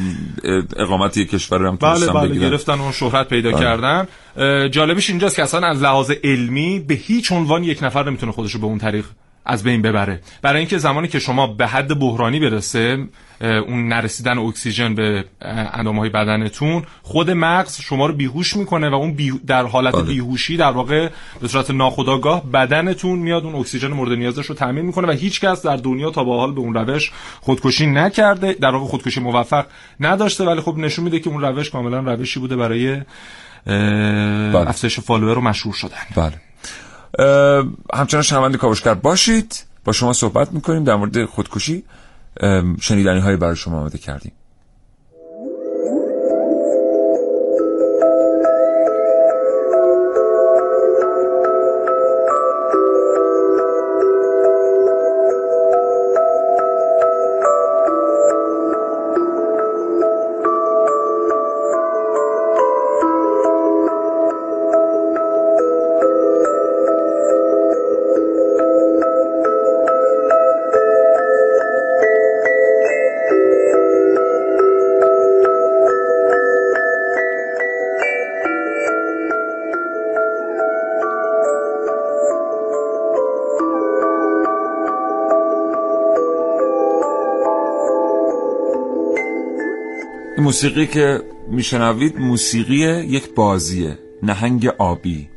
اقامت 0.77 1.17
یک 1.17 1.29
کشور 1.29 1.65
هم 1.67 1.75
بله 1.75 2.07
بله 2.07 2.27
بگیرن. 2.27 2.49
گرفتن 2.49 2.79
و 2.79 2.91
شهرت 2.91 3.27
پیدا 3.29 3.51
بله. 3.51 3.59
کردن 3.59 4.07
جالبش 4.69 5.09
اینجاست 5.09 5.35
که 5.35 5.43
اصلا 5.43 5.67
از 5.67 5.81
لحاظ 5.81 6.11
علمی 6.23 6.79
به 6.79 6.93
هیچ 6.93 7.31
عنوان 7.31 7.63
یک 7.63 7.83
نفر 7.83 8.09
نمی‌تونه 8.09 8.31
خودش 8.31 8.51
رو 8.51 8.59
به 8.59 8.65
اون 8.65 8.77
طریق 8.77 9.05
از 9.45 9.63
بین 9.63 9.81
ببره 9.81 10.21
برای 10.41 10.59
اینکه 10.59 10.77
زمانی 10.77 11.07
که 11.07 11.19
شما 11.19 11.47
به 11.47 11.67
حد 11.67 11.99
بحرانی 11.99 12.39
برسه 12.39 13.07
اون 13.41 13.87
نرسیدن 13.87 14.37
اکسیژن 14.37 14.95
به 14.95 15.25
اندامهای 15.73 16.09
بدنتون 16.09 16.83
خود 17.01 17.31
مغز 17.31 17.81
شما 17.81 18.05
رو 18.05 18.13
بیهوش 18.13 18.55
می‌کنه 18.55 18.89
و 18.89 18.93
اون 18.93 19.17
در 19.47 19.65
حالت 19.65 19.93
بله. 19.95 20.03
بیهوشی 20.03 20.57
در 20.57 20.71
واقع 20.71 21.09
به 21.41 21.47
صورت 21.47 21.71
ناخودآگاه 21.71 22.51
بدنتون 22.51 23.19
میاد 23.19 23.43
اون 23.43 23.55
اکسیژن 23.55 23.87
مورد 23.87 24.11
نیازش 24.11 24.45
رو 24.45 24.55
تامین 24.55 24.85
می‌کنه 24.85 25.07
و 25.07 25.11
هیچ 25.11 25.41
کس 25.41 25.65
در 25.65 25.75
دنیا 25.75 26.09
تا 26.09 26.23
به 26.23 26.31
حال 26.31 26.53
به 26.53 26.59
اون 26.59 26.73
روش 26.73 27.11
خودکشی 27.41 27.85
نکرده 27.85 28.53
در 28.53 28.71
واقع 28.71 28.85
خودکشی 28.85 29.19
موفق 29.19 29.65
نداشته 29.99 30.43
ولی 30.43 30.61
خب 30.61 30.77
نشون 30.77 31.05
میده 31.05 31.19
که 31.19 31.29
اون 31.29 31.41
روش 31.41 31.69
کاملا 31.69 31.99
روشی 31.99 32.39
بوده 32.39 32.55
برای 32.55 33.01
بله. 33.65 34.69
افزایش 34.69 34.99
فالوور 34.99 35.37
و 35.37 35.41
مشهور 35.41 35.75
شدن 35.75 35.97
بله 36.15 36.50
همچنان 37.93 38.23
شنونده 38.23 38.57
کاوشگر 38.57 38.93
باشید. 38.93 39.63
با 39.85 39.93
شما 39.93 40.13
صحبت 40.13 40.51
می‌کنیم 40.51 40.83
در 40.83 40.95
مورد 40.95 41.25
خودکشی 41.25 41.83
شنیدنی 42.81 43.19
های 43.19 43.35
برای 43.35 43.55
شما 43.55 43.79
آماده 43.79 43.97
کردیم. 43.97 44.31
این 90.41 90.45
موسیقی 90.47 90.87
که 90.87 91.21
میشنوید 91.47 92.17
موسیقی 92.17 92.75
یک 93.03 93.35
بازیه 93.35 93.99
نهنگ 94.23 94.65
آبی. 94.67 95.29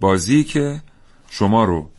بازی 0.00 0.44
که 0.44 0.82
شما 1.30 1.64
رو 1.64 1.90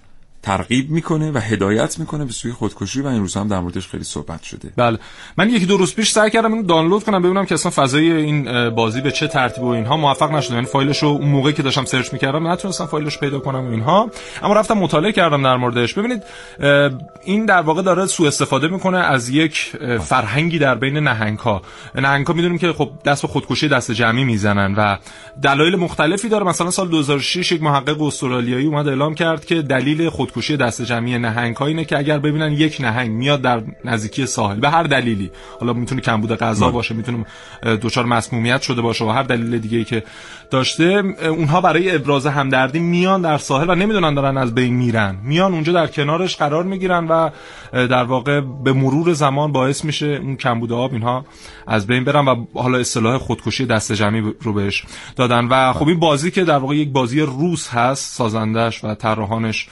ترغیب 0.46 0.90
می‌کنه 0.90 1.32
و 1.32 1.38
هدایت 1.38 2.00
می‌کنه 2.00 2.26
به 2.26 2.32
سوی 2.32 2.52
خودکشی 2.52 3.02
و 3.02 3.08
این 3.08 3.20
روز 3.20 3.38
هم 3.38 3.48
در 3.48 3.60
موردش 3.60 3.88
خیلی 3.88 4.04
صحبت 4.04 4.44
شده. 4.44 4.72
بله. 4.78 4.98
من 5.38 5.50
یکی 5.50 5.66
دو 5.66 5.78
روز 5.78 5.96
پیش 5.96 6.12
سعی 6.12 6.30
کردم 6.30 6.54
اینو 6.54 6.66
دانلود 6.66 7.04
کنم 7.04 7.22
ببینم 7.22 7.46
که 7.46 7.54
اصلا 7.54 7.72
فضای 7.72 8.12
این 8.12 8.70
بازی 8.70 9.02
به 9.02 9.12
چه 9.12 9.28
ترتیب 9.28 9.64
و 9.64 9.68
اینها 9.68 9.98
موفق 9.98 10.32
نشدم 10.32 10.56
یعنی 10.56 10.68
فایلش 10.68 11.04
رو 11.04 11.10
اون 11.10 11.30
موقعی 11.30 11.54
که 11.54 11.64
داشتم 11.64 11.86
سرچ 11.86 12.14
می‌کردم 12.14 12.48
نتونستم 12.48 12.86
فایلش 12.86 13.20
پیدا 13.20 13.40
کنم 13.40 13.68
و 13.68 13.72
اینها. 13.72 14.12
اما 14.44 14.54
رفتم 14.54 14.78
مطالعه 14.78 15.12
کردم 15.12 15.44
در 15.44 15.58
موردش. 15.58 15.94
ببینید 15.94 16.24
این 17.24 17.46
در 17.46 17.62
واقع 17.62 17.82
داره 17.82 18.06
سوء 18.06 18.28
استفاده 18.28 18.68
می‌کنه 18.68 18.98
از 18.98 19.30
یک 19.30 19.58
فرهنگی 20.02 20.60
در 20.60 20.76
بین 20.76 20.98
نهنگ 20.98 21.40
ها 21.40 21.62
نهنگ 21.96 22.28
ها 22.28 22.34
می‌دونیم 22.34 22.58
که 22.58 22.74
خب 22.74 22.90
دست 23.06 23.22
به 23.22 23.28
خودکشی 23.28 23.68
دست 23.68 23.92
جمعی 23.92 24.24
می‌زنن 24.24 24.76
و 24.76 24.98
دلایل 25.42 25.76
مختلفی 25.76 26.30
داره. 26.30 26.46
مثلا 26.46 26.72
سال 26.72 26.88
2006 26.88 27.52
یک 27.52 27.64
محقق 27.64 28.02
استرالیایی 28.02 28.66
اومد 28.66 28.88
اعلام 28.88 29.16
کرد 29.16 29.46
که 29.46 29.62
دلیل 29.62 30.10
خود 30.10 30.32
خودکشی 30.36 30.58
دست 30.58 30.82
جمعی 30.82 31.18
نهنگ 31.18 31.62
اینه 31.62 31.86
که 31.86 31.98
اگر 31.98 32.20
ببینن 32.20 32.52
یک 32.52 32.78
نهنگ 32.82 33.12
میاد 33.12 33.42
در 33.42 33.62
نزدیکی 33.86 34.26
ساحل 34.26 34.60
به 34.60 34.70
هر 34.70 34.84
دلیلی. 34.84 35.32
حالا 35.60 35.74
می‌تونه 35.74 36.02
کمبود 36.02 36.38
غذا 36.38 36.72
باشه 36.72 36.96
می‌تونه 36.96 37.26
دچار 37.64 38.06
مسمومیت 38.06 38.62
شده 38.62 38.82
باشه 38.82 39.06
و 39.06 39.10
هر 39.10 39.24
دلیل 39.24 39.58
دیگه 39.60 39.84
که 39.84 40.04
داشته 40.52 41.04
اونها 41.24 41.62
برای 41.62 41.96
ابراز 41.96 42.28
همدردی 42.28 42.80
میان 42.80 43.22
در 43.22 43.38
ساحل 43.38 43.70
و 43.70 43.76
نمی‌دونن 43.76 44.14
دارن 44.14 44.38
از 44.38 44.56
بین 44.56 44.74
میرن. 44.74 45.18
میان 45.24 45.54
اونجا 45.54 45.74
در 45.74 45.88
کنارش 45.88 46.36
قرار 46.36 46.64
می‌گیرن 46.64 47.08
و 47.08 47.30
در 47.74 48.04
واقع 48.04 48.42
به 48.64 48.74
مرور 48.74 49.14
زمان 49.14 49.52
باعث 49.52 49.86
میشه 49.86 50.20
اون 50.24 50.36
کمبود 50.36 50.74
آب 50.74 50.94
اینها 50.94 51.26
از 51.68 51.88
بین 51.88 52.04
برن 52.04 52.26
و 52.26 52.46
حالا 52.54 52.78
اصطلاح 52.78 53.18
خودکشی 53.18 53.66
دست 53.66 53.92
جمعی 53.92 54.34
رو 54.42 54.54
بهش 54.54 54.84
دادن. 55.16 55.48
و 55.48 55.74
خب 55.74 55.88
این 55.88 56.00
بازی 56.00 56.32
که 56.32 56.44
در 56.44 56.58
واقع 56.58 56.76
یک 56.76 56.92
بازی 56.92 57.22
روس 57.22 57.70
هست 57.70 58.14
سازندش 58.14 58.84
و 58.84 58.96
طراحانش 58.96 59.68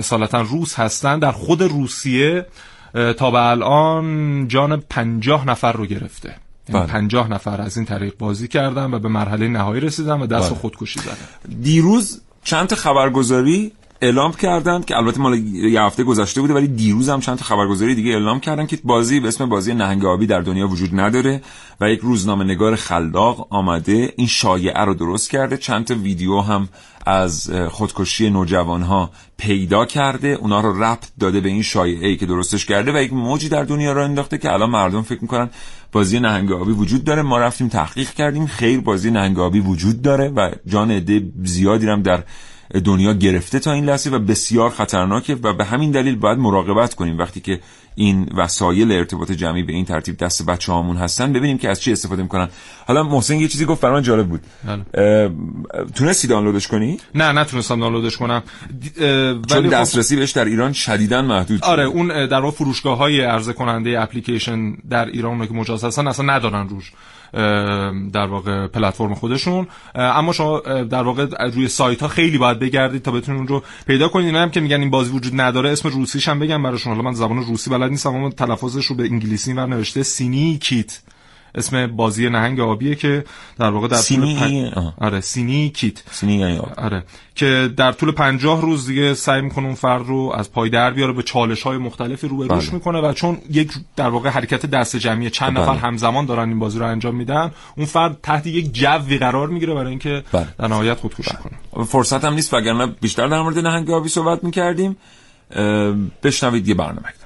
سالتا 0.00 0.40
روس 0.40 0.74
هستن 0.74 1.18
در 1.18 1.32
خود 1.32 1.62
روسیه 1.62 2.46
تا 2.92 3.30
به 3.30 3.46
الان 3.46 4.48
جان 4.48 4.82
پنجاه 4.90 5.46
نفر 5.46 5.72
رو 5.72 5.86
گرفته 5.86 6.28
یعنی 6.68 6.80
بله. 6.80 6.92
پنجاه 6.92 7.28
نفر 7.28 7.60
از 7.60 7.76
این 7.76 7.86
طریق 7.86 8.14
بازی 8.18 8.48
کردن 8.48 8.94
و 8.94 8.98
به 8.98 9.08
مرحله 9.08 9.48
نهایی 9.48 9.80
رسیدن 9.80 10.20
و 10.20 10.26
دست 10.26 10.50
بله. 10.50 10.58
خودکشی 10.58 11.00
زدن 11.00 11.56
دیروز 11.62 12.20
چند 12.44 12.74
خبرگزاری 12.74 13.72
اعلام 14.02 14.32
کردن 14.32 14.82
که 14.82 14.96
البته 14.96 15.20
مال 15.20 15.38
یه 15.38 15.82
هفته 15.82 16.04
گذشته 16.04 16.40
بوده 16.40 16.54
ولی 16.54 16.68
دیروز 16.68 17.08
هم 17.08 17.20
چند 17.20 17.38
تا 17.38 17.44
خبرگزاری 17.44 17.94
دیگه 17.94 18.10
اعلام 18.10 18.40
کردن 18.40 18.66
که 18.66 18.78
بازی 18.84 19.20
به 19.20 19.28
اسم 19.28 19.48
بازی 19.48 19.74
نهنگ 19.74 20.04
آبی 20.04 20.26
در 20.26 20.40
دنیا 20.40 20.68
وجود 20.68 21.00
نداره 21.00 21.42
و 21.80 21.90
یک 21.90 22.00
روزنامه 22.00 22.44
نگار 22.44 22.76
خلاق 22.76 23.46
آمده 23.50 24.12
این 24.16 24.26
شایعه 24.26 24.84
رو 24.84 24.94
درست 24.94 25.30
کرده. 25.30 25.56
چند 25.56 25.84
تا 25.84 25.94
ویدیو 25.94 26.40
هم 26.40 26.68
از 27.06 27.50
خودکشی 27.70 28.30
نوجوان 28.30 28.82
ها 28.82 29.10
پیدا 29.36 29.84
کرده. 29.84 30.28
اونا 30.28 30.60
رو 30.60 30.82
ربط 30.82 31.08
داده 31.20 31.40
به 31.40 31.48
این 31.48 31.62
شایعه 31.62 32.08
ای 32.08 32.16
که 32.16 32.26
درستش 32.26 32.66
کرده 32.66 32.92
و 32.92 33.02
یک 33.02 33.12
موجی 33.12 33.48
در 33.48 33.64
دنیا 33.64 33.92
رو 33.92 34.04
انداخته 34.04 34.38
که 34.38 34.52
الان 34.52 34.70
مردم 34.70 35.02
فکر 35.02 35.22
می‌کنن 35.22 35.50
بازی 35.92 36.20
نهنگ 36.20 36.52
آبی 36.52 36.72
وجود 36.72 37.04
داره. 37.04 37.22
ما 37.22 37.38
رفتیم 37.38 37.68
تحقیق 37.68 38.10
کردیم 38.10 38.46
خیر 38.46 38.80
بازی 38.80 39.10
نهنگ 39.10 39.38
آبی 39.38 39.60
وجود 39.60 40.02
داره 40.02 40.28
و 40.28 40.50
جان 40.66 40.90
عده 40.90 41.32
زیادی 41.44 41.86
هم 41.86 42.02
در 42.02 42.24
دنیا 42.80 43.12
گرفته 43.12 43.58
تا 43.58 43.72
این 43.72 43.84
لحظه 43.84 44.10
و 44.10 44.18
بسیار 44.18 44.70
خطرناکه 44.70 45.34
و 45.34 45.52
به 45.52 45.64
همین 45.64 45.90
دلیل 45.90 46.16
باید 46.16 46.38
مراقبت 46.38 46.94
کنیم. 46.94 47.18
وقتی 47.18 47.40
که 47.40 47.60
این 47.94 48.28
وسایل 48.36 48.92
ارتباط 48.92 49.32
جمعی 49.32 49.62
به 49.62 49.72
این 49.72 49.84
ترتیب 49.84 50.16
دست 50.16 50.46
بچه 50.46 50.72
هامون 50.72 50.96
هستن 50.96 51.32
ببینیم 51.32 51.58
که 51.58 51.68
از 51.68 51.80
چی 51.80 51.92
استفاده 51.92 52.22
می‌کنن. 52.22 52.48
حالا 52.86 53.02
محسن 53.02 53.36
یه 53.36 53.48
چیزی 53.48 53.64
گفت 53.64 53.80
برای 53.80 54.02
جالب 54.02 54.28
بود. 54.28 54.40
بله. 54.64 55.30
تونستی 55.94 56.28
دانلودش 56.28 56.66
کنی؟ 56.68 56.96
نه 57.14 57.32
نتونستم 57.32 57.80
دانلودش 57.80 58.16
کنم. 58.16 58.42
چون 58.98 59.42
خب 59.48 59.70
دسترسی 59.70 60.16
بهش 60.16 60.30
در 60.30 60.44
ایران 60.44 60.72
شدیدن 60.72 61.24
محدود 61.24 61.64
آره 61.64 61.84
اون 61.84 62.26
در 62.26 62.40
واقع 62.40 62.56
فروشگاه 62.56 62.98
های 62.98 63.20
عرضه 63.20 63.52
کننده 63.52 64.00
اپلیکیشن 64.00 64.72
در 64.90 65.06
ایران 65.06 65.46
که 65.46 65.54
مجاز 65.54 65.84
هستن 65.84 66.06
اصلا 66.06 66.34
ندارن 66.34 66.68
روش. 66.68 66.92
در 68.12 68.26
واقع 68.26 68.66
پلتفرم 68.66 69.14
خودشون. 69.14 69.66
اما 69.94 70.32
شما 70.32 70.60
در 70.82 71.02
واقع 71.02 71.26
روی 71.48 71.68
سایت 71.68 72.00
ها 72.00 72.08
خیلی 72.08 72.38
باید 72.38 72.58
بگردید 72.58 73.02
تا 73.02 73.10
بتونید 73.10 73.38
اون 73.38 73.48
رو 73.48 73.62
پیدا 73.86 74.08
کنید. 74.08 74.26
اینا 74.26 74.42
هم 74.42 74.50
که 74.50 74.60
میگن 74.60 74.80
این 74.80 74.90
بازی 74.90 75.12
وجود 75.12 75.40
نداره. 75.40 75.70
اسم 75.70 75.88
روسیش 75.88 76.28
هم 76.28 76.38
بگم 76.38 76.62
براشون 76.62 76.92
حالا 76.92 77.04
من 77.04 77.14
زبان 77.14 77.38
روسی 77.38 77.70
بلد 77.70 77.90
نیستم 77.90 78.14
اما 78.14 78.30
تلفظش 78.30 78.86
رو 78.86 78.96
به 78.96 79.04
انگلیسی 79.04 79.52
ور 79.52 79.66
نوشته 79.66 80.02
سینی 80.02 80.58
کیت. 80.58 80.98
اسم 81.54 81.86
بازی 81.86 82.28
نهنگ 82.28 82.60
آبیه 82.60 82.94
که 82.94 83.24
در 83.58 83.70
واقع 83.70 83.88
در 83.88 83.96
سینی 83.96 84.38
طول 84.38 84.82
آره 84.98 85.20
سینی 85.20 85.70
کیت 85.70 86.02
سینی 86.10 86.58
آب. 86.58 86.72
آره 86.76 87.04
که 87.34 87.70
در 87.76 87.92
طول 87.92 88.12
پنجاه 88.12 88.62
روز 88.62 88.86
دیگه 88.86 89.14
سعی 89.14 89.40
می‌کنه 89.40 89.66
اون 89.66 89.74
فرد 89.74 90.06
رو 90.06 90.32
از 90.34 90.52
پای 90.52 90.70
در 90.70 90.90
بیاره 90.90 91.12
به 91.12 91.22
چالش 91.22 91.62
های 91.62 91.78
مختلفی 91.78 92.28
رو 92.28 92.36
بروش 92.36 92.66
بله. 92.66 92.74
می‌کنه 92.74 93.00
و 93.00 93.12
چون 93.12 93.38
یک 93.50 93.72
در 93.96 94.08
واقع 94.08 94.30
حرکت 94.30 94.66
دست 94.66 94.96
جمعی 94.96 95.30
چند 95.30 95.54
بله. 95.54 95.62
نفر 95.62 95.74
همزمان 95.74 96.26
دارن 96.26 96.48
این 96.48 96.58
بازی 96.58 96.78
رو 96.78 96.86
انجام 96.86 97.14
میدن 97.14 97.50
اون 97.76 97.86
فرد 97.86 98.18
تحت 98.22 98.46
یک 98.46 98.72
جوی 98.72 99.18
قرار 99.18 99.48
می‌گیره 99.48 99.74
برای 99.74 99.90
اینکه 99.90 100.22
بله. 100.32 100.46
در 100.58 100.68
نهایت 100.68 100.98
خودکشی 100.98 101.30
بله. 101.30 101.40
کنه 101.72 101.84
فرصت 101.84 102.24
هم 102.24 102.34
نیست 102.34 102.54
وگرنه 102.54 102.86
بیشتر 102.86 103.28
در 103.28 103.42
مورد 103.42 103.58
نهنگ 103.58 103.90
آبی 103.90 104.08
صحبت 104.08 104.44
می‌کردیم 104.44 104.96
بشنوید 106.22 106.68
یه 106.68 106.74
برنامه 106.74 107.21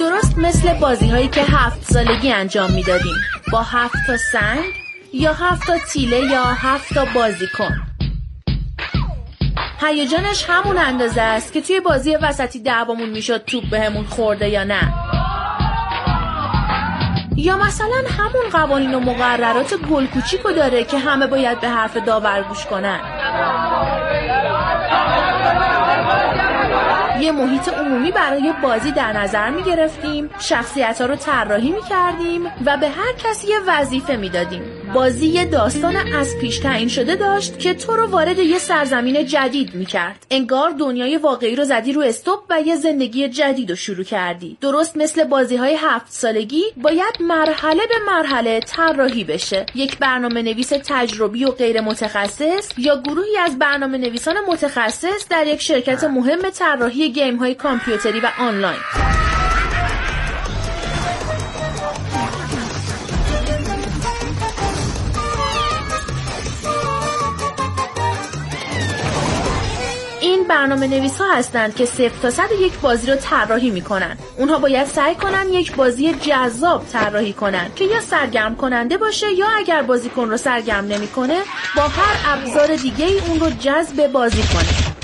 درست 0.00 0.38
مثل 0.38 0.74
بازی 0.74 1.10
هایی 1.10 1.28
که 1.28 1.42
هفت 1.42 1.92
سالگی 1.92 2.32
انجام 2.32 2.70
می‌دادیم. 2.72 3.14
با 3.52 3.62
هفت 3.62 3.96
تا 4.06 4.16
سنگ 4.16 4.64
یا 5.12 5.32
هفت 5.32 5.66
تا 5.66 5.78
تیله 5.92 6.18
یا 6.18 6.44
هفت 6.44 6.94
تا 6.94 7.04
بازی 7.14 7.46
کن 7.58 7.82
هیجانش 9.80 10.44
همون 10.48 10.78
اندازه 10.78 11.20
است 11.20 11.52
که 11.52 11.60
توی 11.60 11.80
بازی 11.80 12.16
وسطی 12.16 12.62
دعوامون 12.62 13.08
می‌شد 13.08 13.44
توپ 13.44 13.70
بهمون 13.70 14.04
خورده 14.04 14.48
یا 14.48 14.64
نه. 14.64 14.94
یا 17.36 17.56
مثلا 17.56 18.02
همون 18.18 18.50
قوانین 18.52 18.94
و 18.94 19.00
مقررات 19.00 19.74
گل 19.74 20.06
کوچیکو 20.06 20.52
داره 20.52 20.84
که 20.84 20.98
همه 20.98 21.26
باید 21.26 21.60
به 21.60 21.68
حرف 21.68 21.96
داور 21.96 22.42
گوش 22.42 22.66
کنن. 22.66 23.00
یه 27.20 27.32
محیط 27.32 27.68
عمومی 27.68 28.10
برای 28.10 28.52
بازی 28.62 28.92
در 28.92 29.12
نظر 29.12 29.50
می 29.50 29.62
گرفتیم 29.62 30.30
شخصیت 30.38 31.00
ها 31.00 31.06
رو 31.06 31.16
طراحی 31.16 31.70
می 31.70 31.82
کردیم 31.82 32.46
و 32.66 32.76
به 32.76 32.88
هر 32.88 33.12
کسی 33.18 33.48
یه 33.48 33.58
وظیفه 33.66 34.16
می 34.16 34.28
دادیم 34.28 34.62
بازی 34.92 35.26
یه 35.26 35.44
داستان 35.44 35.96
از 35.96 36.38
پیش 36.38 36.58
تعیین 36.58 36.88
شده 36.88 37.16
داشت 37.16 37.58
که 37.58 37.74
تو 37.74 37.96
رو 37.96 38.06
وارد 38.06 38.38
یه 38.38 38.58
سرزمین 38.58 39.26
جدید 39.26 39.74
می 39.74 39.86
کرد 39.86 40.26
انگار 40.30 40.70
دنیای 40.70 41.16
واقعی 41.16 41.56
رو 41.56 41.64
زدی 41.64 41.92
رو 41.92 42.02
استوب 42.02 42.38
و 42.50 42.60
یه 42.60 42.76
زندگی 42.76 43.28
جدید 43.28 43.70
رو 43.70 43.76
شروع 43.76 44.04
کردی. 44.04 44.56
درست 44.60 44.96
مثل 44.96 45.24
بازی 45.24 45.56
های 45.56 45.76
هفت 45.80 46.12
سالگی 46.12 46.62
باید 46.76 47.14
مرحله 47.20 47.82
به 47.86 48.12
مرحله 48.12 48.60
طراحی 48.60 49.24
بشه. 49.24 49.66
یک 49.74 49.98
برنامه 49.98 50.42
نویس 50.42 50.68
تجربی 50.68 51.44
و 51.44 51.50
غیر 51.50 51.80
متخصص 51.80 52.68
یا 52.78 53.00
گروهی 53.00 53.36
از 53.36 53.58
برنامه 53.58 53.98
نویسان 53.98 54.34
متخصص 54.48 55.28
در 55.30 55.46
یک 55.46 55.60
شرکت 55.60 56.04
مهم 56.04 56.50
طراحی 56.50 57.12
گیم 57.12 57.36
های 57.36 57.54
کامپیوتری 57.54 58.20
و 58.20 58.28
آنلاین. 58.38 58.80
این 70.44 70.48
برنامه 70.48 70.86
نویس 70.86 71.20
ها 71.20 71.32
هستند 71.32 71.74
که 71.74 71.84
صفر 71.84 72.22
تا 72.22 72.30
صد 72.30 72.48
یک 72.60 72.78
بازی 72.80 73.10
رو 73.10 73.16
طراحی 73.16 73.70
می‌کنن. 73.70 74.18
اونها 74.38 74.58
باید 74.58 74.86
سعی 74.86 75.14
کنن 75.14 75.48
یک 75.52 75.76
بازی 75.76 76.14
جذاب 76.14 76.86
طراحی 76.92 77.32
کنن 77.32 77.70
که 77.76 77.84
یا 77.84 78.00
سرگرم 78.00 78.56
کننده 78.56 78.96
باشه 78.96 79.32
یا 79.32 79.46
اگر 79.56 79.82
بازیکن 79.82 80.28
رو 80.30 80.36
سرگرم 80.36 80.84
نمی‌کنه 80.84 81.40
با 81.76 81.82
هر 81.82 82.38
ابزار 82.38 82.76
دیگه 82.76 83.06
ای 83.06 83.20
اون 83.28 83.40
رو 83.40 83.50
جذب 83.50 84.06
بازی 84.06 84.42
کنه. 84.42 84.94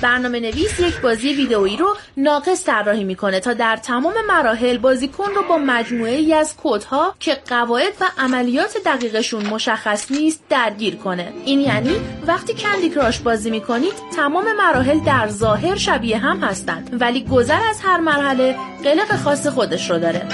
برنامه 0.00 0.40
نویس 0.40 0.80
یک 0.80 1.00
بازی 1.00 1.34
ویدئویی 1.34 1.76
رو 1.76 1.96
ناقص 2.16 2.64
طراحی 2.64 3.04
می‌کنه 3.04 3.40
تا 3.40 3.52
در 3.52 3.76
تمام 3.76 4.14
مراحل 4.28 4.78
بازیکن 4.78 5.30
رو 5.36 5.42
با 5.48 5.58
مجموعه 5.58 6.16
ای 6.16 6.34
از 6.34 6.54
کدها 6.62 7.14
که 7.20 7.38
قواعد 7.48 7.92
و 8.00 8.04
عملیات 8.18 8.76
دقیقشون 8.84 9.46
مشخص 9.46 10.10
نیست 10.10 10.42
درگیر 10.48 10.96
کنه. 10.96 11.32
این 11.44 11.60
یعنی 11.60 11.96
وقتی 12.26 12.54
Candy 12.54 12.90
Crush 12.90 13.18
بازی 13.18 13.50
می‌کنید 13.50 13.92
تمام 14.16 14.44
مراحل 14.52 14.98
در 15.04 15.28
ظاهر 15.28 15.76
شبیه 15.76 16.18
هم 16.18 16.38
هستند 16.38 16.96
ولی 17.00 17.24
گذر 17.24 17.60
از 17.70 17.80
هر 17.82 18.00
مرحله 18.00 18.56
قلق 18.84 19.16
خاص 19.16 19.46
خودش 19.46 19.90
رو 19.90 19.98
داره. 19.98 20.28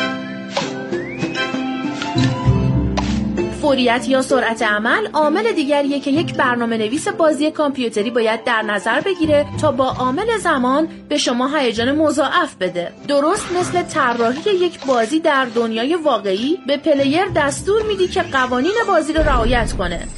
فوریت 3.64 4.08
یا 4.08 4.22
سرعت 4.22 4.62
عمل 4.62 5.06
عامل 5.12 5.52
دیگریه 5.52 6.00
که 6.00 6.10
یک 6.10 6.34
برنامه 6.34 6.76
نویس 6.76 7.08
بازی 7.08 7.50
کامپیوتری 7.50 8.10
باید 8.10 8.44
در 8.44 8.62
نظر 8.62 9.00
بگیره 9.00 9.46
تا 9.60 9.72
با 9.72 9.88
عامل 9.88 10.38
زمان 10.38 10.88
به 11.08 11.18
شما 11.18 11.48
هیجان 11.56 11.92
مضاعف 11.92 12.54
بده. 12.54 12.92
درست 13.08 13.52
مثل 13.52 13.82
طراحی 13.82 14.50
یک 14.50 14.86
بازی 14.86 15.20
در 15.20 15.44
دنیای 15.44 15.94
واقعی 15.94 16.58
به 16.66 16.76
player 16.76 17.24
دستور 17.36 17.82
میدی 17.82 18.08
که 18.08 18.22
قوانین 18.22 18.74
بازی 18.88 19.12
رو 19.12 19.22
رعایت 19.22 19.72
کنه. 19.72 20.08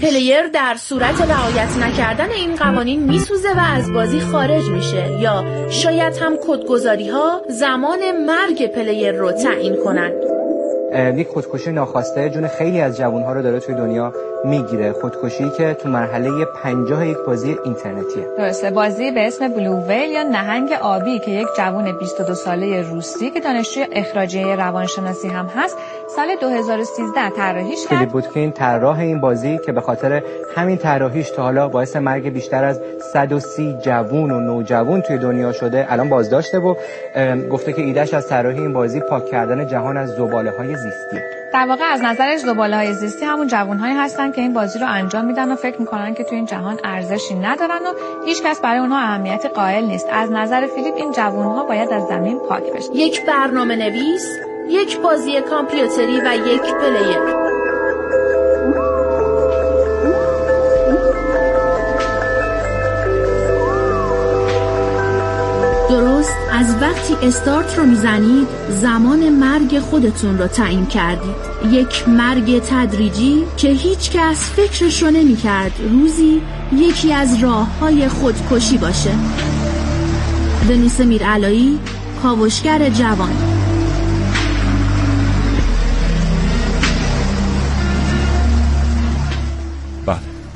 player 0.00 0.48
در 0.48 0.74
صورت 0.74 1.20
رعایت 1.20 1.76
نکردن 1.76 2.30
این 2.30 2.56
قوانین 2.56 3.02
میسوزه 3.02 3.52
و 3.56 3.60
از 3.60 3.92
بازی 3.92 4.20
خارج 4.20 4.64
میشه. 4.64 5.18
یا 5.20 5.44
شاید 5.70 6.16
هم 6.16 6.36
کدگذاری 6.46 7.08
ها 7.08 7.42
زمان 7.48 7.98
مرگ 8.26 8.66
player 8.66 9.12
رو 9.12 9.32
تعیین 9.32 9.76
کنن 9.84 10.37
یک 10.94 11.28
خودکشی 11.28 11.72
ناخواسته 11.72 12.30
جون 12.30 12.46
خیلی 12.48 12.80
از 12.80 12.96
جوانها 12.96 13.32
رو 13.32 13.42
داره 13.42 13.60
توی 13.60 13.74
دنیا 13.74 14.12
می‌گیره. 14.44 14.92
خودکشی 14.92 15.50
که 15.50 15.74
تو 15.74 15.88
مرحله 15.88 16.30
پنجاه 16.62 17.08
یک 17.08 17.16
بازی 17.26 17.56
اینترنتیه. 17.64 18.26
درسته. 18.38 18.70
بازی 18.70 19.10
به 19.10 19.26
اسم 19.26 19.48
بلو 19.48 19.80
ویل 19.88 20.10
یا 20.10 20.22
نهنگ 20.22 20.72
آبی 20.72 21.18
که 21.18 21.30
یک 21.30 21.48
جوان 21.56 21.98
22 21.98 22.34
ساله 22.34 22.82
روسی 22.82 23.30
که 23.30 23.40
دانشجوی 23.40 23.86
اخراجی 23.92 24.42
روانشناسی 24.44 25.28
هم 25.28 25.46
هست 25.46 25.76
سال 26.16 26.28
2013 26.40 27.30
طراحیش 27.36 27.86
کرد. 27.86 27.98
فیلیپ 27.98 28.12
بوتکین 28.12 28.52
طراح 28.52 28.98
این 28.98 29.20
بازی 29.20 29.58
که 29.58 29.72
به 29.72 29.80
خاطر 29.80 30.22
همین 30.56 30.76
طراحیش 30.76 31.30
تا 31.30 31.42
حالا 31.42 31.68
باعث 31.68 31.96
مرگ 31.96 32.28
بیشتر 32.28 32.64
از 32.64 32.80
130 33.12 33.76
جوون 33.82 34.30
و 34.30 34.40
نوجوان 34.40 35.00
توی 35.00 35.18
دنیا 35.18 35.52
شده 35.52 35.86
الان 35.88 36.08
بازداشته 36.08 36.58
و 36.58 36.74
گفته 37.50 37.72
که 37.72 37.82
ایدهش 37.82 38.14
از 38.14 38.28
طراحی 38.28 38.60
این 38.60 38.72
بازی 38.72 39.00
پاک 39.00 39.26
کردن 39.26 39.66
جهان 39.66 39.96
از 39.96 40.08
زباله 40.10 40.50
های 40.50 40.77
زیستی. 40.82 41.18
در 41.52 41.66
واقع 41.66 41.84
از 41.84 42.02
نظرش 42.02 42.40
زباله 42.40 42.76
های 42.76 42.94
زیستی 42.94 43.24
همون 43.24 43.46
جوانهایی 43.46 43.94
هستن 43.94 44.32
که 44.32 44.40
این 44.40 44.52
بازی 44.52 44.78
رو 44.78 44.86
انجام 44.88 45.24
میدن 45.24 45.52
و 45.52 45.56
فکر 45.56 45.80
می‌کنن 45.80 46.14
که 46.14 46.24
تو 46.24 46.34
این 46.34 46.46
جهان 46.46 46.80
ارزشی 46.84 47.34
ندارن 47.34 47.86
و 47.86 47.92
هیچ 48.24 48.42
کس 48.42 48.60
برای 48.60 48.78
اونها 48.78 48.98
اهمیتی 48.98 49.48
قائل 49.48 49.84
نیست. 49.84 50.06
از 50.12 50.30
نظر 50.32 50.66
فیلیپ 50.66 50.94
این 50.96 51.12
جوانها 51.12 51.64
باید 51.64 51.92
از 51.92 52.06
زمین 52.06 52.38
پاک 52.38 52.72
بشن 52.72 52.92
یک 52.92 53.26
برنامه 53.26 53.76
نویس 53.76 54.26
یک 54.68 55.00
بازی 55.00 55.40
کامپیوتری 55.40 56.20
و 56.20 56.34
یک 56.46 56.62
player. 56.62 57.37
وقتی 66.88 67.26
استارت 67.26 67.78
رو 67.78 67.86
می‌زنید 67.86 68.48
زمان 68.68 69.28
مرگ 69.28 69.78
خودتون 69.78 70.38
رو 70.38 70.46
تعیین 70.46 70.86
کردید. 70.86 71.34
یک 71.70 72.08
مرگ 72.08 72.58
تدریجی 72.58 73.44
که 73.56 73.68
هیچ 73.68 74.10
کس 74.10 74.50
فکرش 74.50 75.02
رو 75.02 75.10
نمی 75.10 75.36
کرد 75.36 75.72
روزی 75.90 76.42
یکی 76.76 77.12
از 77.12 77.42
راه 77.42 77.78
های 77.78 78.08
خودکشی 78.08 78.78
باشه. 78.78 79.10
ونوس 80.70 81.00
میرعلایی 81.00 81.78
کاوشگر 82.22 82.88
جوان. 82.88 83.57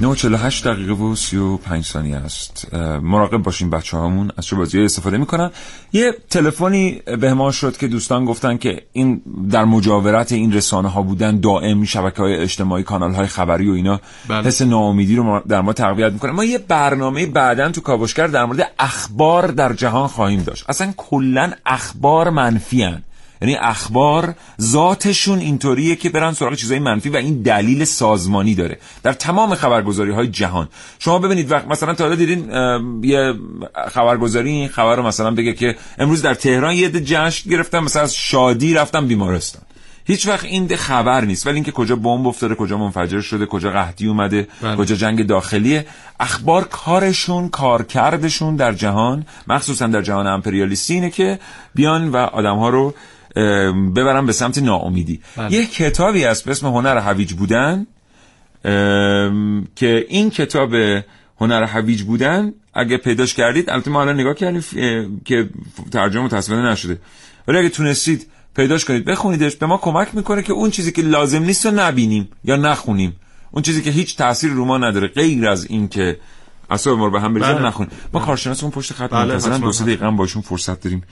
948 0.02 0.66
دقیقه 0.66 0.92
و 0.92 1.14
35 1.16 1.84
ثانیه 1.84 2.16
است. 2.16 2.74
مراقب 3.02 3.36
باشین 3.36 3.70
بچه 3.70 3.96
هامون 3.96 4.30
از 4.38 4.46
چه 4.46 4.56
بازی 4.56 4.80
استفاده 4.80 5.18
می‌کنن؟ 5.18 5.50
یه 5.92 6.14
تلفنی 6.30 7.02
به 7.20 7.34
ما 7.34 7.52
شد 7.52 7.76
که 7.76 7.88
دوستان 7.88 8.24
گفتن 8.24 8.56
که 8.56 8.82
این 8.92 9.22
در 9.50 9.64
مجاورت 9.64 10.32
این 10.32 10.52
رسانه 10.52 10.88
ها 10.88 11.02
بودن 11.02 11.40
دائم 11.40 11.84
شبکه 11.84 12.22
های 12.22 12.36
اجتماعی 12.36 12.82
کانال 12.82 13.12
های 13.12 13.26
خبری 13.26 13.70
و 13.70 13.72
اینا. 13.72 14.00
بله. 14.28 14.46
حس 14.46 14.62
ناامیدی 14.62 15.16
رو 15.16 15.42
در 15.48 15.60
ما 15.60 15.72
تقویت 15.72 16.12
می‌کنه. 16.12 16.32
ما 16.32 16.44
یه 16.44 16.58
برنامه 16.58 17.26
بعدا 17.26 17.70
تو 17.70 17.80
کاوشگر 17.80 18.26
در 18.26 18.44
مورد 18.44 18.72
اخبار 18.78 19.46
در 19.46 19.72
جهان 19.72 20.08
خواهیم 20.08 20.42
داشت. 20.42 20.64
اصلا 20.68 20.92
کلا 20.96 21.52
اخبار 21.66 22.30
منفی 22.30 22.82
هن. 22.82 23.02
یعنی 23.42 23.56
اخبار 23.56 24.34
ذاتشون 24.60 25.38
اینطوریه 25.38 25.96
که 25.96 26.10
برن 26.10 26.32
سراغ 26.32 26.54
چیزای 26.54 26.78
منفی 26.78 27.08
و 27.08 27.16
این 27.16 27.42
دلیل 27.42 27.84
سازمانی 27.84 28.54
داره. 28.54 28.78
در 29.02 29.12
تمام 29.12 29.54
خبرگزاری 29.54 30.10
های 30.10 30.28
جهان. 30.28 30.68
شما 30.98 31.18
ببینید 31.18 31.50
وقت 31.50 31.66
مثلا 31.66 31.94
تا 31.94 32.14
دیدین 32.14 32.50
یه 33.04 33.34
خبرگزاری 33.88 34.50
این 34.50 34.68
خبر 34.68 34.96
رو 34.96 35.02
مثلا 35.02 35.30
بگه 35.30 35.52
که 35.52 35.76
امروز 35.98 36.22
در 36.22 36.34
تهران 36.34 36.74
یه 36.74 36.90
جشن 36.90 37.50
گرفتم 37.50 37.78
مثلا 37.78 38.02
از 38.02 38.14
شادی 38.14 38.74
رفتم 38.74 39.06
بیمارستان. 39.06 39.62
هیچ 40.04 40.26
وقت 40.26 40.44
این 40.44 40.76
خبر 40.76 41.24
نیست. 41.24 41.46
ولی 41.46 41.54
اینکه 41.54 41.72
کجا 41.72 41.96
بمب 41.96 42.26
افتاده 42.26 42.54
کجا 42.54 42.78
منفجر 42.78 43.20
شده 43.20 43.46
کجا 43.46 43.70
قحطی 43.70 44.06
اومده 44.06 44.48
بله. 44.62 44.76
کجا 44.76 44.94
جنگ 44.94 45.26
داخلیه 45.26 45.86
اخبار 46.20 46.64
کارشون 46.64 47.48
کارکردشون 47.48 48.56
در 48.56 48.72
جهان 48.72 49.26
مخصوصا 49.46 49.86
در 49.86 50.02
جهان 50.02 50.26
امپریالیستی 50.26 50.94
اینه 50.94 51.10
که 51.10 51.38
بیان 51.74 52.08
و 52.08 52.16
آدم 52.16 52.56
ها 52.56 52.68
رو 52.68 52.94
ببرم 53.96 54.26
به 54.26 54.32
سمت 54.32 54.58
ناامیدی 54.58 55.20
بله. 55.36 55.52
یه 55.52 55.66
کتابی 55.66 56.24
هست 56.24 56.44
به 56.44 56.50
اسم 56.50 56.66
هنر 56.66 56.98
هویج 56.98 57.32
بودن 57.32 57.86
که 59.76 60.06
این 60.08 60.30
کتاب 60.30 60.74
هنر 61.40 61.64
هویج 61.64 62.02
بودن 62.02 62.52
اگه 62.74 62.96
پیداش 62.96 63.34
کردید 63.34 63.70
البته 63.70 63.90
ما 63.90 64.02
الان 64.02 64.20
نگاه 64.20 64.34
کردیم 64.34 64.62
که 65.24 65.48
ترجمه 65.92 66.24
متاسفانه 66.24 66.70
نشده 66.70 66.98
ولی 67.48 67.58
اگه 67.58 67.68
تونستید 67.68 68.26
پیداش 68.56 68.84
کنید 68.84 69.04
بخونیدش 69.04 69.56
به 69.56 69.66
ما 69.66 69.76
کمک 69.76 70.14
می‌کنه 70.14 70.42
که 70.42 70.52
اون 70.52 70.70
چیزی 70.70 70.92
که 70.92 71.02
لازم 71.02 71.42
نیست 71.42 71.66
رو 71.66 71.72
نبینیم 71.72 72.28
یا 72.44 72.56
نخونیم 72.56 73.16
اون 73.50 73.62
چیزی 73.62 73.82
که 73.82 73.90
هیچ 73.90 74.16
تاثیر 74.16 74.50
رو 74.50 74.64
ما 74.64 74.78
نداره 74.78 75.08
غیر 75.08 75.48
از 75.48 75.64
این 75.64 75.88
که 75.88 76.18
اصلا 76.70 76.96
ما 76.96 77.04
رو 77.04 77.10
به 77.10 77.20
هم 77.20 77.34
بریزن 77.34 77.54
بله. 77.54 77.66
نخونیم 77.66 77.92
ما 78.12 78.18
بله. 78.18 78.26
کارشناسمون 78.26 78.72
پشت 78.72 78.92
خط 78.92 79.10
بله. 79.10 79.24
منتظرن 79.24 79.60
دو 79.60 79.72
سه 79.72 79.84
دقیقه 79.84 80.10
باشون 80.10 80.42
فرصت 80.42 80.80
داریم 80.80 81.02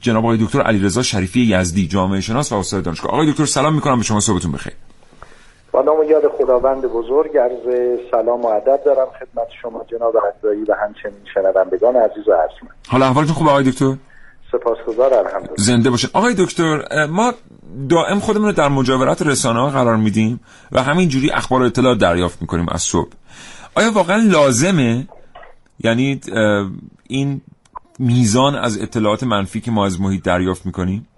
جناب 0.00 0.24
آقای 0.24 0.38
دکتر 0.40 0.62
علیرضا 0.62 1.02
شریفی 1.02 1.40
یزدی 1.40 1.86
جامعه 1.86 2.20
شناس 2.20 2.52
و 2.52 2.54
استاد 2.54 2.84
دانشگاه. 2.84 3.12
آقای 3.12 3.30
دکتر 3.30 3.44
سلام 3.44 3.74
می‌کنم 3.74 3.96
به 3.96 4.04
شما 4.04 4.20
صبحتون 4.20 4.52
بخیر. 4.52 4.72
با 5.72 5.82
نام 5.82 5.96
یاد 6.10 6.22
خداوند 6.38 6.82
بزرگ 6.82 7.36
عرض 7.36 7.98
سلام 8.10 8.42
و 8.42 8.46
ادب 8.46 8.80
دارم 8.84 9.06
خدمت 9.18 9.48
شما 9.62 9.84
جناب 9.90 10.14
عزایی 10.16 10.62
و 10.62 10.74
همچنین 10.84 11.24
شنوندگان 11.34 11.96
عزیز 11.96 12.28
و 12.28 12.32
ارجمند 12.32 12.74
حالا 12.88 13.06
احوالتون 13.06 13.34
خوبه 13.34 13.50
آقای 13.50 13.64
دکتر؟ 13.64 13.96
سپاسگزار 14.52 15.14
الحمدلله. 15.14 15.54
زنده 15.56 15.90
باشید 15.90 16.10
آقای 16.12 16.34
دکتر 16.38 17.06
ما 17.06 17.32
دائم 17.90 18.20
خودمون 18.20 18.46
رو 18.46 18.52
در 18.52 18.68
مجاورت 18.68 19.22
رسانه 19.22 19.60
ها 19.60 19.70
قرار 19.70 19.96
میدیم 19.96 20.40
و 20.72 20.82
همین 20.82 21.08
جوری 21.08 21.30
اخبار 21.30 21.62
و 21.62 21.64
اطلاع 21.64 21.94
دریافت 21.94 22.42
می‌کنیم 22.42 22.66
از 22.68 22.82
صبح. 22.82 23.10
آیا 23.74 23.92
واقعا 23.92 24.16
لازمه؟ 24.16 25.08
یعنی 25.78 26.20
این 27.08 27.40
میزان 27.98 28.54
از 28.54 28.82
اطلاعات 28.82 29.22
منفی 29.22 29.60
که 29.60 29.70
ما 29.70 29.86
از 29.86 30.00
محیط 30.00 30.24
دریافت 30.24 30.66
می‌کنیم؟ 30.66 31.08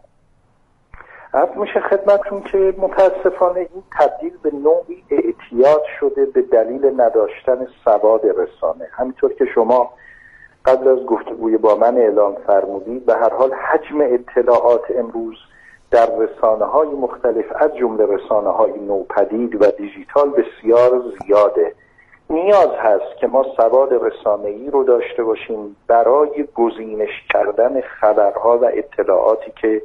از 1.33 1.49
میشه 1.57 1.81
خدمتتون 1.81 2.43
که 2.43 2.75
متاسفانه 2.79 3.59
این 3.59 3.83
تبدیل 3.99 4.33
به 4.43 4.51
نوعی 4.51 5.05
اعتیاد 5.11 5.83
شده 6.01 6.27
به 6.35 6.43
دلیل 6.43 7.01
نداشتن 7.01 7.67
سواد 7.85 8.21
رسانه. 8.27 8.89
همینطور 8.93 9.33
که 9.33 9.45
شما 9.55 9.91
قبل 10.65 10.89
از 10.89 10.99
گفتگوی 11.07 11.57
با 11.57 11.75
من 11.75 11.97
اعلام 11.97 12.35
فرمودید 12.47 13.07
به 13.07 13.15
هر 13.15 13.35
حال 13.35 13.51
حجم 13.55 14.01
اطلاعات 14.01 14.85
امروز 14.99 15.37
در 15.91 16.09
رسانه 16.19 16.65
های 16.65 16.89
مختلف 16.89 17.45
از 17.57 17.71
جمله 17.81 18.07
رسانه 18.07 18.51
های 18.51 18.73
نوپدید 18.81 19.63
و 19.63 19.71
دیجیتال 19.71 20.31
بسیار 20.31 21.03
زیاده. 21.23 21.75
نیاز 22.31 22.71
هست 22.79 23.17
که 23.21 23.27
ما 23.27 23.45
سواد 23.57 23.93
ای 24.45 24.71
رو 24.71 24.85
داشته 24.85 25.25
باشیم 25.25 25.77
برای 25.87 26.49
گزینش 26.55 27.23
کردن 27.33 27.81
خبرها 27.81 28.59
و 28.59 28.65
اطلاعاتی 28.65 29.53
که 29.61 29.83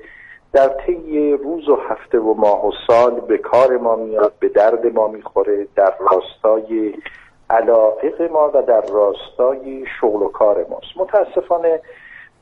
در 0.53 0.67
طی 0.67 1.33
روز 1.33 1.69
و 1.69 1.75
هفته 1.75 2.19
و 2.19 2.33
ماه 2.33 2.67
و 2.67 2.71
سال 2.87 3.19
به 3.19 3.37
کار 3.37 3.77
ما 3.77 3.95
میاد 3.95 4.33
به 4.39 4.49
درد 4.49 4.93
ما 4.93 5.07
می‌خوره 5.07 5.67
در 5.75 5.93
راستای 5.99 6.93
علاقه 7.49 8.29
ما 8.31 8.51
و 8.53 8.61
در 8.61 8.81
راستای 8.81 9.85
شغل 9.99 10.21
و 10.21 10.27
کار 10.27 10.65
ماست. 10.69 10.97
متاسفانه 10.97 11.79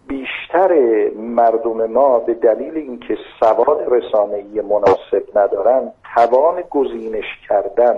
بیشتر 0.07 0.71
مردم 1.15 1.85
ما 1.85 2.19
به 2.19 2.33
دلیل 2.33 2.77
اینکه 2.77 3.17
سواد 3.39 3.93
رسانه‌ای 3.93 4.61
مناسب 4.61 5.23
ندارن 5.35 5.91
توان 6.15 6.63
گزینش 6.69 7.25
کردن 7.49 7.95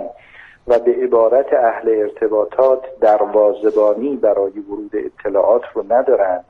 و 0.68 0.78
به 0.78 0.92
عبارت 0.92 1.52
اهل 1.52 1.88
ارتباطات 1.88 2.80
در 3.00 3.22
وازبانی 3.22 4.16
برای 4.16 4.52
ورود 4.58 4.90
اطلاعات 4.94 5.62
رو 5.74 5.84
ندارن 5.88 6.44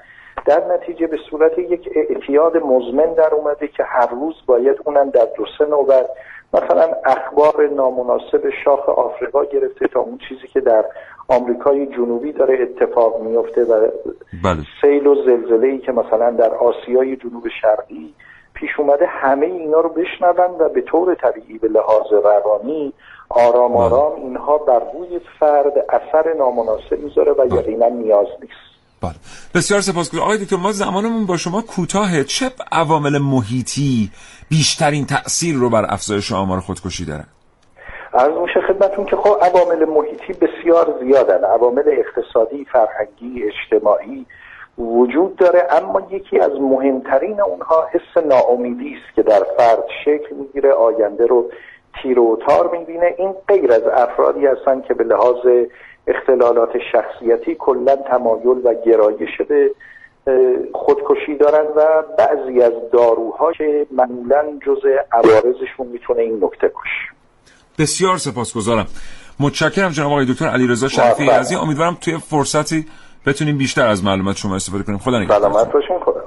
در 0.47 0.75
نتیجه 0.75 1.07
به 1.07 1.19
صورت 1.31 1.59
یک 1.59 1.89
اعتیاد 1.95 2.57
مزمن 2.57 3.15
در 3.15 3.35
اومده 3.35 3.69
که 3.69 3.85
هر 3.85 4.07
روز 4.07 4.35
باید 4.47 4.77
اونم 4.85 5.11
در 5.11 5.29
دو 5.37 5.45
سه 5.59 5.65
نوبت 5.65 6.07
مثلا 6.55 6.89
اخبار 7.05 7.69
نامناسب 7.69 8.51
شاخ 8.65 8.89
آفریقا 8.89 9.45
گرفته 9.45 9.89
تا 9.89 10.01
اون 10.01 10.19
چیزی 10.29 10.49
که 10.53 10.61
در 10.61 10.85
آمریکای 11.29 11.87
جنوبی 11.87 12.33
داره 12.33 12.63
اتفاق 12.63 13.23
میفته 13.23 13.65
و 13.65 13.89
بله. 14.45 14.57
سیل 14.81 15.07
و 15.07 15.15
زلزله 15.15 15.67
ای 15.67 15.79
که 15.79 15.93
مثلا 15.93 16.31
در 16.31 16.55
آسیای 16.55 17.17
جنوب 17.17 17.49
شرقی 17.63 18.15
پیش 18.55 18.71
اومده 18.79 19.07
همه 19.07 19.47
اینا 19.47 19.81
رو 19.81 19.89
بشنون 19.89 20.51
و 20.59 20.69
به 20.69 20.81
طور 20.81 21.15
طبیعی 21.15 21.59
به 21.59 21.69
لحاظ 21.69 22.13
روانی 22.13 22.93
آرام 23.35 23.77
آرام 23.77 24.21
اینها 24.21 24.59
بر 24.59 24.83
روی 24.95 25.21
فرد 25.41 25.73
اثر 25.89 26.35
نامناسب 26.39 26.99
می‌ذاره 27.05 27.33
و 27.33 27.47
یقینا 27.55 27.89
نیاز 27.89 28.27
نیست. 28.41 28.73
بله. 29.03 29.15
بسیار 29.55 29.81
سپاسگزارم. 29.81 30.25
آقای 30.25 30.39
دکتر 30.39 30.57
ما 30.57 30.73
زمانمون 30.73 31.27
با 31.27 31.37
شما 31.37 31.63
کوتاهه. 31.63 32.25
چه 32.25 32.51
عوامل 32.73 33.19
محیطی 33.19 34.11
بیشترین 34.51 35.07
تأثیر 35.07 35.55
رو 35.57 35.71
بر 35.71 35.85
افزایش 35.89 36.33
آمار 36.33 36.61
خودکشی 36.61 37.05
دارن 37.05 37.27
از 38.15 38.31
میشه 38.43 38.61
خدمتون 38.69 39.05
که 39.05 39.17
خب 39.17 39.37
عوامل 39.43 39.85
محیطی 39.85 40.33
بسیار 40.33 40.95
زیادن. 41.01 41.45
عوامل 41.45 41.83
اقتصادی 41.87 42.67
فرهنگی 42.73 43.43
اجتماعی 43.45 44.27
وجود 44.79 45.37
داره 45.37 45.67
اما 45.71 46.03
یکی 46.11 46.41
از 46.41 46.53
مهمترین 46.61 47.41
اونها 47.41 47.87
حس 47.93 48.25
ناامیدی 48.25 48.95
است 48.95 49.17
که 49.17 49.23
در 49.23 49.43
فرد 49.59 49.85
شکل 50.05 50.35
می‌گیره. 50.35 50.73
آینده 50.73 51.27
رو 51.27 51.51
تیر 52.03 52.19
و 52.19 52.39
تار 52.49 52.79
می‌بینه. 52.79 53.15
این 53.19 53.35
غیر 53.49 53.73
از 53.73 53.83
افرادی 53.83 54.47
هستن 54.47 54.81
که 54.81 54.95
به 54.95 55.05
لحاظ 55.05 55.47
اختلالات 56.07 56.71
شخصیتی 56.93 57.57
کلا 57.59 57.97
تمایل 57.97 58.61
و 58.65 58.75
گرایش 58.87 59.41
به 59.49 59.71
خودکشی 60.75 61.37
دارن 61.37 61.67
و 61.77 62.03
بعضی 62.19 62.63
از 62.63 62.73
داروها 62.93 63.53
که 63.53 63.87
معمولا 63.91 64.45
جز 64.67 64.81
عوارضشون 65.13 65.87
می‌تونه 65.87 66.23
این 66.23 66.45
نکته 66.45 66.69
کش 66.69 67.13
بسیار 67.79 68.17
سپاسگزارم. 68.17 68.87
متشکرم 69.41 69.89
جناب 69.89 70.13
آقای 70.13 70.25
دکتر 70.25 70.47
علیرضا 70.47 70.89
شرفی 70.89 71.31
عزیز. 71.31 71.59
امیدوارم 71.59 71.99
توی 72.01 72.19
فرصتی 72.19 72.87
بتونیم 73.27 73.59
بیشتر 73.59 73.87
از 73.87 74.05
معلومات 74.05 74.37
شما 74.37 74.55
استفاده 74.55 74.85
کنیم. 74.85 74.99
خدا 74.99 75.19
نگهدار. 75.19 75.39
سلامت 75.39 75.73
باشین. 75.73 75.99
خدا 75.99 76.22